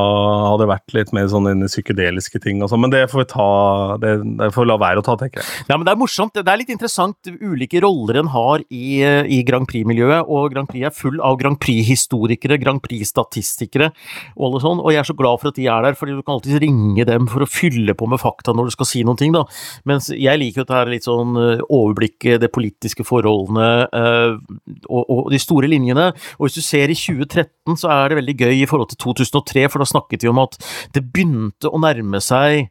hadde 0.49 0.65
det 0.65 0.69
vært 0.73 0.93
litt 0.97 1.11
mer 1.15 1.29
sånn 1.31 1.47
inn 1.47 1.63
i 1.63 1.69
psykedeliske 1.71 2.41
ting 2.43 2.59
og 2.63 2.71
sånn. 2.71 2.81
Men 2.83 2.91
det 2.91 3.05
får 3.11 3.21
vi 3.21 3.27
ta 3.31 3.47
Det, 4.01 4.11
det 4.41 4.49
får 4.51 4.65
vi 4.65 4.69
la 4.69 4.77
være 4.81 4.99
å 4.99 5.05
ta, 5.05 5.15
tenker 5.19 5.39
jeg. 5.39 5.47
Ja, 5.69 5.77
men 5.77 5.85
Det 5.87 5.93
er 5.93 6.01
morsomt. 6.01 6.35
Det 6.35 6.51
er 6.51 6.59
litt 6.59 6.73
interessant 6.73 7.31
ulike 7.39 7.79
roller 7.83 8.19
en 8.19 8.31
har 8.33 8.63
i, 8.67 8.99
eh, 9.05 9.23
i 9.23 9.39
Grand 9.47 9.67
Prix-miljøet. 9.69 10.27
Og 10.27 10.51
Grand 10.51 10.67
Prix 10.67 10.89
er 10.89 10.95
full 10.95 11.21
av 11.23 11.37
Grand 11.39 11.59
Prix-historikere, 11.63 12.59
Grand 12.59 12.83
Prix-statistikere 12.83 13.93
og 14.35 14.49
alle 14.49 14.63
sånn. 14.65 14.83
Og 14.83 14.91
jeg 14.91 15.03
er 15.03 15.09
så 15.13 15.17
glad 15.17 15.39
for 15.39 15.53
at 15.53 15.61
de 15.61 15.69
er 15.71 15.87
der, 15.87 15.97
fordi 15.99 16.17
du 16.17 16.23
kan 16.25 16.35
alltid 16.35 16.59
ringe 16.65 17.07
dem 17.07 17.31
for 17.31 17.45
å 17.45 17.49
fylle 17.49 17.95
på 17.95 18.09
med 18.11 18.19
fakta 18.19 18.51
når 18.51 18.67
du 18.67 18.75
skal 18.75 18.89
si 18.89 19.05
noen 19.07 19.21
ting. 19.21 19.31
da. 19.35 19.45
Mens 19.87 20.11
jeg 20.11 20.41
liker 20.41 20.63
jo 20.63 20.67
det 20.67 20.79
her 20.81 20.91
litt 20.91 21.07
sånn 21.07 21.39
eh, 21.39 21.63
overblikket, 21.71 22.41
det 22.43 22.51
politiske 22.51 23.07
forholdene 23.07 23.71
og, 23.93 25.03
og 25.07 25.31
de 25.31 25.39
store 25.39 25.69
linjene. 25.71 26.11
Og 26.35 26.47
hvis 26.47 26.59
du 26.59 26.63
ser 26.65 26.91
i 26.91 26.97
2013, 26.97 27.79
så 27.79 27.91
er 27.93 28.11
det 28.11 28.19
veldig 28.19 28.37
gøy 28.43 28.55
i 28.59 28.69
forhold 28.73 28.91
til 28.93 29.01
2003, 29.05 29.67
for 29.69 29.83
da 29.83 29.89
snakket 29.89 30.25
vi 30.25 30.33
om 30.33 30.41
at 30.43 30.59
det 30.95 31.05
begynte 31.13 31.71
å 31.71 31.81
nærme 31.81 32.21
seg 32.23 32.67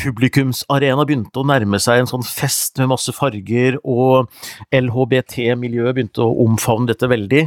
publikumsarena 0.00 1.04
begynte 1.06 1.42
å 1.42 1.46
nærme 1.46 1.78
seg 1.82 2.02
en 2.02 2.10
sånn 2.10 2.24
fest 2.26 2.80
med 2.80 2.90
masse 2.92 3.12
farger, 3.14 3.78
og 3.84 4.30
LHBT-miljøet 4.74 5.96
begynte 5.96 6.24
å 6.24 6.46
omfavne 6.46 6.88
dette 6.90 7.08
veldig. 7.10 7.42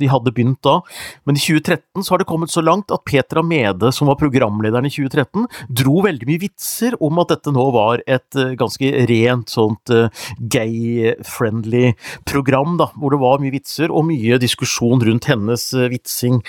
De 0.00 0.10
hadde 0.10 0.34
begynt 0.34 0.60
da, 0.66 0.80
men 1.28 1.38
i 1.38 1.42
2013 1.42 2.04
så 2.04 2.14
har 2.14 2.22
det 2.22 2.28
kommet 2.30 2.52
så 2.52 2.64
langt 2.64 2.92
at 2.94 3.04
Petra 3.06 3.44
Mede, 3.46 3.92
som 3.94 4.10
var 4.10 4.18
programlederen 4.20 4.88
i 4.88 4.92
2013, 4.94 5.46
dro 5.82 6.00
veldig 6.04 6.28
mye 6.30 6.42
vitser 6.42 6.98
om 7.04 7.22
at 7.22 7.34
dette 7.34 7.54
nå 7.54 7.68
var 7.74 8.02
et 8.06 8.40
eh, 8.40 8.54
ganske 8.58 8.90
rent 9.10 9.52
sånt 9.52 9.92
eh, 9.94 10.26
gay-friendly 10.54 11.94
program, 12.28 12.78
da, 12.80 12.90
hvor 12.98 13.14
det 13.14 13.22
var 13.22 13.42
mye 13.42 13.54
vitser 13.54 13.92
og 13.94 14.08
mye 14.10 14.40
diskusjon 14.42 15.02
rundt 15.04 15.30
hennes 15.30 15.70
eh, 15.76 15.90
vitsing 15.92 16.40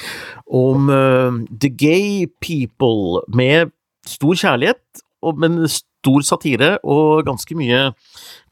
om 0.45 0.89
uh, 0.89 1.34
the 1.49 1.69
gay 1.69 2.25
people 2.41 3.21
med 3.27 3.71
stor 4.05 4.38
kjærlighet, 4.38 5.05
og, 5.26 5.40
men 5.42 5.66
stor 5.72 6.26
satire 6.26 6.76
og 6.86 7.26
ganske 7.28 7.58
mye 7.58 7.90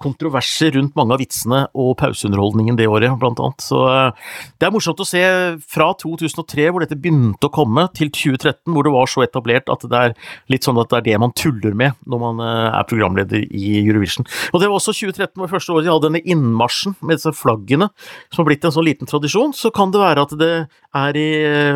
kontroverser 0.03 0.75
rundt 0.77 0.95
mange 0.99 1.15
av 1.15 1.21
vitsene 1.23 1.63
og 1.79 1.95
pauseunderholdningen 2.01 2.77
det 2.79 2.89
året, 2.91 3.15
blant 3.21 3.39
annet. 3.41 3.63
Så 3.63 3.79
eh, 3.89 4.29
det 4.59 4.67
er 4.67 4.75
morsomt 4.75 5.01
å 5.03 5.07
se 5.07 5.23
fra 5.69 5.89
2003, 6.01 6.67
hvor 6.69 6.83
dette 6.83 6.99
begynte 6.99 7.49
å 7.49 7.53
komme, 7.53 7.87
til 7.97 8.11
2013, 8.13 8.71
hvor 8.73 8.85
det 8.85 8.93
var 8.93 9.09
så 9.09 9.23
etablert 9.25 9.71
at 9.71 9.83
det 9.89 9.99
er 9.99 10.15
litt 10.51 10.65
sånn 10.65 10.79
at 10.81 10.91
det 10.91 10.99
er 10.99 11.07
det 11.07 11.19
man 11.23 11.33
tuller 11.37 11.75
med 11.77 11.97
når 12.09 12.21
man 12.21 12.43
eh, 12.43 12.69
er 12.79 12.87
programleder 12.89 13.47
i 13.49 13.79
Eurovision. 13.81 14.27
Og 14.51 14.61
det 14.61 14.69
var 14.69 14.79
også 14.79 14.95
2013 14.95 15.41
var 15.41 15.51
første 15.51 15.73
året 15.73 15.87
de 15.87 15.93
hadde 15.93 16.09
denne 16.09 16.23
innmarsjen 16.23 16.97
med 17.01 17.19
disse 17.19 17.33
flaggene, 17.37 17.89
som 18.29 18.43
har 18.43 18.49
blitt 18.51 18.67
en 18.67 18.75
sånn 18.75 18.87
liten 18.87 19.09
tradisjon. 19.09 19.55
Så 19.57 19.71
kan 19.73 19.93
det 19.93 20.01
være 20.03 20.27
at 20.27 20.35
det 20.39 20.53
er 20.93 21.17
i 21.17 21.29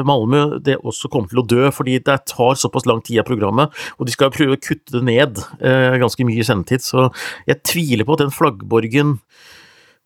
Malmö 0.05 0.59
det 0.63 0.77
også 0.77 1.09
kommer 1.11 1.31
til 1.31 1.41
å 1.41 1.45
dø, 1.47 1.69
fordi 1.73 1.97
det 2.05 2.17
tar 2.29 2.57
såpass 2.59 2.87
lang 2.89 3.01
tid 3.05 3.21
av 3.21 3.27
programmet, 3.29 3.73
og 3.97 4.07
de 4.07 4.13
skal 4.13 4.33
prøve 4.33 4.57
å 4.57 4.61
kutte 4.61 4.97
det 4.97 5.03
ned 5.07 5.41
eh, 5.61 5.97
ganske 6.01 6.25
mye 6.27 6.41
i 6.41 6.47
sendetid. 6.47 6.83
Så 6.85 7.07
jeg 7.49 7.61
tviler 7.65 8.07
på 8.07 8.16
at 8.17 8.25
den 8.25 8.33
flaggborgen 8.33 9.17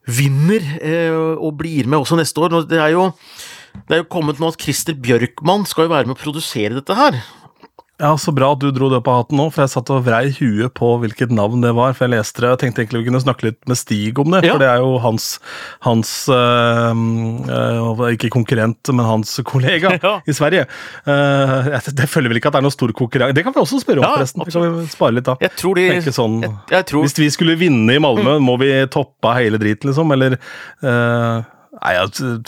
vinner 0.10 0.64
eh, 0.82 1.36
og 1.38 1.56
blir 1.62 1.90
med 1.90 2.02
også 2.02 2.20
neste 2.20 2.42
år. 2.44 2.62
Det 2.70 2.80
er 2.82 2.94
jo, 2.96 3.10
det 3.88 3.96
er 3.98 4.04
jo 4.04 4.12
kommet 4.12 4.42
nå 4.42 4.52
at 4.52 4.62
Christer 4.62 4.98
Bjørkman 4.98 5.66
skal 5.70 5.88
jo 5.88 5.94
være 5.94 6.10
med 6.10 6.18
å 6.18 6.22
produsere 6.22 6.78
dette 6.78 6.98
her. 6.98 7.22
Ja, 8.02 8.16
Så 8.18 8.32
bra 8.34 8.48
at 8.56 8.60
du 8.64 8.72
dro 8.74 8.88
det 8.90 9.04
på 9.06 9.14
hatten 9.14 9.38
nå, 9.38 9.44
for 9.54 9.62
jeg 9.62 9.70
satt 9.76 9.90
og 9.94 10.02
vrei 10.08 10.32
huet 10.34 10.74
på 10.74 10.88
hvilket 11.04 11.30
navn 11.38 11.62
det 11.62 11.70
var. 11.78 11.94
For 11.94 12.08
jeg 12.08 12.16
leste 12.16 12.42
det 12.42 12.50
og 12.50 12.58
tenkte 12.64 12.82
egentlig 12.82 13.04
vi 13.04 13.08
kunne 13.12 13.22
snakke 13.22 13.46
litt 13.52 13.60
med 13.70 13.78
Stig 13.78 14.18
om 14.22 14.32
det, 14.34 14.42
Ja. 14.48 14.56
for 14.56 14.64
det 14.64 14.70
er 14.72 14.82
jo 14.82 14.96
hans, 15.04 15.28
hans 15.86 16.12
øh, 16.34 16.92
øh, 17.46 18.02
Ikke 18.16 18.32
konkurrent, 18.34 18.90
men 18.90 19.06
hans 19.06 19.36
kollega 19.46 19.94
Ja. 20.04 20.16
i 20.26 20.34
Sverige. 20.34 20.66
Uh, 21.06 21.70
jeg- 21.76 21.96
det 22.02 22.10
føler 22.10 22.30
vel 22.34 22.38
ikke 22.42 22.50
at 22.50 22.54
det 22.58 22.62
er 22.64 22.66
noen 22.68 22.74
stor 22.76 22.92
konkurranse 22.98 23.36
Det 23.38 23.44
kan 23.46 23.54
vi 23.54 23.62
også 23.62 23.82
spørre 23.84 24.02
om, 24.02 24.08
Ja, 24.10 24.16
forresten. 24.18 24.46
Det 24.46 24.54
kan 24.54 24.80
vi 24.82 24.88
spare 24.96 25.14
litt 25.20 25.30
da. 25.30 25.36
Jeg 25.42 25.56
tror 25.62 25.76
de 25.76 26.12
sånn, 26.12 26.42
jeg, 26.42 26.52
jeg 26.72 26.86
tror, 26.90 27.06
Hvis 27.06 27.18
vi 27.22 27.30
skulle 27.30 27.58
vinne 27.62 27.96
i 27.96 28.02
Malmö, 28.02 28.40
må 28.42 28.58
vi 28.60 28.72
toppe 28.92 29.36
hele 29.38 29.58
driten, 29.62 29.92
liksom? 29.92 30.12
Eller 30.18 30.40
øh, 30.84 31.44
Nei, 31.82 31.94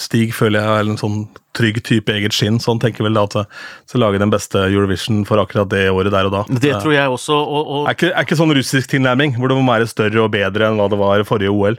Stig 0.02 0.34
føler 0.36 0.60
jeg 0.66 0.82
er 0.82 0.90
en 0.92 0.98
sånn 1.00 1.22
trygg 1.54 1.80
type 1.86 2.14
eget 2.14 2.34
skinn, 2.36 2.60
så 2.62 2.74
han 2.74 2.82
tenker 2.82 3.06
vel 3.06 3.18
da 3.18 3.26
at 3.28 3.50
skal 3.90 4.02
lage 4.02 4.22
den 4.22 4.32
beste 4.34 4.66
Eurovision 4.66 5.24
for 5.28 5.42
akkurat 5.42 5.70
det 5.72 5.86
året 5.92 6.14
der 6.14 6.30
og 6.30 6.34
da. 6.34 6.44
det 6.50 6.74
tror 6.82 6.96
jeg 6.96 7.10
også. 7.14 7.38
Og, 7.38 7.64
og 7.76 7.88
Er 7.90 7.98
ikke, 7.98 8.12
er 8.12 8.26
ikke 8.26 8.38
sånn 8.40 8.54
russisk 8.58 8.90
tilnærming, 8.94 9.36
hvor 9.38 9.52
det 9.52 9.58
må 9.60 9.66
være 9.68 9.90
større 9.90 10.24
og 10.24 10.32
bedre 10.34 10.70
enn 10.70 10.80
hva 10.80 10.90
det 10.92 11.00
var 11.00 11.22
i 11.22 11.28
forrige 11.28 11.54
OL. 11.54 11.78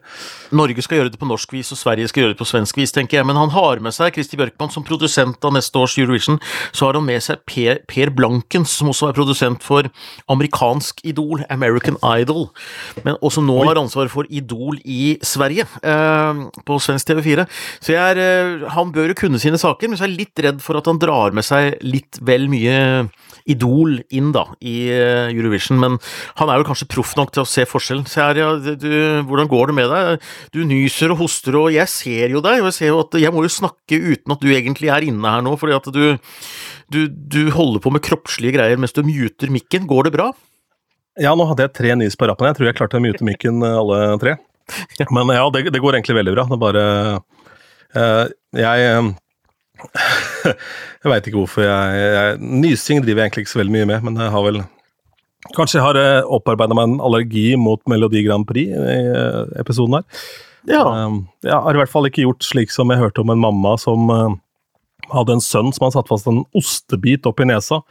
Norge 0.54 0.84
skal 0.84 1.00
gjøre 1.00 1.12
det 1.14 1.20
på 1.20 1.28
norsk 1.28 1.54
vis, 1.56 1.72
og 1.74 1.80
Sverige 1.80 2.10
skal 2.10 2.24
gjøre 2.24 2.34
det 2.34 2.40
på 2.40 2.48
svensk 2.48 2.78
vis, 2.78 2.94
tenker 2.94 3.18
jeg. 3.18 3.26
Men 3.26 3.38
han 3.40 3.52
har 3.54 3.82
med 3.82 3.94
seg 3.96 4.14
Kristi 4.14 4.38
Bjørkmann 4.38 4.72
som 4.74 4.86
produsent 4.86 5.44
av 5.44 5.54
neste 5.56 5.80
års 5.80 5.96
Eurovision. 5.98 6.38
Så 6.70 6.86
har 6.86 6.98
han 6.98 7.06
med 7.06 7.24
seg 7.24 7.42
Per, 7.50 7.80
per 7.90 8.12
Blankens, 8.14 8.76
som 8.78 8.92
også 8.92 9.10
er 9.10 9.16
produsent 9.16 9.64
for 9.64 9.88
amerikansk 10.30 11.02
Idol, 11.08 11.42
American 11.50 11.98
Idol. 12.14 12.48
Men 13.06 13.18
også 13.24 13.42
nå 13.44 13.58
har 13.64 13.80
ansvaret 13.80 14.12
for 14.12 14.28
Idol 14.30 14.78
i 14.84 15.16
Sverige, 15.24 15.66
eh, 15.82 16.44
på 16.64 16.78
svensk 16.82 17.10
TV4. 17.10 17.48
Så 17.80 17.94
jeg 17.96 18.14
er, 18.14 18.22
eh, 18.22 18.68
han 18.74 18.92
bør 18.94 19.10
jo 19.10 19.18
kunne 19.24 19.42
sine 19.42 19.58
saker, 19.64 19.90
men 19.90 19.98
så 19.98 20.06
er 20.06 20.12
jeg 20.12 20.20
litt 20.20 20.42
redd 20.44 20.60
for 20.62 20.78
at 20.78 20.88
han 20.90 21.00
drar 21.02 21.34
med 21.36 21.46
seg 21.46 21.80
litt 21.84 22.20
vel 22.24 22.46
mye 22.52 22.76
Idol 23.50 23.98
inn 24.16 24.30
da, 24.32 24.46
i 24.64 24.86
eh, 24.92 25.32
Eurovision, 25.34 25.76
men 25.80 25.98
han 26.38 26.48
er 26.48 26.60
jo 26.60 26.68
kanskje 26.70 26.88
proff 26.92 27.12
nok 27.18 27.34
til 27.34 27.42
å 27.42 27.48
se 27.48 27.66
forskjellen. 27.68 28.06
Se 28.08 28.22
her, 28.22 28.40
ja, 28.40 28.52
du, 28.56 28.88
hvordan 29.28 29.50
går 29.50 29.68
det 29.68 29.76
med 29.76 29.92
deg? 29.92 30.30
Du 30.54 30.62
nyser 30.68 31.12
og 31.12 31.20
hoster, 31.20 31.58
og 31.60 31.68
jeg 31.74 31.90
ser 31.92 32.32
jo 32.32 32.40
deg, 32.44 32.62
og 32.62 32.70
jeg 32.70 32.78
ser 32.78 32.92
jo 32.92 33.02
at 33.02 33.18
jeg 33.20 33.34
må 33.34 33.44
jo 33.44 33.52
snakke 33.52 34.00
uten 34.00 34.36
at 34.36 34.40
du 34.40 34.48
egentlig 34.54 34.92
er 34.94 35.04
inne 35.04 35.34
her 35.36 35.44
nå, 35.44 35.52
fordi 35.60 35.76
at 35.76 35.90
du, 35.92 36.06
du, 36.94 37.00
du 37.10 37.42
holder 37.52 37.84
på 37.84 37.92
med 37.92 38.04
kroppslige 38.06 38.56
greier 38.56 38.80
mens 38.80 38.96
du 38.96 39.04
muter 39.04 39.52
mikken. 39.52 39.88
Går 39.90 40.08
det 40.08 40.16
bra? 40.16 40.30
Ja, 41.20 41.36
nå 41.36 41.44
hadde 41.50 41.68
jeg 41.68 41.76
tre 41.76 41.92
nys 42.00 42.16
på 42.18 42.26
rappen. 42.30 42.48
Jeg 42.48 42.58
tror 42.58 42.70
jeg 42.70 42.78
klarte 42.80 42.98
å 42.98 43.04
mute 43.04 43.28
mikken 43.28 43.60
eh, 43.60 43.78
alle 43.82 44.00
tre. 44.22 44.38
Men 45.12 45.36
ja, 45.36 45.44
det, 45.52 45.68
det 45.68 45.84
går 45.84 45.98
egentlig 45.98 46.16
veldig 46.22 46.32
bra. 46.32 46.48
Det 46.48 46.56
er 46.56 46.64
bare 46.64 46.84
Uh, 47.94 48.26
Jeg 48.58 49.14
Jeg 50.44 51.10
veit 51.10 51.26
ikke 51.28 51.40
hvorfor 51.40 51.64
jeg, 51.66 52.06
jeg 52.14 52.38
Nysing 52.40 53.02
driver 53.02 53.22
jeg 53.22 53.28
egentlig 53.28 53.44
ikke 53.44 53.52
så 53.54 53.60
veldig 53.60 53.74
mye 53.74 53.88
med, 53.90 54.06
men 54.06 54.20
jeg 54.22 54.32
har 54.34 54.46
vel 54.46 54.60
Kanskje 55.52 55.76
jeg 55.76 55.84
har 55.84 55.98
uh, 56.00 56.30
opparbeida 56.32 56.76
meg 56.76 56.88
en 56.88 57.00
allergi 57.04 57.50
mot 57.60 57.82
Melodi 57.90 58.22
Grand 58.24 58.46
Prix 58.48 58.70
i 58.72 58.94
eh, 59.12 59.40
episoden 59.60 59.98
her. 59.98 60.22
Ja. 60.70 60.80
Um, 61.04 61.18
jeg 61.44 61.52
har 61.52 61.76
i 61.76 61.80
hvert 61.82 61.92
fall 61.92 62.08
ikke 62.08 62.24
gjort 62.24 62.46
slik 62.46 62.72
som 62.72 62.88
jeg 62.88 63.02
hørte 63.02 63.20
om 63.20 63.32
en 63.34 63.42
mamma 63.42 63.74
som 63.80 64.08
uh, 64.08 64.32
hadde 65.12 65.36
en 65.36 65.44
sønn 65.44 65.68
som 65.74 65.84
hadde 65.84 65.98
satt 65.98 66.08
fast 66.08 66.30
en 66.32 66.46
ostebit 66.56 67.28
opp 67.28 67.44
i 67.44 67.48
nesa. 67.50 67.82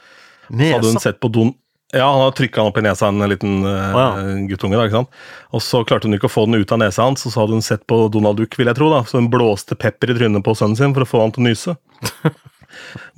Så 0.49 0.71
hadde 0.73 0.89
hun 0.95 1.03
sett 1.03 1.21
på 1.21 1.29
don... 1.33 1.53
Ja, 1.93 2.07
han 2.09 2.23
har 2.23 2.31
trykka 2.33 2.63
opp 2.65 2.77
i 2.79 2.83
nesa, 2.85 3.11
en 3.11 3.21
liten 3.29 3.59
uh, 3.67 3.93
Å, 3.93 4.05
guttunge. 4.49 4.79
da, 4.79 4.87
ikke 4.87 5.03
sant? 5.03 5.19
Og 5.53 5.61
så 5.61 5.83
klarte 5.85 6.09
hun 6.09 6.17
ikke 6.17 6.29
å 6.29 6.33
få 6.33 6.47
den 6.49 6.63
ut 6.63 6.73
av 6.73 6.81
nesa 6.81 7.05
hans, 7.05 7.25
og 7.27 7.33
så 7.33 7.43
hadde 7.43 7.59
hun 7.59 7.65
sett 7.65 7.83
på 7.89 7.99
Donald 8.13 8.41
Duck, 8.41 8.57
vil 8.57 8.71
jeg 8.71 8.79
tro. 8.79 8.89
da, 8.93 9.03
Så 9.05 9.21
hun 9.21 9.29
blåste 9.33 9.77
pepper 9.77 10.09
i 10.09 10.17
trynet 10.17 10.45
på 10.45 10.55
sønnen 10.57 10.79
sin 10.79 10.95
for 10.95 11.05
å 11.05 11.09
få 11.11 11.21
han 11.21 11.35
til 11.35 11.45
å 11.45 11.51
nyse. 11.51 11.77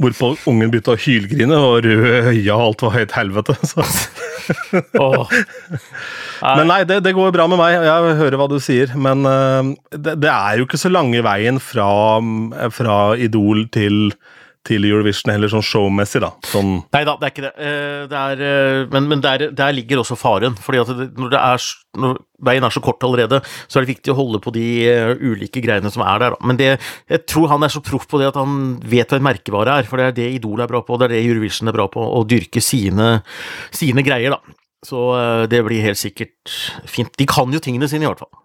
Hvorpå 0.04 0.34
ungen 0.52 0.72
begynte 0.74 0.92
å 0.92 1.00
hylgrine, 1.00 1.56
og 1.56 1.86
røde 1.86 2.34
øya 2.34 2.58
og 2.58 2.64
alt 2.66 2.84
var 2.84 2.96
høyt 2.98 3.16
helvete. 3.16 3.56
Så. 3.72 3.86
Åh. 5.00 5.36
Men 6.44 6.68
nei, 6.70 6.82
det, 6.88 7.00
det 7.06 7.16
går 7.16 7.32
bra 7.36 7.48
med 7.48 7.62
meg. 7.62 7.78
Jeg 7.88 8.18
hører 8.20 8.40
hva 8.42 8.50
du 8.52 8.58
sier. 8.64 8.92
Men 9.00 9.24
uh, 9.24 9.72
det, 9.96 10.18
det 10.24 10.32
er 10.32 10.60
jo 10.60 10.68
ikke 10.68 10.82
så 10.82 10.92
lange 10.92 11.24
veien 11.26 11.62
fra, 11.64 11.88
fra 12.76 13.00
Idol 13.16 13.66
til, 13.74 14.10
til 14.66 14.86
Eurovision, 14.88 15.32
heller 15.34 15.52
sånn 15.52 15.66
showmessig, 15.66 16.22
da. 16.24 16.32
Sånn 16.50 16.80
Nei 16.94 17.04
da, 17.08 17.16
det 17.20 17.28
er 17.28 17.34
ikke 17.34 17.46
det. 17.46 17.52
Eh, 17.62 18.06
det 18.12 18.22
er, 18.22 18.44
eh, 18.46 18.80
men 18.94 19.10
men 19.12 19.22
der, 19.24 19.48
der 19.56 19.76
ligger 19.76 20.02
også 20.02 20.18
faren. 20.18 20.58
fordi 20.62 20.82
at 20.82 20.90
når, 20.90 21.30
det 21.34 21.42
er, 21.42 21.68
når 22.02 22.20
veien 22.50 22.66
er 22.66 22.74
så 22.74 22.82
kort 22.84 23.04
allerede, 23.06 23.42
så 23.68 23.80
er 23.80 23.86
det 23.86 23.94
viktig 23.94 24.14
å 24.14 24.18
holde 24.18 24.42
på 24.44 24.54
de 24.56 24.66
eh, 24.90 25.14
ulike 25.22 25.64
greiene 25.64 25.92
som 25.94 26.06
er 26.06 26.24
der. 26.24 26.36
Da. 26.36 26.48
Men 26.50 26.60
det, 26.62 26.72
jeg 27.12 27.26
tror 27.30 27.52
han 27.54 27.66
er 27.66 27.74
så 27.74 27.84
proff 27.86 28.08
på 28.10 28.22
det 28.22 28.32
at 28.32 28.40
han 28.42 28.78
vet 28.82 29.12
hva 29.12 29.22
en 29.22 29.28
merkevare 29.30 29.80
er. 29.82 29.90
For 29.90 30.02
det 30.02 30.10
er 30.10 30.18
det 30.22 30.30
Idol 30.40 30.64
er 30.66 30.72
bra 30.72 30.82
på, 30.86 30.98
det 31.00 31.10
er 31.10 31.18
det 31.18 31.26
Eurovision 31.26 31.70
er 31.70 31.78
bra 31.78 31.90
på. 31.92 32.02
Å 32.02 32.24
dyrke 32.28 32.64
sine, 32.64 33.20
sine 33.76 34.06
greier, 34.06 34.38
da. 34.38 34.58
Så 34.86 35.00
det 35.50 35.64
blir 35.66 35.82
helt 35.82 35.98
sikkert 35.98 36.52
fint. 36.86 37.10
De 37.18 37.26
kan 37.26 37.50
jo 37.50 37.62
tingene 37.64 37.90
sine, 37.90 38.06
i 38.06 38.10
hvert 38.10 38.22
fall. 38.22 38.45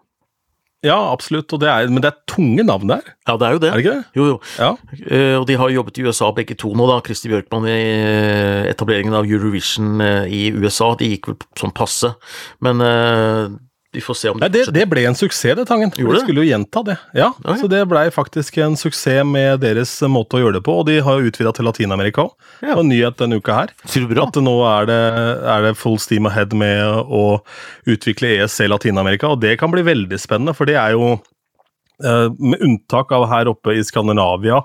Ja, 0.81 0.97
absolutt. 1.11 1.51
Og 1.53 1.59
det 1.61 1.69
er, 1.69 1.89
men 1.93 2.01
det 2.01 2.09
er 2.09 2.19
tunge 2.31 2.63
navn 2.65 2.89
der, 2.89 3.03
Ja, 3.27 3.35
det 3.37 3.47
er 3.47 3.53
jo 3.53 3.59
det. 3.61 3.69
er 3.69 3.77
det 3.77 3.83
ikke 3.85 3.95
det? 3.99 4.05
Jo, 4.17 4.25
jo. 4.31 4.37
Ja. 4.57 4.71
Uh, 5.11 5.35
og 5.41 5.45
de 5.47 5.57
har 5.61 5.69
jobbet 5.69 5.99
i 6.01 6.05
USA 6.07 6.31
begge 6.33 6.55
to 6.57 6.71
nå, 6.73 6.87
da. 6.89 6.99
Kristi 7.05 7.29
Bjørkmann 7.29 7.67
i 7.69 7.75
eh, 7.77 8.69
etableringen 8.71 9.13
av 9.13 9.29
Eurovision 9.29 10.01
eh, 10.01 10.25
i 10.25 10.41
USA. 10.57 10.95
De 10.97 11.11
gikk 11.13 11.29
vel 11.29 11.37
sånn 11.59 11.75
passe, 11.77 12.13
men 12.65 12.81
eh, 12.81 13.53
vi 13.93 14.01
får 14.01 14.13
se 14.13 14.29
om 14.31 14.39
Nei, 14.39 14.47
det, 14.51 14.63
det 14.71 14.85
ble 14.87 15.03
en 15.09 15.17
suksess, 15.17 15.57
det, 15.59 15.65
Tangen. 15.67 15.91
Gjorde 15.99 16.21
De 16.21 16.23
skulle 16.23 16.45
jo 16.45 16.47
gjenta 16.47 16.83
det. 16.87 16.95
Ja, 17.17 17.33
ja. 17.43 17.55
Så 17.59 17.67
det 17.71 17.81
blei 17.91 18.05
faktisk 18.13 18.61
en 18.63 18.77
suksess 18.79 19.25
med 19.27 19.59
deres 19.65 19.91
måte 20.07 20.37
å 20.37 20.43
gjøre 20.45 20.59
det 20.59 20.63
på, 20.67 20.77
og 20.79 20.87
de 20.87 21.01
har 21.03 21.19
jo 21.19 21.31
utvida 21.31 21.51
til 21.55 21.67
Latin-Amerika 21.67 22.23
òg. 22.29 22.31
Ja. 22.63 22.77
Og 22.77 22.85
nyhet 22.87 23.19
denne 23.19 23.41
uka 23.41 23.57
her. 23.57 23.73
At 24.23 24.39
nå 24.39 24.55
er 24.69 24.87
det, 24.87 25.01
er 25.55 25.67
det 25.67 25.75
full 25.79 25.99
steam 25.99 26.29
ahead 26.29 26.55
med 26.55 27.03
å 27.03 27.41
utvikle 27.89 28.31
ESC 28.37 28.69
Latin-Amerika, 28.71 29.33
og 29.33 29.43
det 29.43 29.57
kan 29.59 29.73
bli 29.73 29.83
veldig 29.83 30.21
spennende, 30.21 30.55
for 30.55 30.71
det 30.71 30.79
er 30.79 30.95
jo 30.95 31.13
eh, 31.17 32.27
Med 32.39 32.63
unntak 32.63 33.11
av 33.11 33.27
her 33.31 33.51
oppe 33.51 33.75
i 33.75 33.83
Skandinavia 33.83 34.61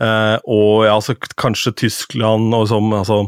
eh, 0.00 0.36
og 0.42 0.86
ja, 0.86 0.96
altså, 0.96 1.16
kanskje 1.36 1.76
Tyskland 1.84 2.56
og 2.56 2.70
sånn, 2.72 2.88
altså 2.96 3.26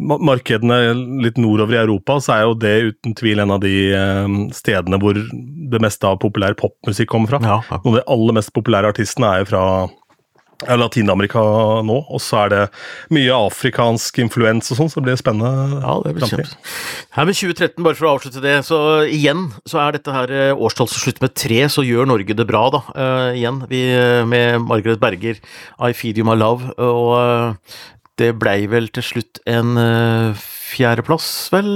Markedene 0.00 0.94
litt 1.22 1.36
nordover 1.40 1.76
i 1.76 1.82
Europa, 1.82 2.16
så 2.24 2.34
er 2.34 2.44
jo 2.46 2.54
det 2.58 2.76
uten 2.88 3.16
tvil 3.18 3.42
en 3.44 3.52
av 3.54 3.60
de 3.62 3.74
eh, 3.92 4.36
stedene 4.56 4.98
hvor 5.02 5.18
det 5.20 5.82
meste 5.84 6.08
av 6.08 6.20
populær 6.22 6.56
popmusikk 6.58 7.10
kommer 7.12 7.34
fra. 7.34 7.42
Ja, 7.44 7.58
ja. 7.68 7.82
Noen 7.84 7.98
av 7.98 8.00
de 8.00 8.06
aller 8.16 8.38
mest 8.40 8.54
populære 8.56 8.94
artistene 8.94 9.28
er 9.28 9.44
jo 9.44 9.50
fra 9.52 9.64
Latin-Amerika 10.62 11.42
nå, 11.86 11.96
og 12.06 12.20
så 12.22 12.44
er 12.44 12.52
det 12.52 12.60
mye 13.14 13.34
afrikansk 13.48 14.20
influens 14.22 14.70
og 14.72 14.78
sånn, 14.78 14.90
så 14.92 15.00
det 15.00 15.08
blir 15.08 15.20
spennende. 15.20 15.78
Ja, 15.82 15.96
det 16.04 16.14
blir 16.16 16.30
kjempe. 16.30 16.58
Her 17.16 17.28
med 17.28 17.38
2013, 17.38 17.78
bare 17.82 17.98
for 17.98 18.08
å 18.08 18.12
avslutte 18.16 18.42
det, 18.44 18.56
så 18.66 18.80
igjen 19.06 19.48
så 19.68 19.82
er 19.84 19.96
dette 19.98 20.14
her 20.14 20.34
eh, 20.34 20.52
årstall 20.54 20.90
som 20.90 21.02
slutter 21.02 21.26
med 21.26 21.34
tre, 21.38 21.64
så 21.72 21.84
gjør 21.86 22.10
Norge 22.12 22.36
det 22.38 22.46
bra, 22.48 22.66
da. 22.74 22.82
Uh, 22.94 23.30
igjen, 23.38 23.62
vi 23.70 23.82
med 24.28 24.62
Margaret 24.68 25.02
Berger, 25.02 25.42
I 25.82 25.92
Feed 25.96 26.20
You 26.20 26.28
My 26.28 26.38
Love, 26.38 26.74
og 26.78 27.10
eh, 27.18 27.74
det 28.20 28.32
blei 28.38 28.66
vel 28.70 28.88
til 28.92 29.02
slutt 29.02 29.40
en 29.48 29.76
uh, 29.78 30.34
fjerdeplass, 30.36 31.28
vel? 31.52 31.70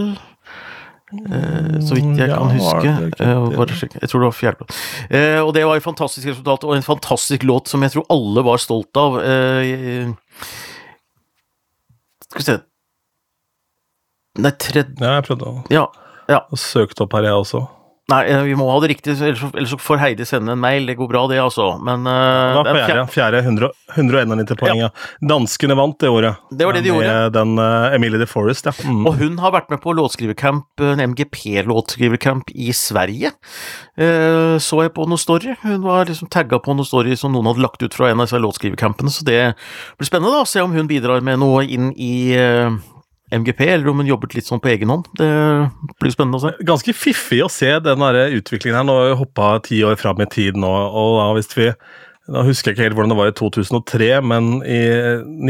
Eh, 1.17 1.77
så 1.87 1.95
vidt 1.95 2.19
jeg 2.19 2.29
Ja, 2.29 2.37
kan 2.41 2.51
huske. 2.51 2.91
Eh, 3.23 3.45
det? 3.71 4.01
jeg 4.03 4.09
tror 4.11 4.21
det 4.25 4.27
var 4.27 4.35
fjerdeplass. 4.35 4.79
Eh, 5.09 5.39
og 5.39 5.53
det 5.55 5.63
var 5.65 5.79
et 5.79 5.85
fantastisk 5.85 6.27
resultat, 6.33 6.65
og 6.67 6.75
en 6.75 6.83
fantastisk 6.83 7.45
låt 7.47 7.71
som 7.71 7.81
jeg 7.87 7.95
tror 7.95 8.09
alle 8.11 8.43
var 8.43 8.59
stolt 8.59 8.99
av. 8.99 9.21
Eh, 9.23 10.11
skal 12.27 12.41
vi 12.43 12.47
se 12.49 12.57
Nei, 14.43 14.51
tredje 14.61 14.99
Ja, 15.01 15.15
jeg 15.21 15.25
prøvde 15.31 15.47
å 15.49 15.63
Ja. 15.73 15.87
ja. 16.29 16.43
søke 16.59 16.99
opp 17.07 17.15
her, 17.17 17.23
jeg 17.31 17.33
også. 17.39 17.63
Nei, 18.07 18.21
eh, 18.31 18.45
vi 18.47 18.55
må 18.55 18.69
ha 18.71 18.77
det 18.85 18.93
riktig, 18.93 19.17
ellers 19.19 19.41
ellers 19.49 19.73
får 19.83 19.99
Heidi 19.99 20.23
sende 20.29 20.55
en 20.55 20.61
mail. 20.63 20.85
Det 20.87 20.95
går 20.95 21.09
bra, 21.11 21.25
det, 21.27 21.41
altså. 21.43 21.73
Men 21.83 22.07
uh, 22.07 22.55
Det 22.55 22.61
var 22.61 22.69
er 22.71 22.87
fjerde, 22.87 23.05
fjerde 23.11 23.41
100, 23.43 23.71
191 23.97 24.61
poeng. 24.61 24.83
Ja. 24.85 24.91
Danskene 25.27 25.75
vant 25.75 25.99
det 25.99 26.13
året. 26.15 26.39
Det 26.55 26.69
var 26.69 26.79
det 26.79 26.85
de 26.85 26.93
med 26.95 27.03
gjorde. 27.03 27.33
den 27.35 27.59
uh, 27.59 27.97
Emilie 27.97 28.23
de 28.23 28.31
Forest, 28.31 28.71
ja. 28.71 28.77
Mm. 28.87 29.03
Og 29.11 29.19
hun 29.19 29.43
har 29.43 29.57
vært 29.57 29.75
med 29.75 29.83
på 29.83 29.97
låtskrivercamp, 29.99 30.87
en 30.87 31.03
MGP-låtskrivercamp 31.09 32.55
i 32.55 32.71
Sverige. 32.71 33.35
Uh, 33.99 34.55
så 34.63 34.85
jeg 34.87 34.95
på 34.95 35.09
noe 35.11 35.19
story. 35.19 35.59
Hun 35.67 35.83
var 35.83 36.07
liksom 36.07 36.31
tagga 36.31 36.63
på 36.63 36.79
noe 36.79 36.87
story 36.87 37.19
som 37.19 37.35
noen 37.35 37.51
hadde 37.51 37.67
lagt 37.67 37.83
ut 37.83 37.97
fra 37.97 38.13
en 38.13 38.23
av 38.23 38.31
disse 38.31 38.39
låtskrivercampene, 38.39 39.11
så 39.11 39.27
det 39.27 39.41
blir 39.99 40.07
spennende 40.07 40.31
da, 40.31 40.47
å 40.47 40.49
se 40.49 40.63
om 40.63 40.79
hun 40.79 40.87
bidrar 40.87 41.27
med 41.27 41.43
noe 41.43 41.67
inn 41.67 41.91
i 41.99 42.37
eh, 42.39 42.71
MGP, 43.43 43.61
eller 43.75 43.91
om 43.93 44.01
hun 44.03 44.09
jobbet 44.11 44.35
litt 44.39 44.49
sånn 44.49 44.61
på 44.65 44.71
egen 44.73 44.91
hånd. 44.93 45.07
Det 45.19 45.29
blir 46.01 46.15
spennende 46.15 46.41
å 46.41 46.45
se. 46.47 46.55
Ganske 46.67 46.95
fiffig 46.97 47.43
å 47.45 47.51
se 47.53 47.71
den 47.85 48.03
der 48.05 48.35
utviklingen 48.39 48.79
her. 48.81 48.87
Nå 48.89 48.97
har 48.99 49.11
vi 49.13 49.21
hoppa 49.23 49.53
ti 49.67 49.83
år 49.87 49.97
fram 50.01 50.21
i 50.25 50.29
tid 50.33 50.59
nå, 50.61 50.71
og 50.71 51.17
da 51.21 51.31
hvis 51.39 51.53
vi 51.59 51.71
da 52.27 52.43
husker 52.43 52.73
jeg 52.73 52.75
ikke 52.75 52.83
helt 52.89 52.97
hvordan 52.99 53.13
det 53.13 53.17
var 53.21 53.29
i 53.31 53.35
2003, 53.39 54.07
men 54.27 54.47
i 54.67 54.81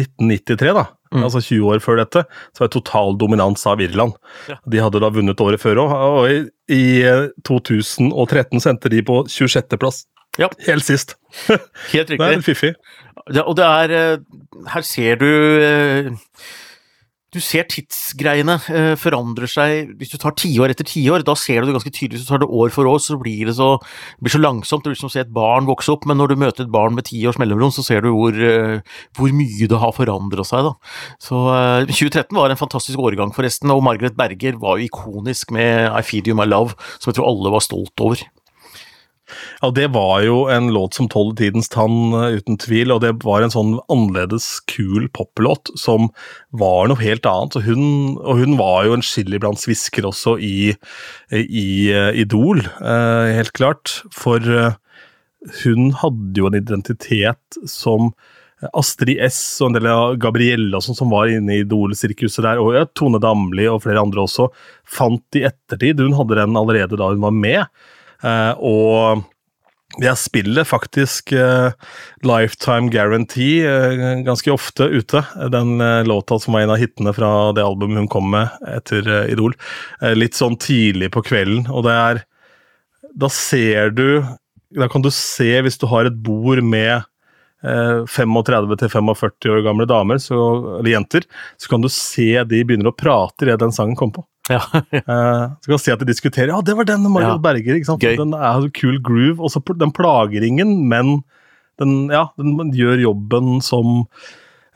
1993, 0.03 0.75
da, 0.77 0.87
Mm. 1.15 1.23
altså 1.23 1.39
20 1.41 1.69
år 1.71 1.79
før 1.81 2.01
dette, 2.01 2.25
så 2.53 2.61
var 2.61 2.67
det 2.69 2.75
total 2.75 3.15
dominans 3.17 3.63
av 3.71 3.81
Irland. 3.81 4.17
Ja. 4.51 4.57
De 4.69 4.81
hadde 4.83 5.01
da 5.01 5.09
vunnet 5.15 5.39
året 5.41 5.63
før 5.63 5.79
òg, 5.85 5.93
og 5.95 6.27
i, 6.29 6.41
i 6.75 6.81
eh, 7.07 7.29
2013 7.47 8.61
sendte 8.61 8.91
de 8.93 9.01
på 9.07 9.21
26.-plass. 9.31 10.03
Ja. 10.37 10.51
Helt 10.67 10.85
sist. 10.85 11.15
Helt 11.47 12.11
riktig. 12.11 12.19
Det 12.27 12.33
er 12.35 12.45
fiffig. 12.45 12.73
Ja, 13.33 13.47
og 13.47 13.57
det 13.57 13.65
er 13.65 13.95
eh, 13.97 14.19
Her 14.75 14.85
ser 14.87 15.17
du 15.23 15.31
eh, 15.63 16.11
Du 17.37 17.43
ser 17.45 17.67
tidsgreiene 17.69 18.55
eh, 18.73 18.95
forandrer 18.97 19.51
seg 19.51 19.91
Hvis 20.01 20.15
du 20.15 20.17
tar 20.21 20.33
tiår 20.39 20.73
etter 20.73 20.87
tiår, 20.89 21.25
da 21.27 21.35
ser 21.37 21.61
du 21.61 21.69
det 21.69 21.75
ganske 21.77 21.93
tydelig. 21.93 22.17
Hvis 22.17 22.25
du 22.25 22.31
tar 22.31 22.41
det 22.41 22.49
år 22.49 22.73
for 22.73 22.89
år, 22.89 23.01
så 23.03 23.19
blir 23.21 23.51
det 23.51 23.57
så, 23.59 23.75
det 24.17 24.25
blir 24.25 24.35
så 24.39 24.41
langsomt. 24.41 24.87
Det 24.87 24.95
blir 24.95 25.01
som 25.03 25.11
å 25.11 25.13
se 25.13 25.21
et 25.27 25.35
barn 25.37 25.69
vokse 25.69 25.93
opp, 25.93 26.07
men 26.09 26.17
når 26.21 26.33
du 26.33 26.41
møter 26.41 26.65
et 26.65 26.73
barn 26.73 26.97
med 26.97 27.09
ti 27.11 27.21
års 27.29 27.37
mellomrom, 27.43 27.75
så 27.75 27.85
ser 27.85 28.07
du 28.07 28.09
hvor, 28.15 28.33
eh, 28.33 28.81
hvor 29.19 29.37
mye 29.37 29.69
det 29.69 29.83
har 29.83 29.93
forandra 29.97 30.47
seg. 30.49 30.71
Da. 30.71 30.97
Så 31.29 31.43
eh, 31.53 31.93
2013 31.93 32.33
var 32.39 32.55
en 32.55 32.63
fantastisk 32.63 33.05
årgang, 33.05 33.35
forresten, 33.37 33.75
og 33.75 33.85
Margaret 33.85 34.17
Berger 34.17 34.57
var 34.63 34.81
jo 34.81 34.89
ikonisk 34.89 35.53
med 35.57 35.91
I 35.91 36.03
Feed 36.07 36.31
You 36.31 36.39
My 36.39 36.49
Love, 36.49 36.79
som 36.97 37.13
jeg 37.13 37.21
tror 37.21 37.29
alle 37.35 37.53
var 37.53 37.65
stolt 37.69 38.07
over. 38.07 38.25
Ja, 39.63 39.71
det 39.75 39.89
var 39.95 40.23
jo 40.27 40.45
en 40.53 40.69
låt 40.75 40.95
som 40.95 41.09
tåler 41.11 41.37
tidens 41.39 41.69
tann, 41.73 42.13
eh, 42.15 42.39
uten 42.39 42.59
tvil, 42.63 42.93
og 42.95 43.03
det 43.05 43.13
var 43.25 43.43
en 43.43 43.55
sånn 43.55 43.75
annerledes 43.93 44.49
kul 44.71 45.09
poplåt 45.17 45.73
som 45.79 46.11
var 46.51 46.89
noe 46.91 47.01
helt 47.03 47.27
annet. 47.27 47.59
Og 47.59 47.67
hun, 47.67 47.85
og 48.23 48.43
hun 48.43 48.57
var 48.61 48.87
jo 48.87 48.97
en 48.97 49.05
chili 49.07 49.41
blant 49.43 49.61
svisker 49.61 50.07
også 50.09 50.37
i, 50.39 50.73
i 51.33 51.69
eh, 51.93 52.13
Idol, 52.23 52.65
eh, 52.65 53.35
helt 53.41 53.55
klart. 53.57 54.01
For 54.15 54.41
eh, 54.41 54.79
hun 55.65 55.93
hadde 56.03 56.41
jo 56.41 56.51
en 56.51 56.59
identitet 56.59 57.61
som 57.71 58.13
Astrid 58.73 59.21
S 59.21 59.39
og 59.61 59.69
en 59.69 59.77
del 59.77 59.89
av 59.91 60.15
Gabrielle 60.21 60.79
og 60.79 60.85
sånn 60.85 60.97
som 60.97 61.13
var 61.13 61.29
inne 61.29 61.59
i 61.59 61.65
Idol-sirkuset 61.65 62.41
der, 62.47 62.61
og 62.63 62.95
Tone 62.97 63.21
Damli 63.23 63.67
og 63.69 63.83
flere 63.85 64.01
andre 64.01 64.25
også, 64.25 64.49
fant 64.89 65.37
i 65.37 65.45
ettertid. 65.49 66.01
Hun 66.01 66.17
hadde 66.17 66.41
den 66.41 66.57
allerede 66.59 66.99
da 66.99 67.11
hun 67.13 67.25
var 67.25 67.37
med. 67.37 67.87
Eh, 68.25 68.53
og 68.65 69.25
jeg 70.03 70.19
spiller 70.21 70.67
faktisk 70.69 71.33
eh, 71.37 71.73
Lifetime 72.27 72.91
Guarantee 72.93 73.65
eh, 73.65 74.23
ganske 74.27 74.53
ofte 74.53 74.89
ute. 74.93 75.23
Den 75.53 75.79
låta 76.09 76.39
som 76.43 76.57
var 76.57 76.67
en 76.67 76.75
av 76.75 76.81
hitene 76.83 77.15
fra 77.17 77.53
det 77.57 77.65
albumet 77.65 78.05
hun 78.05 78.13
kom 78.13 78.31
med 78.35 78.53
etter 78.69 79.09
Idol. 79.33 79.57
Litt 80.17 80.37
sånn 80.37 80.59
tidlig 80.61 81.13
på 81.15 81.25
kvelden, 81.27 81.69
og 81.73 81.87
det 81.89 81.97
er 81.97 82.25
Da 83.17 83.29
ser 83.33 83.95
du 83.97 84.25
Da 84.77 84.89
kan 84.93 85.01
du 85.01 85.09
se, 85.15 85.63
hvis 85.63 85.79
du 85.81 85.87
har 85.89 86.05
et 86.05 86.17
bord 86.27 86.61
med 86.61 87.07
eh, 87.65 88.05
35-45 88.05 89.49
år 89.55 89.63
gamle 89.65 89.87
damer, 89.89 90.19
så, 90.21 90.37
eller 90.79 90.91
jenter, 90.91 91.25
så 91.57 91.71
kan 91.71 91.81
du 91.81 91.89
se 91.89 92.45
de 92.45 92.65
begynner 92.65 92.91
å 92.91 92.97
prate 92.97 93.47
idet 93.47 93.61
den 93.63 93.73
sangen 93.73 93.97
kom 93.97 94.13
på. 94.13 94.27
Ja, 94.53 94.61
uh, 94.73 95.55
så 95.59 95.71
kan 95.73 95.81
se 95.83 95.95
at 95.95 96.03
de 96.03 96.07
diskuterer 96.07 96.53
Ja, 96.53 96.61
det 96.63 96.77
var 96.79 96.87
den 96.87 97.03
Margot 97.11 97.35
Ja. 97.35 97.43
Berger. 97.43 97.79
ikke 97.79 97.89
sant? 97.89 98.03
Gøy. 98.05 98.17
Den 98.21 98.35
er 98.37 98.61
så 98.63 98.71
kul 98.71 99.01
groove. 99.03 99.41
Og 99.41 99.51
så 99.51 99.63
den 99.75 99.93
plager 99.97 100.45
ingen, 100.47 100.89
men 100.89 101.23
den, 101.81 102.09
ja, 102.13 102.29
den 102.39 102.73
gjør 102.77 103.03
jobben 103.03 103.61
som 103.65 104.07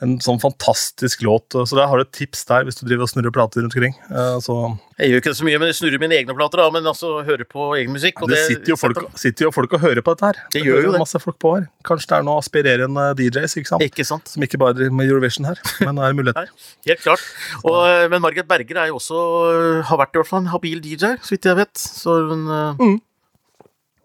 en 0.04 0.16
sånn 0.24 0.40
fantastisk 0.40 1.22
låt. 1.26 1.52
Så 1.52 1.76
der 1.76 1.88
har 1.90 2.00
du 2.00 2.06
et 2.06 2.12
tips 2.16 2.46
der, 2.48 2.64
hvis 2.64 2.78
du 2.78 2.86
driver 2.86 3.04
og 3.04 3.10
snurrer 3.12 3.34
plater 3.34 3.64
rundt 3.64 3.76
omkring. 3.76 3.96
Eh, 4.08 4.38
så 4.44 4.56
Jeg 5.00 5.10
gjør 5.12 5.22
ikke 5.22 5.32
det 5.32 5.38
så 5.38 5.46
mye, 5.48 5.58
men 5.60 5.70
jeg 5.70 5.78
snurrer 5.78 6.02
mine 6.02 6.16
egne 6.16 6.36
plater, 6.36 6.62
da, 6.62 6.68
men 6.74 6.88
altså 6.88 7.12
hører 7.26 7.48
på 7.48 7.68
egen 7.78 7.92
musikk. 7.94 8.20
Det 8.30 8.40
sitter 8.46 8.72
jo, 8.72 8.78
folk, 8.80 9.02
sitter 9.20 9.48
jo 9.48 9.52
folk 9.54 9.76
og 9.76 9.84
hører 9.84 10.04
på 10.04 10.14
dette 10.16 10.30
her. 10.30 10.40
Det 10.56 10.64
gjør 10.64 10.88
jo 10.88 10.94
det. 10.96 11.02
Masse 11.04 11.20
folk 11.22 11.38
på 11.40 11.54
her. 11.58 11.68
Kanskje 11.88 12.12
det 12.12 12.18
er 12.18 12.26
noen 12.28 12.42
aspirerende 12.44 13.06
DJs 13.20 13.58
ikke 13.60 13.72
sant? 13.74 13.86
Ikke 13.86 14.08
sant? 14.08 14.28
som 14.30 14.44
ikke 14.44 14.60
bare 14.60 14.76
driver 14.76 14.96
med 14.96 15.10
Eurovision 15.10 15.48
her, 15.48 15.60
men 15.84 16.00
er 16.00 16.16
muligheter. 16.16 16.50
Helt 16.88 17.04
klart. 17.04 17.28
Og, 17.64 17.78
eh, 17.88 18.08
men 18.12 18.24
Margaret 18.24 18.48
Berger 18.48 18.84
er 18.84 18.90
jo 18.92 18.98
også, 19.00 19.22
eh, 19.52 19.84
har 19.88 20.00
vært 20.00 20.16
i 20.16 20.22
hvert 20.22 20.32
fall 20.32 20.44
en 20.44 20.52
habil 20.54 20.82
DJ, 20.84 21.16
så 21.20 21.36
vidt 21.36 21.48
jeg 21.48 21.60
vet. 21.60 21.74
Så 21.80 22.16
hun 22.30 22.44
eh, 22.48 23.00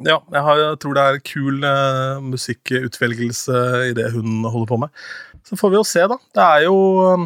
Ja, 0.03 0.19
jeg, 0.27 0.41
har, 0.43 0.59
jeg 0.59 0.79
tror 0.83 0.97
det 0.97 1.05
er 1.07 1.23
kul 1.23 1.63
uh, 1.63 2.19
musikkutvelgelse 2.25 3.61
i 3.91 3.95
det 3.95 4.09
hun 4.11 4.43
holder 4.43 4.67
på 4.67 4.79
med. 4.83 5.01
Så 5.47 5.55
får 5.59 5.71
vi 5.71 5.79
jo 5.79 5.87
se, 5.87 6.03
da. 6.09 6.17
Det 6.35 6.43
er 6.43 6.63
jo 6.65 6.77
eh, 7.05 7.25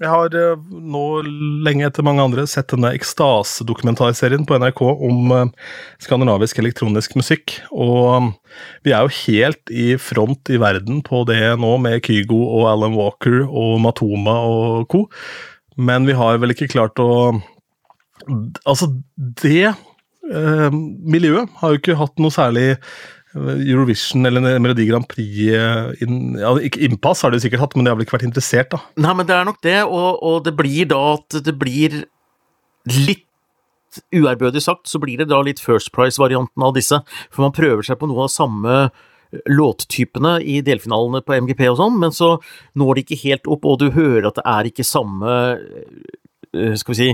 Jeg 0.00 0.08
har 0.08 0.36
eh, 0.40 0.62
nå 0.94 1.02
lenge 1.66 1.84
etter 1.84 2.06
mange 2.06 2.24
andre 2.24 2.46
sett 2.48 2.72
denne 2.72 2.94
Ekstase-dokumentarserien 2.96 4.46
på 4.48 4.56
NRK 4.62 4.80
om 4.80 5.34
skandinavisk 6.00 6.62
elektronisk 6.62 7.18
musikk. 7.20 7.58
Og 7.68 8.32
vi 8.80 8.94
er 8.96 9.04
jo 9.04 9.12
helt 9.28 9.74
i 9.76 9.92
front 10.00 10.50
i 10.50 10.56
verden 10.62 11.04
på 11.04 11.20
det 11.28 11.42
nå, 11.60 11.74
med 11.84 12.00
Kygo 12.08 12.40
og 12.48 12.70
Alan 12.72 12.96
Walker 12.96 13.44
og 13.44 13.76
Matoma 13.84 14.38
og 14.48 14.88
co. 14.88 15.04
Men 15.76 16.08
vi 16.08 16.16
har 16.16 16.40
vel 16.40 16.56
ikke 16.56 16.72
klart 16.72 16.98
å 16.98 17.38
Altså, 18.68 18.90
det 19.40 19.70
eh, 20.30 20.68
miljøet 21.14 21.50
har 21.60 21.72
jo 21.72 21.80
ikke 21.80 21.98
hatt 22.00 22.22
noe 22.22 22.34
særlig 22.34 22.66
eh, 22.72 23.50
Eurovision 23.70 24.26
eller 24.28 24.58
Melodi 24.62 24.86
Grand 24.88 25.08
Prix 25.10 25.50
eh, 25.56 26.04
inn, 26.04 26.36
ja, 26.40 26.54
innpass 26.86 27.24
har 27.26 27.34
de 27.34 27.42
sikkert 27.42 27.64
hatt, 27.64 27.76
men 27.76 27.86
de 27.86 27.92
har 27.92 27.98
vel 27.98 28.06
ikke 28.06 28.18
vært 28.18 28.28
interessert, 28.30 28.70
da. 28.74 28.82
Nei, 29.00 29.16
men 29.18 29.28
det 29.28 29.36
er 29.36 29.48
nok 29.48 29.60
det, 29.66 29.78
og, 29.86 30.22
og 30.22 30.40
det 30.46 30.54
blir 30.58 30.88
da 30.90 31.02
at 31.16 31.40
det 31.46 31.56
blir 31.60 32.04
litt 33.00 33.26
Uærbødig 34.14 34.60
sagt, 34.62 34.86
så 34.86 35.00
blir 35.02 35.18
det 35.18 35.32
da 35.32 35.40
litt 35.42 35.58
First 35.58 35.90
Price-varianten 35.90 36.62
av 36.62 36.76
disse. 36.76 37.00
For 37.34 37.42
man 37.42 37.54
prøver 37.56 37.82
seg 37.82 37.96
på 37.98 38.06
noe 38.06 38.28
av 38.28 38.30
samme 38.30 38.76
låttypene 39.50 40.36
i 40.42 40.60
delfinalene 40.66 41.22
på 41.26 41.36
MGP 41.42 41.64
og 41.70 41.78
sånn, 41.80 41.96
men 42.02 42.14
så 42.14 42.36
når 42.78 42.92
de 42.94 43.04
ikke 43.04 43.20
helt 43.24 43.50
opp, 43.50 43.66
og 43.66 43.80
du 43.82 43.88
hører 43.94 44.28
at 44.30 44.38
det 44.38 44.46
er 44.46 44.70
ikke 44.70 44.86
samme 44.86 45.34
Skal 46.50 46.94
vi 46.94 46.98
si 46.98 47.10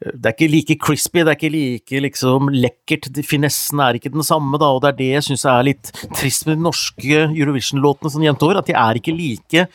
det 0.00 0.30
er 0.30 0.32
ikke 0.32 0.48
like 0.48 0.76
crispy, 0.80 1.20
det 1.20 1.28
er 1.28 1.36
ikke 1.36 1.50
like 1.52 2.00
liksom 2.06 2.48
lekkert, 2.54 3.10
finessen 3.28 3.82
er 3.84 3.98
ikke 3.98 4.12
den 4.14 4.24
samme, 4.24 4.56
da, 4.60 4.70
og 4.72 4.80
det 4.80 4.94
er 4.94 4.98
det 5.00 5.08
jeg 5.10 5.26
syns 5.26 5.44
er 5.52 5.66
litt 5.68 5.90
trist 6.16 6.46
med 6.48 6.56
de 6.56 6.64
norske 6.64 7.20
Eurovision-låtene 7.26 8.12
sånn 8.14 8.24
jevnt 8.24 8.46
over, 8.46 8.62
at 8.62 8.70
de 8.70 8.76
er 8.80 9.00
ikke 9.00 9.12
like 9.16 9.66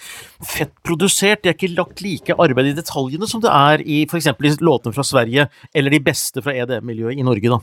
fett 0.56 0.74
produsert, 0.86 1.44
de 1.44 1.52
er 1.52 1.58
ikke 1.58 1.76
lagt 1.78 2.02
like 2.02 2.38
arbeid 2.42 2.72
i 2.72 2.78
detaljene 2.80 3.30
som 3.30 3.44
det 3.44 3.54
er 3.54 3.86
i 3.86 4.02
f.eks. 4.10 4.34
låtene 4.66 4.98
fra 4.98 5.06
Sverige, 5.06 5.46
eller 5.78 5.94
de 5.94 6.04
beste 6.10 6.42
fra 6.42 6.58
EDM-miljøet 6.58 7.22
i 7.22 7.26
Norge, 7.28 7.54
da. 7.54 7.62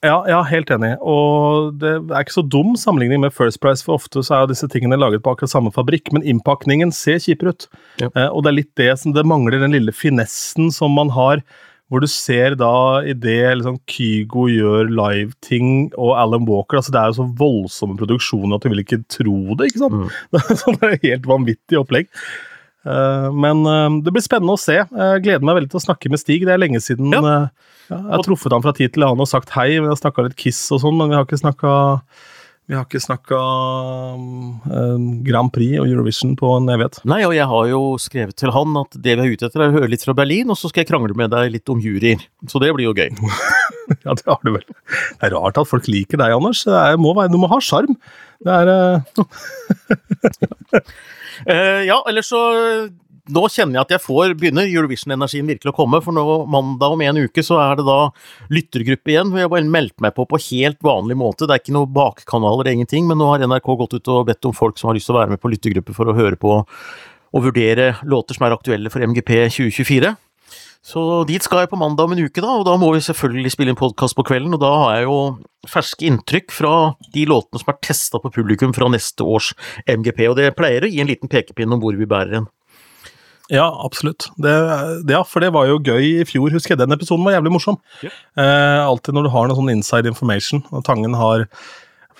Ja, 0.00 0.22
ja, 0.30 0.38
helt 0.48 0.70
enig. 0.72 0.94
Og 1.04 1.74
det 1.76 1.90
er 1.98 2.22
ikke 2.22 2.38
så 2.38 2.44
dum 2.46 2.72
sammenligning 2.80 3.20
med 3.20 3.34
First 3.36 3.60
Price, 3.60 3.84
for 3.84 3.98
ofte 3.98 4.22
så 4.24 4.36
er 4.36 4.44
jo 4.44 4.52
disse 4.54 4.68
tingene 4.72 4.96
laget 4.96 5.20
på 5.24 5.34
akkurat 5.34 5.52
samme 5.52 5.72
fabrikk, 5.74 6.08
men 6.16 6.24
innpakningen 6.24 6.94
ser 6.96 7.18
kjipere 7.20 7.52
ut. 7.52 7.66
Ja. 8.00 8.08
Eh, 8.14 8.30
og 8.30 8.46
det 8.46 8.52
er 8.52 8.56
litt 8.62 8.72
det 8.80 8.94
som 9.02 9.12
det 9.12 9.26
mangler, 9.28 9.58
den 9.60 9.76
lille 9.76 9.92
finessen 9.92 10.70
som 10.72 10.96
man 10.96 11.12
har. 11.18 11.44
Hvor 11.90 12.04
du 12.04 12.06
ser 12.06 12.54
da 12.54 12.72
i 13.02 13.12
det 13.18 13.40
liksom, 13.58 13.80
Kygo 13.90 14.44
gjør 14.46 14.92
live-ting, 14.94 15.88
og 15.98 16.12
Alan 16.14 16.46
Walker 16.46 16.78
altså 16.78 16.92
Det 16.94 17.00
er 17.00 17.10
jo 17.10 17.16
så 17.18 17.26
voldsomme 17.40 17.98
produksjoner 17.98 18.54
at 18.56 18.62
du 18.62 18.70
vil 18.70 18.84
ikke 18.84 19.00
tro 19.10 19.56
det. 19.58 19.72
ikke 19.72 19.82
sant? 19.82 19.96
Mm. 19.98 20.14
Det 20.36 20.44
er 20.44 20.60
sånn 20.62 20.78
det 20.78 20.90
er 20.92 21.02
helt 21.08 21.26
vanvittig 21.26 21.80
opplegg. 21.80 22.06
Uh, 22.80 23.26
men 23.36 23.58
uh, 23.68 23.90
det 24.00 24.14
blir 24.14 24.22
spennende 24.24 24.54
å 24.56 24.60
se. 24.60 24.78
Jeg 24.80 25.24
gleder 25.26 25.44
meg 25.44 25.58
veldig 25.58 25.72
til 25.74 25.80
å 25.82 25.84
snakke 25.84 26.08
med 26.14 26.22
Stig. 26.22 26.46
Det 26.48 26.54
er 26.54 26.62
lenge 26.62 26.80
siden 26.80 27.10
Ja. 27.12 27.20
eh, 27.20 27.72
ja, 27.90 27.96
jeg 27.98 28.14
har 28.14 28.22
truffet 28.24 28.54
ham 28.54 28.62
fra 28.64 28.72
tid 28.72 28.94
til 28.94 29.02
annen 29.04 29.20
og 29.20 29.28
sagt 29.28 29.50
hei. 29.56 29.72
Vi 29.74 29.90
har 29.90 29.98
snakka 29.98 30.28
litt 30.28 30.38
Kiss 30.38 30.62
og 30.72 30.80
sånn, 30.84 30.94
men 30.96 31.10
vi 31.10 31.18
har 31.18 31.26
ikke 31.26 31.42
snakka 31.42 31.72
vi 32.70 32.76
har 32.78 32.84
ikke 32.86 33.00
snakka 33.02 33.38
um, 34.70 35.06
Grand 35.26 35.50
Prix 35.50 35.80
og 35.82 35.88
Eurovision 35.90 36.36
på 36.38 36.46
en 36.54 36.70
evighet. 36.70 37.00
Nei, 37.10 37.18
og 37.26 37.34
jeg 37.34 37.48
har 37.50 37.64
jo 37.66 37.80
skrevet 37.98 38.36
til 38.38 38.52
han 38.54 38.76
at 38.78 38.94
det 38.94 39.16
vi 39.18 39.24
er 39.24 39.32
ute 39.34 39.48
etter 39.48 39.64
er 39.64 39.72
å 39.72 39.76
høre 39.80 39.90
litt 39.90 40.06
fra 40.06 40.14
Berlin, 40.14 40.52
og 40.54 40.58
så 40.60 40.70
skal 40.70 40.84
jeg 40.84 40.90
krangle 40.92 41.16
med 41.18 41.32
deg 41.34 41.50
litt 41.56 41.72
om 41.72 41.82
juryer. 41.82 42.22
Så 42.46 42.62
det 42.62 42.70
blir 42.76 42.86
jo 42.90 42.96
gøy. 42.96 43.10
Ja, 44.04 44.14
det 44.14 44.22
har 44.22 44.38
du 44.46 44.52
vel. 44.54 44.62
Det 45.18 45.26
er 45.26 45.32
rart 45.34 45.56
at 45.58 45.66
folk 45.66 45.88
liker 45.90 46.14
deg, 46.20 46.30
Anders. 46.30 46.60
Det 46.62 46.76
er, 46.78 46.94
må 47.02 47.10
være, 47.16 47.32
du 47.32 47.40
må 47.42 47.48
ha 47.50 47.56
sjarm. 47.58 47.96
Det 48.38 48.52
er 48.54 48.70
uh... 48.70 49.02
Eh, 51.48 51.86
ja, 51.86 51.96
ellers 52.10 52.28
så 52.28 52.40
nå 53.28 53.42
kjenner 53.52 53.78
jeg 53.78 53.84
at 53.84 53.94
jeg 53.96 54.04
får 54.04 54.34
begynner 54.40 54.68
Eurovision-energien 54.68 55.48
virkelig 55.50 55.72
å 55.72 55.76
komme, 55.76 56.00
for 56.04 56.16
nå 56.16 56.24
mandag 56.50 56.96
om 56.96 57.04
en 57.04 57.20
uke 57.26 57.44
så 57.44 57.58
er 57.62 57.76
det 57.80 57.86
da 57.88 57.98
lyttergruppe 58.52 59.12
igjen. 59.12 59.32
hvor 59.32 59.42
Jeg 59.42 59.52
bare 59.52 59.74
meldte 59.76 60.06
meg 60.06 60.16
på 60.16 60.26
på 60.30 60.40
helt 60.48 60.80
vanlig 60.86 61.18
måte. 61.20 61.46
Det 61.46 61.56
er 61.56 61.62
ikke 61.64 61.76
noen 61.76 61.92
bakkanaler, 61.94 62.72
ingenting, 62.72 63.06
men 63.10 63.20
nå 63.20 63.28
har 63.32 63.44
NRK 63.44 63.70
gått 63.84 63.98
ut 63.98 64.12
og 64.14 64.26
bedt 64.30 64.48
om 64.48 64.56
folk 64.56 64.80
som 64.80 64.90
har 64.90 64.98
lyst 64.98 65.10
til 65.10 65.18
å 65.18 65.20
være 65.20 65.34
med 65.36 65.42
på 65.42 65.52
lyttergruppe 65.52 65.96
for 65.96 66.08
å 66.08 66.16
høre 66.16 66.40
på 66.40 66.58
og 67.30 67.44
vurdere 67.44 67.92
låter 68.10 68.34
som 68.34 68.46
er 68.46 68.56
aktuelle 68.56 68.90
for 68.90 69.04
MGP 69.06 69.30
2024. 69.54 70.16
Så 70.80 71.00
dit 71.28 71.44
skal 71.44 71.62
jeg 71.62 71.70
på 71.70 71.78
mandag 71.78 72.08
om 72.08 72.14
en 72.14 72.22
uke, 72.24 72.40
da, 72.40 72.54
og 72.56 72.64
da 72.64 72.74
må 72.80 72.88
vi 72.94 73.02
selvfølgelig 73.04 73.52
spille 73.52 73.74
en 73.74 73.78
podkast 73.78 74.16
på 74.16 74.24
kvelden. 74.30 74.54
Og 74.56 74.62
da 74.62 74.70
har 74.80 74.94
jeg 74.96 75.08
jo 75.10 75.18
ferske 75.68 76.06
inntrykk 76.08 76.54
fra 76.56 76.74
de 77.12 77.26
låtene 77.28 77.60
som 77.60 77.72
er 77.72 77.80
testa 77.84 78.20
på 78.22 78.32
publikum 78.32 78.72
fra 78.76 78.88
neste 78.92 79.26
års 79.26 79.52
MGP, 79.84 80.24
og 80.30 80.38
det 80.40 80.54
pleier 80.56 80.86
å 80.86 80.90
gi 80.90 81.02
en 81.04 81.10
liten 81.10 81.30
pekepinn 81.30 81.76
om 81.76 81.82
hvor 81.82 81.98
vi 81.98 82.08
bærer 82.08 82.40
hen. 82.40 82.48
Ja, 83.50 83.66
absolutt. 83.84 84.28
Det, 84.38 84.54
ja, 85.10 85.20
for 85.26 85.42
det 85.42 85.50
var 85.54 85.66
jo 85.68 85.80
gøy 85.82 86.22
i 86.22 86.26
fjor, 86.28 86.52
husker 86.54 86.76
jeg. 86.76 86.82
Den 86.84 86.94
episoden 86.94 87.26
var 87.26 87.34
jævlig 87.34 87.52
morsom. 87.56 87.78
Yeah. 88.04 88.16
Eh, 88.38 88.80
alltid 88.86 89.16
når 89.16 89.26
du 89.26 89.32
har 89.34 89.50
noe 89.50 89.58
sånn 89.58 89.72
inside 89.74 90.10
information, 90.10 90.62
og 90.70 90.86
Tangen 90.86 91.18
har 91.18 91.48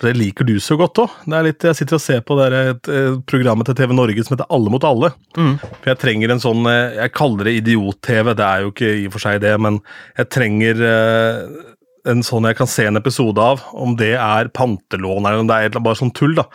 For 0.01 0.09
det 0.09 0.17
liker 0.17 0.47
du 0.47 0.55
så 0.57 0.73
godt 0.79 0.97
òg. 1.03 1.11
Jeg 1.29 1.75
sitter 1.77 1.95
og 1.99 2.01
ser 2.01 2.21
på 2.25 2.33
det 2.39 2.47
der, 2.49 2.69
et, 2.71 2.87
et, 2.89 3.19
programmet 3.29 3.67
til 3.69 3.75
TV 3.77 3.91
Norge 3.93 4.23
som 4.25 4.33
heter 4.33 4.49
Alle 4.49 4.71
mot 4.73 4.83
alle. 4.87 5.11
Mm. 5.37 5.59
For 5.61 5.91
jeg 5.91 5.99
trenger 6.01 6.33
en 6.33 6.41
sånn 6.41 6.65
eh, 6.65 6.97
Jeg 7.03 7.13
kaller 7.13 7.45
det 7.45 7.59
idiot-TV, 7.59 8.33
det 8.33 8.47
er 8.47 8.63
jo 8.65 8.71
ikke 8.73 8.89
i 8.97 9.05
og 9.05 9.13
for 9.13 9.23
seg 9.27 9.43
det, 9.43 9.53
men 9.61 9.77
jeg 10.17 10.31
trenger 10.33 10.81
eh, 10.87 11.43
en 12.09 12.23
sånn 12.25 12.47
jeg 12.49 12.57
kan 12.57 12.69
se 12.69 12.85
en 12.89 12.97
episode 12.97 13.41
av, 13.41 13.61
om 13.77 13.95
det 13.99 14.13
er 14.17 14.49
pantelån 14.55 15.25
eller 15.27 15.43
om 15.43 15.49
det 15.49 15.57
er 15.67 15.75
bare 15.77 15.99
sånn 15.99 16.13
tull 16.17 16.33
da, 16.37 16.45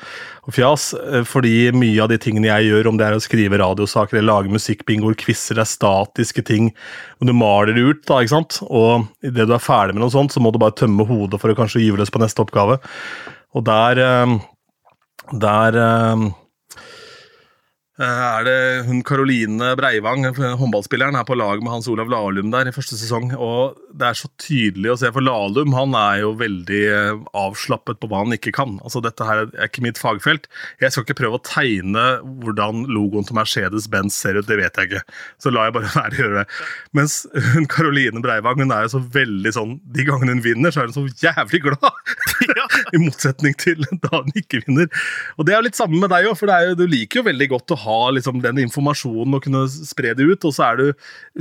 og 0.47 0.55
fjas. 0.57 0.89
eh, 0.99 1.23
Fordi 1.29 1.71
mye 1.77 2.03
av 2.03 2.11
de 2.11 2.19
tingene 2.23 2.49
jeg 2.51 2.71
gjør, 2.71 2.89
om 2.91 2.99
det 2.99 3.07
er 3.07 3.17
å 3.19 3.23
skrive 3.23 3.61
radiosaker 3.63 4.19
eller 4.19 4.33
lage 4.33 4.55
musikkbingoer, 4.55 5.15
quizer, 5.21 5.61
er 5.63 5.69
statiske 5.71 6.45
ting. 6.47 6.73
Og 7.21 7.31
du 7.31 7.35
maler 7.37 7.75
det 7.77 7.85
ut, 7.87 8.03
da, 8.09 8.23
ikke 8.23 8.35
sant. 8.35 8.59
Og 8.67 9.07
idet 9.23 9.47
du 9.47 9.55
er 9.55 9.63
ferdig 9.63 9.95
med 9.95 10.03
noe 10.05 10.15
sånt, 10.15 10.35
så 10.35 10.43
må 10.43 10.53
du 10.53 10.59
bare 10.63 10.77
tømme 10.77 11.07
hodet 11.07 11.41
for 11.43 11.53
å 11.53 11.59
kanskje 11.59 11.85
gyve 11.85 12.03
løs 12.03 12.11
på 12.15 12.23
neste 12.23 12.43
oppgave. 12.43 12.81
Og 13.57 13.65
der 13.67 14.03
eh, 14.03 14.37
Der 15.33 15.75
eh, 15.75 16.27
er 18.05 18.45
det 18.45 18.59
hun 18.85 18.99
Karoline 19.07 19.71
Breivang, 19.79 20.27
håndballspilleren, 20.37 21.17
er 21.17 21.25
på 21.25 21.37
lag 21.39 21.63
med 21.65 21.73
Hans 21.73 21.89
Olav 21.89 22.11
Lahlum 22.13 22.51
der 22.53 22.69
i 22.69 22.75
første 22.75 22.99
sesong. 22.99 23.31
Og 23.41 23.79
det 23.97 24.11
er 24.11 24.19
så 24.19 24.29
tydelig 24.43 24.93
å 24.93 24.97
se, 25.01 25.11
for 25.15 25.25
Lahlum 25.25 25.73
han 25.77 25.97
er 25.97 26.21
jo 26.21 26.35
veldig 26.37 26.83
eh, 26.93 27.23
avslappet 27.37 28.01
på 28.03 28.11
hva 28.11 28.21
han 28.25 28.37
ikke 28.37 28.53
kan. 28.57 28.77
Altså 28.85 29.01
Dette 29.05 29.25
her 29.25 29.47
er 29.47 29.71
ikke 29.71 29.85
mitt 29.87 30.01
fagfelt. 30.01 30.49
Jeg 30.83 30.93
skal 30.93 31.07
ikke 31.07 31.19
prøve 31.23 31.41
å 31.41 31.45
tegne 31.47 32.05
hvordan 32.45 32.85
logoen 32.93 33.25
til 33.29 33.39
Mercedes-Benz 33.41 34.19
ser 34.21 34.37
ut, 34.37 34.49
det 34.49 34.61
vet 34.61 34.77
jeg 34.77 34.91
ikke. 34.91 35.05
Så 35.41 35.55
la 35.55 35.69
jeg 35.69 35.77
bare 35.79 35.95
være 35.97 36.13
å 36.13 36.23
gjøre 36.23 36.43
det. 36.43 36.61
Mens 37.01 37.19
hun 37.55 37.69
Karoline 37.73 38.25
Breivang 38.25 38.61
hun 38.61 38.77
er 38.77 38.87
jo 38.87 38.97
så 38.99 39.03
veldig 39.17 39.53
sånn 39.57 39.77
De 39.97 40.05
gangene 40.07 40.37
hun 40.37 40.45
vinner, 40.45 40.75
så 40.75 40.85
er 40.85 40.93
hun 40.93 40.97
så 40.99 41.07
jævlig 41.25 41.65
glad! 41.65 41.89
I 42.95 43.03
motsetning 43.03 43.57
til 43.61 43.87
da 44.05 44.13
han 44.19 44.33
ikke 44.37 44.63
vinner. 44.67 44.91
Og 45.37 45.47
det 45.47 45.55
er 45.55 45.61
jo 45.61 45.69
litt 45.69 45.79
samme 45.79 46.01
med 46.01 46.13
deg 46.13 46.31
òg, 46.31 46.37
for 46.39 46.53
jo, 46.53 46.77
du 46.79 46.87
liker 46.91 47.23
jo 47.23 47.29
veldig 47.31 47.51
godt 47.55 47.77
å 47.77 47.81
ha 47.87 48.01
liksom, 48.17 48.43
den 48.45 48.63
informasjonen 48.67 49.39
og 49.39 49.47
kunne 49.47 49.65
spre 49.73 50.15
det 50.17 50.27
ut, 50.27 50.49
og 50.49 50.55
så 50.57 50.71
er 50.71 50.83
du 50.83 50.87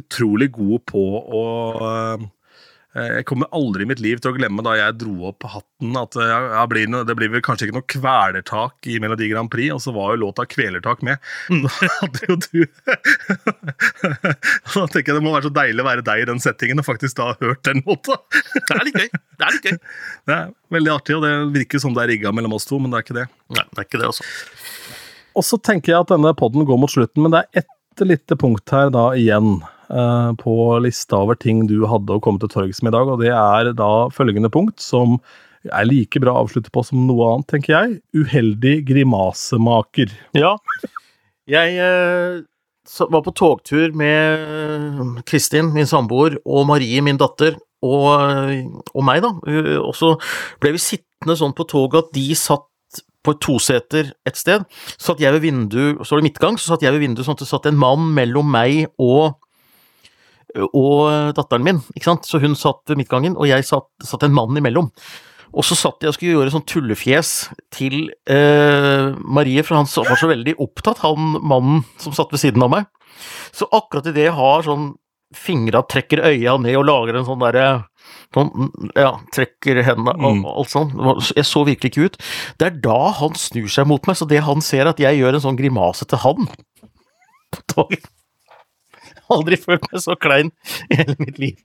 utrolig 0.01 0.51
god 0.55 0.85
på 0.91 1.05
å 1.25 1.45
øh, 1.89 2.25
jeg 2.95 3.25
kommer 3.27 3.49
aldri 3.51 3.83
i 3.83 3.89
mitt 3.89 3.99
liv 3.99 4.21
til 4.23 4.31
å 4.31 4.35
glemme 4.37 4.63
da 4.63 4.77
jeg 4.77 4.95
dro 5.01 5.27
opp 5.27 5.43
hatten 5.51 5.97
at 5.99 6.15
ja, 6.15 6.61
blir 6.71 6.87
noe, 6.87 7.03
det 7.07 7.15
blir 7.19 7.31
vel 7.33 7.43
kanskje 7.43 7.67
ikke 7.67 7.75
noe 7.75 7.89
kvelertak 7.91 8.87
i 8.87 8.95
Melodi 9.03 9.27
Grand 9.33 9.51
Prix, 9.51 9.73
og 9.75 9.81
så 9.83 9.91
var 9.95 10.13
jo 10.13 10.21
låta 10.23 10.45
'Kvelertak' 10.47 11.03
med. 11.03 11.19
Da 11.65 11.71
hadde 11.99 12.29
jo 12.29 12.37
du 12.39 12.63
Da 14.75 14.85
tenker 14.87 15.11
jeg 15.11 15.17
det 15.17 15.25
må 15.25 15.33
være 15.35 15.49
så 15.49 15.53
deilig 15.57 15.83
å 15.83 15.89
være 15.89 16.07
deg 16.07 16.23
i 16.23 16.29
den 16.31 16.39
settingen 16.39 16.79
og 16.79 16.87
faktisk 16.87 17.19
da 17.19 17.33
ha 17.33 17.37
hørt 17.41 17.63
den 17.67 17.83
låta. 17.83 18.17
Det 18.55 18.79
er 18.79 18.83
litt 18.87 19.01
gøy. 19.03 19.09
Det 19.11 19.47
er 19.49 19.55
litt 19.57 19.69
gøy. 19.69 19.77
Det 20.29 20.39
er 20.39 20.49
veldig 20.73 20.91
artig, 20.95 21.19
og 21.19 21.23
det 21.25 21.33
virker 21.59 21.81
som 21.83 21.93
det 21.95 22.03
er 22.05 22.13
rigga 22.15 22.31
mellom 22.33 22.55
oss 22.55 22.65
to, 22.69 22.79
men 22.81 22.91
det 22.93 22.97
er 22.97 23.05
ikke 23.05 23.19
det. 23.19 23.27
Nei, 23.53 23.65
det 23.69 23.81
er 23.81 23.87
ikke 23.87 23.99
det, 24.01 24.09
altså. 24.09 24.25
Og 25.35 25.43
så 25.45 25.59
tenker 25.59 25.91
jeg 25.91 26.05
at 26.05 26.11
denne 26.15 26.31
podden 26.37 26.65
går 26.67 26.79
mot 26.79 26.91
slutten, 26.91 27.25
men 27.25 27.35
det 27.35 27.43
er 27.43 27.63
ett 27.65 28.05
lite 28.07 28.35
punkt 28.39 28.71
her 28.73 28.89
da 28.93 29.09
igjen 29.19 29.59
eh, 29.89 30.31
på 30.41 30.55
lista 30.83 31.19
over 31.21 31.37
ting 31.39 31.65
du 31.69 31.79
hadde 31.89 32.15
å 32.15 32.21
komme 32.23 32.41
til 32.41 32.51
torgs 32.51 32.81
med 32.83 32.93
i 32.93 32.97
dag, 32.97 33.11
og 33.11 33.21
det 33.23 33.31
er 33.33 33.71
da 33.77 33.91
følgende 34.13 34.51
punkt, 34.53 34.79
som 34.83 35.19
er 35.65 35.87
like 35.87 36.21
bra 36.21 36.35
å 36.35 36.43
avslutte 36.45 36.73
på 36.73 36.83
som 36.85 37.05
noe 37.07 37.31
annet, 37.33 37.47
tenker 37.53 37.73
jeg. 37.73 37.95
Uheldig 38.13 38.75
grimasemaker. 38.89 40.13
Ja. 40.37 40.55
Jeg 41.49 41.79
eh, 41.81 42.43
var 43.09 43.23
på 43.25 43.33
togtur 43.33 43.95
med 43.97 45.23
Kristin, 45.25 45.71
min 45.73 45.89
samboer, 45.89 46.37
og 46.45 46.67
Marie, 46.69 47.01
min 47.05 47.17
datter, 47.21 47.57
og, 47.85 48.85
og 48.93 49.05
meg, 49.05 49.25
da. 49.25 49.33
Eh, 49.49 49.75
Og 49.81 49.93
så 49.97 50.15
ble 50.61 50.75
vi 50.75 50.81
sittende 50.81 51.37
sånn 51.37 51.53
på 51.57 51.67
toget 51.69 52.05
at 52.05 52.15
de 52.17 52.29
satt 52.37 52.69
på 53.25 53.33
et 53.33 53.41
toseter 53.41 54.11
et 54.29 54.37
sted. 54.37 54.65
Så 54.95 55.11
satt 55.11 55.23
jeg 55.23 55.33
ved 55.33 55.45
vinduet, 55.47 56.01
så 56.05 56.13
var 56.13 56.21
det 56.21 56.29
midtgang, 56.29 56.59
så 56.61 56.73
satt 56.73 56.85
jeg 56.85 56.93
ved 56.93 57.01
vinduet 57.01 57.25
sånn 57.25 57.37
at 57.37 57.41
det 57.41 57.49
satt 57.49 57.65
en 57.69 57.79
mann 57.81 58.11
mellom 58.13 58.47
meg 58.53 58.85
og 59.01 59.33
og 60.73 61.33
datteren 61.35 61.63
min, 61.65 61.79
ikke 61.95 62.09
sant. 62.11 62.25
Så 62.29 62.39
hun 62.43 62.55
satt 62.55 62.83
ved 62.87 62.97
midtgangen, 63.01 63.35
og 63.37 63.47
jeg 63.49 63.65
satt, 63.67 63.87
satt 64.03 64.23
en 64.23 64.33
mann 64.35 64.55
imellom. 64.57 64.91
Og 65.55 65.63
så 65.63 65.75
satt 65.79 66.01
jeg 66.03 66.09
og 66.11 66.15
skulle 66.17 66.35
gjøre 66.35 66.51
sånn 66.51 66.65
tullefjes 66.67 67.29
til 67.71 68.09
eh, 68.27 69.13
Marie, 69.23 69.63
for 69.63 69.77
han 69.79 69.87
var 69.87 70.19
så 70.19 70.27
veldig 70.27 70.57
opptatt, 70.59 70.99
han 71.05 71.37
mannen 71.41 71.83
som 72.01 72.11
satt 72.15 72.31
ved 72.35 72.41
siden 72.43 72.63
av 72.65 72.73
meg. 72.73 72.89
Så 73.55 73.67
akkurat 73.71 74.07
idet 74.11 74.25
jeg 74.27 74.35
har 74.35 74.65
sånn 74.67 74.93
fingra 75.35 75.81
trekker 75.89 76.21
øya 76.27 76.57
ned 76.61 76.75
og 76.79 76.85
lager 76.87 77.17
en 77.19 77.25
sånn 77.27 77.39
derre 77.41 77.63
sånn, 78.35 78.69
Ja, 78.95 79.15
trekker 79.33 79.79
hendene 79.83 80.13
og 80.19 80.35
Mm. 80.37 80.43
alt 80.51 80.69
sånn. 80.71 80.91
Jeg 81.35 81.45
så 81.47 81.63
virkelig 81.65 81.91
ikke 81.91 82.05
ut. 82.05 82.17
Det 82.59 82.67
er 82.67 82.75
da 82.83 83.11
han 83.11 83.33
snur 83.39 83.67
seg 83.71 83.87
mot 83.87 84.05
meg, 84.07 84.15
så 84.19 84.27
det 84.27 84.43
han 84.43 84.61
ser, 84.61 84.85
er 84.85 84.89
at 84.93 84.99
jeg 84.99 85.19
gjør 85.19 85.35
en 85.35 85.41
sånn 85.47 85.57
grimase 85.59 86.05
til 86.07 86.19
han 86.19 86.47
på 87.55 87.63
toget. 87.71 88.05
Aldri 89.33 89.57
følt 89.57 89.85
meg 89.91 90.03
så 90.03 90.17
klein 90.19 90.51
i 90.91 90.99
hele 91.01 91.15
mitt 91.21 91.39
liv. 91.41 91.57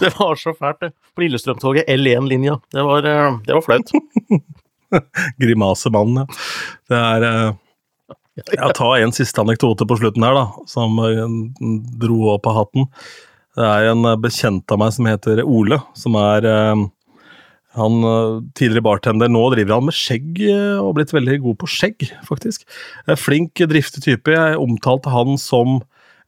Det 0.00 0.10
var 0.18 0.36
så 0.36 0.54
fælt, 0.54 0.80
det. 0.80 0.92
På 1.14 1.22
Lillestrøm-toget, 1.22 1.88
L1-linja. 1.88 2.58
Det, 2.72 2.82
var, 2.82 3.06
eh, 3.06 3.36
det 3.46 3.54
var 3.54 3.62
flaut. 3.62 3.92
Grimasemannen, 5.42 6.24
ja. 6.24 6.40
Det 6.90 6.98
er 6.98 7.28
eh, 7.28 7.52
Jeg 8.56 8.74
tar 8.74 8.96
en 8.98 9.14
siste 9.14 9.42
anekdote 9.42 9.86
på 9.86 9.98
slutten 10.00 10.26
her, 10.26 10.34
da, 10.34 10.66
som 10.70 10.98
eh, 11.06 11.38
dro 12.02 12.34
opp 12.34 12.50
av 12.50 12.58
hatten. 12.62 12.90
Det 13.54 13.70
er 13.70 13.92
en 13.92 14.10
bekjent 14.18 14.74
av 14.74 14.82
meg 14.82 14.90
som 14.96 15.06
heter 15.06 15.44
Ole, 15.46 15.78
som 15.94 16.16
er 16.18 16.48
han 17.78 17.94
tidligere 18.58 18.82
bartender. 18.82 19.30
Nå 19.30 19.44
driver 19.52 19.76
han 19.76 19.86
med 19.86 19.94
skjegg, 19.94 20.40
og 20.82 20.96
blitt 20.96 21.14
veldig 21.14 21.36
god 21.44 21.60
på 21.62 21.68
skjegg, 21.70 22.08
faktisk. 22.26 22.66
Flink, 23.14 23.62
driftig 23.70 24.02
type. 24.02 24.34
Jeg 24.34 24.58
omtalte 24.58 25.14
han 25.14 25.38
som 25.38 25.78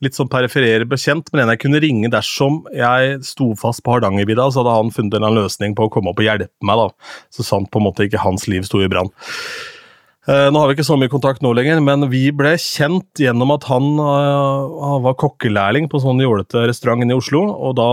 litt 0.04 0.16
sånn 0.18 0.28
periferere 0.32 0.84
bekjent, 0.88 1.30
men 1.32 1.44
en 1.44 1.54
jeg 1.54 1.62
kunne 1.64 1.80
ringe 1.80 2.10
dersom 2.12 2.62
jeg 2.76 3.20
sto 3.24 3.52
fast 3.56 3.84
på 3.84 3.94
Hardangervidda, 3.94 4.50
så 4.52 4.60
hadde 4.60 4.74
han 4.76 4.92
funnet 4.92 5.16
en 5.20 5.38
løsning 5.38 5.76
på 5.78 5.86
å 5.88 5.92
komme 5.92 6.12
opp 6.12 6.20
og 6.20 6.28
hjelpe 6.28 6.52
meg, 6.68 6.82
da. 6.82 7.14
Så 7.32 7.46
sant 7.46 7.70
på 7.72 7.80
en 7.80 7.88
måte 7.88 8.04
ikke 8.04 8.20
hans 8.24 8.44
liv 8.50 8.66
sto 8.68 8.82
i 8.84 8.90
brann. 8.92 9.08
Eh, 10.26 10.48
Nå 10.50 10.58
har 10.58 10.66
vi 10.66 10.74
ikke 10.74 10.84
så 10.88 10.96
mye 10.98 11.10
kontakt 11.10 11.38
nå 11.44 11.52
lenger, 11.54 11.78
men 11.86 12.08
vi 12.10 12.24
ble 12.34 12.56
kjent 12.58 13.20
gjennom 13.22 13.52
at 13.54 13.68
han 13.70 13.84
han 13.96 15.04
var 15.04 15.14
kokkelærling 15.22 15.86
på 15.86 16.00
en 16.00 16.02
sånn 16.02 16.22
jålete 16.24 16.64
restaurant 16.66 17.04
inne 17.04 17.14
i 17.14 17.18
Oslo. 17.20 17.44
Og 17.54 17.76
da 17.78 17.86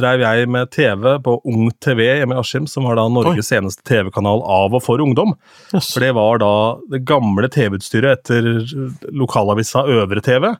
drev 0.00 0.24
jeg 0.24 0.48
med 0.48 0.72
TV 0.72 1.18
på 1.26 1.36
Ung 1.52 1.68
TV 1.84 2.06
hjemme 2.06 2.38
i 2.38 2.40
Askim, 2.40 2.66
som 2.70 2.88
var 2.88 2.96
da 2.96 3.04
Norges 3.12 3.52
eneste 3.52 3.84
TV-kanal 3.84 4.40
av 4.48 4.72
og 4.74 4.82
for 4.86 5.04
ungdom. 5.04 5.36
For 5.74 6.00
det 6.00 6.14
var 6.16 6.40
da 6.40 6.52
det 6.90 7.04
gamle 7.04 7.52
TV-utstyret 7.52 8.24
etter 8.24 8.48
lokalavisa 9.12 9.84
Øvre 10.00 10.24
TV. 10.24 10.54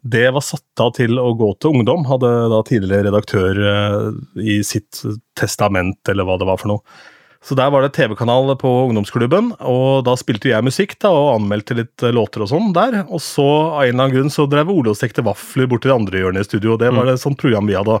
Det 0.00 0.30
var 0.32 0.44
satt 0.44 0.80
av 0.80 0.94
til 0.96 1.18
å 1.20 1.32
gå 1.36 1.50
til 1.60 1.76
ungdom, 1.76 2.06
hadde 2.08 2.28
da 2.52 2.60
tidligere 2.64 3.10
redaktør 3.10 3.58
eh, 3.70 4.04
i 4.40 4.60
sitt 4.64 5.02
testament, 5.36 6.00
eller 6.08 6.24
hva 6.24 6.38
det 6.40 6.48
var 6.48 6.60
for 6.60 6.72
noe. 6.72 7.00
Så 7.40 7.56
der 7.56 7.70
var 7.72 7.80
det 7.80 7.94
TV-kanal 7.96 8.52
på 8.60 8.68
ungdomsklubben, 8.90 9.54
og 9.64 10.04
da 10.04 10.12
spilte 10.20 10.50
jeg 10.50 10.64
musikk 10.64 10.98
da, 11.00 11.12
og 11.12 11.38
anmeldte 11.38 11.76
litt 11.76 12.04
eh, 12.04 12.12
låter 12.16 12.44
og 12.44 12.50
sånn 12.52 12.72
der. 12.76 13.02
Og 13.08 13.20
så 13.24 13.46
av 13.46 13.84
en 13.84 13.92
eller 13.92 14.06
annen 14.06 14.16
grunn 14.16 14.32
så 14.32 14.48
drev 14.48 14.72
Ole 14.72 14.92
og 14.92 15.00
stekte 15.00 15.24
vafler 15.24 15.68
bort 15.68 15.84
til 15.84 15.92
det 15.92 15.98
andre 15.98 16.24
hjørnet 16.24 16.44
i 16.44 16.50
studio, 16.50 16.74
og 16.74 16.84
det 16.84 16.92
var 16.96 17.12
et 17.12 17.22
sånt 17.22 17.40
program 17.40 17.68
vi 17.68 17.76
hadde. 17.76 18.00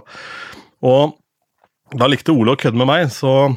Og 0.88 1.16
da 2.00 2.08
likte 2.08 2.32
Ole 2.36 2.56
å 2.56 2.60
kødde 2.60 2.80
med 2.80 2.88
meg, 2.88 3.08
så 3.12 3.52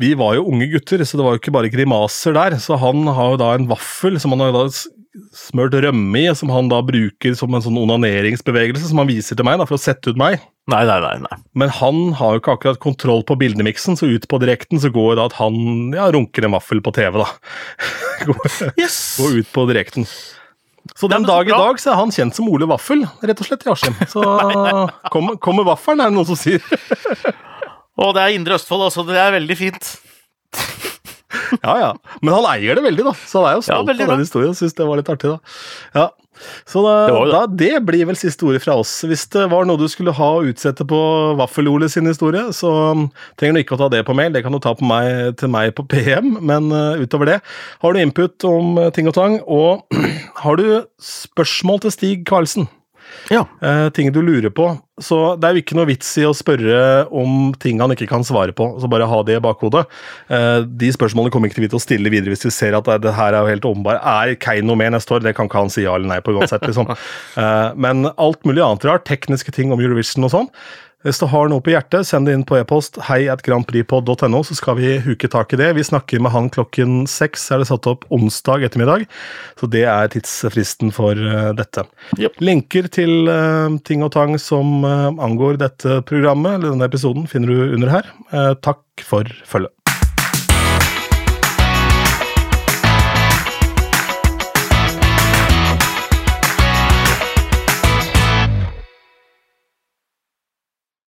vi 0.00 0.14
var 0.16 0.38
jo 0.38 0.46
unge 0.48 0.70
gutter, 0.72 1.04
så 1.04 1.18
det 1.18 1.26
var 1.26 1.36
jo 1.36 1.42
ikke 1.42 1.52
bare 1.56 1.72
grimaser 1.72 2.36
der. 2.36 2.56
Så 2.60 2.78
han 2.80 3.04
har 3.08 3.34
jo 3.34 3.40
da 3.40 3.52
en 3.52 3.68
vaffel 3.68 4.16
som 4.20 4.32
han 4.32 4.46
har 4.46 4.56
da 4.56 4.64
smørt 5.34 5.74
rømme 5.82 6.20
i, 6.20 6.28
som 6.38 6.52
han 6.54 6.68
da 6.70 6.78
bruker 6.86 7.34
som 7.38 7.54
en 7.54 7.64
sånn 7.64 7.78
onaneringsbevegelse, 7.80 8.90
som 8.90 9.02
han 9.02 9.10
viser 9.10 9.38
til 9.38 9.46
meg 9.46 9.58
da, 9.58 9.66
for 9.66 9.78
å 9.78 9.82
sette 9.82 10.12
ut 10.12 10.20
meg. 10.20 10.38
Nei, 10.70 10.82
nei, 10.86 10.98
nei. 11.02 11.14
nei. 11.24 11.38
Men 11.58 11.72
han 11.80 12.02
har 12.18 12.36
jo 12.36 12.42
ikke 12.42 12.54
akkurat 12.54 12.82
kontroll 12.82 13.24
på 13.26 13.38
bildemiksen, 13.40 13.98
så 13.98 14.06
ut 14.06 14.28
på 14.30 14.38
direkten 14.42 14.82
så 14.82 14.92
går 14.94 15.16
det 15.18 15.24
at 15.30 15.38
han 15.40 15.90
ja, 15.96 16.06
runker 16.14 16.46
en 16.46 16.54
vaffel 16.54 16.82
på 16.84 16.94
TV, 16.94 17.18
da. 17.24 17.26
går, 18.28 18.44
Yes! 18.78 19.00
går 19.18 19.40
ut 19.40 19.50
på 19.56 19.66
direkten. 19.72 20.06
Så 20.96 21.10
den 21.12 21.26
dag 21.28 21.48
i 21.48 21.52
dag 21.52 21.80
så 21.80 21.92
er 21.92 21.98
han 21.98 22.12
kjent 22.14 22.36
som 22.36 22.48
Ole 22.50 22.68
Vaffel, 22.70 23.02
rett 23.26 23.42
og 23.42 23.48
slett, 23.48 23.66
i 23.66 23.72
Askim. 23.72 23.98
Så 24.08 24.22
kommer 25.12 25.36
kom 25.42 25.60
vaffelen, 25.66 26.00
er 26.00 26.08
det 26.08 26.16
noen 26.16 26.28
som 26.30 26.38
sier. 26.38 26.62
Og 28.00 28.14
det 28.16 28.22
er 28.22 28.36
Indre 28.38 28.56
Østfold, 28.56 28.86
altså. 28.86 29.04
Det 29.04 29.18
er 29.20 29.34
veldig 29.34 29.56
fint. 29.58 29.90
Ja, 31.66 31.74
ja. 31.80 31.90
Men 32.22 32.34
han 32.38 32.48
eier 32.54 32.78
det 32.78 32.84
veldig, 32.86 33.04
da. 33.10 33.14
Så 33.26 33.42
han 33.42 33.50
er 33.50 33.58
jo 33.58 33.62
Ja, 33.64 33.68
stolt 33.68 33.90
av 33.90 33.96
bra. 33.96 34.10
den 34.14 34.24
historien. 34.24 34.56
Syns 34.58 34.74
det 34.78 34.86
var 34.88 35.00
litt 35.00 35.10
artig, 35.12 35.30
da. 35.36 35.38
Ja. 35.98 36.08
Så 36.64 36.80
da, 36.80 36.92
Det 37.10 37.16
det. 37.18 37.32
Da, 37.34 37.40
det 37.62 37.80
blir 37.84 38.06
vel 38.08 38.16
siste 38.16 38.46
ordet 38.48 38.62
fra 38.64 38.78
oss. 38.80 38.92
Hvis 39.04 39.26
det 39.34 39.42
var 39.52 39.66
noe 39.68 39.76
du 39.76 39.84
skulle 39.92 40.14
ha 40.16 40.28
å 40.38 40.44
utsette 40.48 40.86
på 40.88 41.00
Vaffel-Ole 41.36 41.88
sin 41.92 42.08
historie, 42.08 42.46
så 42.56 42.70
um, 42.96 43.02
trenger 43.36 43.58
du 43.58 43.62
ikke 43.64 43.76
å 43.76 43.80
ta 43.82 43.90
det 43.92 44.00
på 44.08 44.16
mail, 44.16 44.32
det 44.32 44.40
kan 44.46 44.54
du 44.56 44.60
ta 44.62 44.72
på 44.78 44.86
meg, 44.88 45.34
til 45.40 45.52
meg 45.52 45.74
på 45.76 45.84
PM. 45.90 46.38
Men 46.40 46.70
uh, 46.72 46.96
utover 47.02 47.28
det, 47.34 47.38
har 47.84 47.92
du 47.92 48.00
input 48.00 48.48
om 48.48 48.78
uh, 48.80 48.88
ting 48.96 49.10
og 49.10 49.18
tang, 49.18 49.36
og 49.44 49.84
har 50.46 50.56
du 50.60 50.64
spørsmål 51.04 51.84
til 51.84 51.96
Stig 51.98 52.24
Karlsen, 52.30 52.70
Ja. 53.30 53.44
eh, 53.62 53.88
ting 53.94 54.10
du 54.12 54.20
lurer 54.22 54.50
på. 54.50 54.72
Så 55.00 55.36
det 55.40 55.46
er 55.46 55.54
jo 55.54 55.62
ikke 55.62 55.76
noe 55.78 55.88
vits 55.88 56.08
i 56.20 56.26
å 56.28 56.34
spørre 56.36 57.06
om 57.14 57.54
ting 57.62 57.80
han 57.80 57.94
ikke 57.94 58.08
kan 58.10 58.26
svare 58.26 58.52
på, 58.52 58.66
så 58.82 58.90
bare 58.90 59.06
ha 59.08 59.20
det 59.24 59.38
i 59.38 59.44
bakhodet. 59.44 59.86
Eh, 60.28 60.66
de 60.66 60.90
spørsmålene 60.92 61.32
kommer 61.32 61.48
ikke 61.48 61.60
til 61.60 61.64
vi 61.64 61.70
til 61.72 61.80
å 61.80 61.84
stille 61.84 62.12
videre 62.12 62.34
hvis 62.34 62.44
vi 62.48 62.52
ser 62.52 62.76
at 62.76 62.90
det, 62.90 62.98
det 63.06 63.14
her 63.16 63.32
er 63.32 63.46
jo 63.46 63.54
helt 63.54 63.70
åpenbart. 63.70 64.02
Er 64.02 64.34
Keiino 64.42 64.76
med 64.76 64.92
neste 64.96 65.16
år? 65.16 65.24
Det 65.24 65.36
kan 65.38 65.48
ikke 65.48 65.62
han 65.62 65.72
si 65.72 65.86
ja 65.86 65.94
eller 65.96 66.10
nei 66.10 66.20
på 66.24 66.36
uansett, 66.36 66.66
liksom. 66.66 66.90
Eh, 67.40 67.70
men 67.78 68.08
alt 68.20 68.42
mulig 68.48 68.60
annet 68.64 68.84
rart, 68.84 69.04
tekniske 69.08 69.52
ting 69.54 69.70
om 69.72 69.80
Eurovision 69.80 70.26
og 70.26 70.32
sånn. 70.32 70.48
Hvis 71.00 71.16
du 71.16 71.24
har 71.32 71.48
noe 71.48 71.62
på 71.64 71.72
hjertet, 71.72 72.04
send 72.04 72.28
det 72.28 72.34
inn 72.36 72.42
på 72.44 72.58
e-post 72.58 72.98
hei 73.06 73.22
at 73.32 73.40
grandprixpod.no, 73.46 74.42
så 74.44 74.56
skal 74.58 74.76
vi 74.76 74.98
huke 75.00 75.30
tak 75.32 75.54
i 75.56 75.58
det. 75.60 75.70
Vi 75.78 75.84
snakker 75.86 76.20
med 76.20 76.34
han 76.34 76.50
klokken 76.52 77.06
seks, 77.08 77.46
er 77.48 77.62
det 77.62 77.70
satt 77.70 77.88
opp 77.88 78.04
onsdag 78.12 78.66
ettermiddag. 78.68 79.06
Så 79.56 79.70
det 79.72 79.86
er 79.88 80.12
tidsfristen 80.12 80.92
for 80.92 81.16
eh, 81.16 81.54
dette. 81.56 81.86
Yep. 82.20 82.36
Linker 82.44 82.90
til 82.92 83.32
eh, 83.32 83.80
ting 83.88 84.04
og 84.04 84.12
tang 84.12 84.36
som 84.36 84.84
eh, 84.84 85.08
angår 85.24 85.56
dette 85.64 86.02
programmet, 86.04 86.58
eller 86.58 86.74
denne 86.74 86.90
episoden, 86.92 87.24
finner 87.32 87.48
du 87.48 87.76
under 87.78 87.96
her. 87.96 88.14
Takk 88.60 88.84
for 89.00 89.28
følget. 89.48 89.79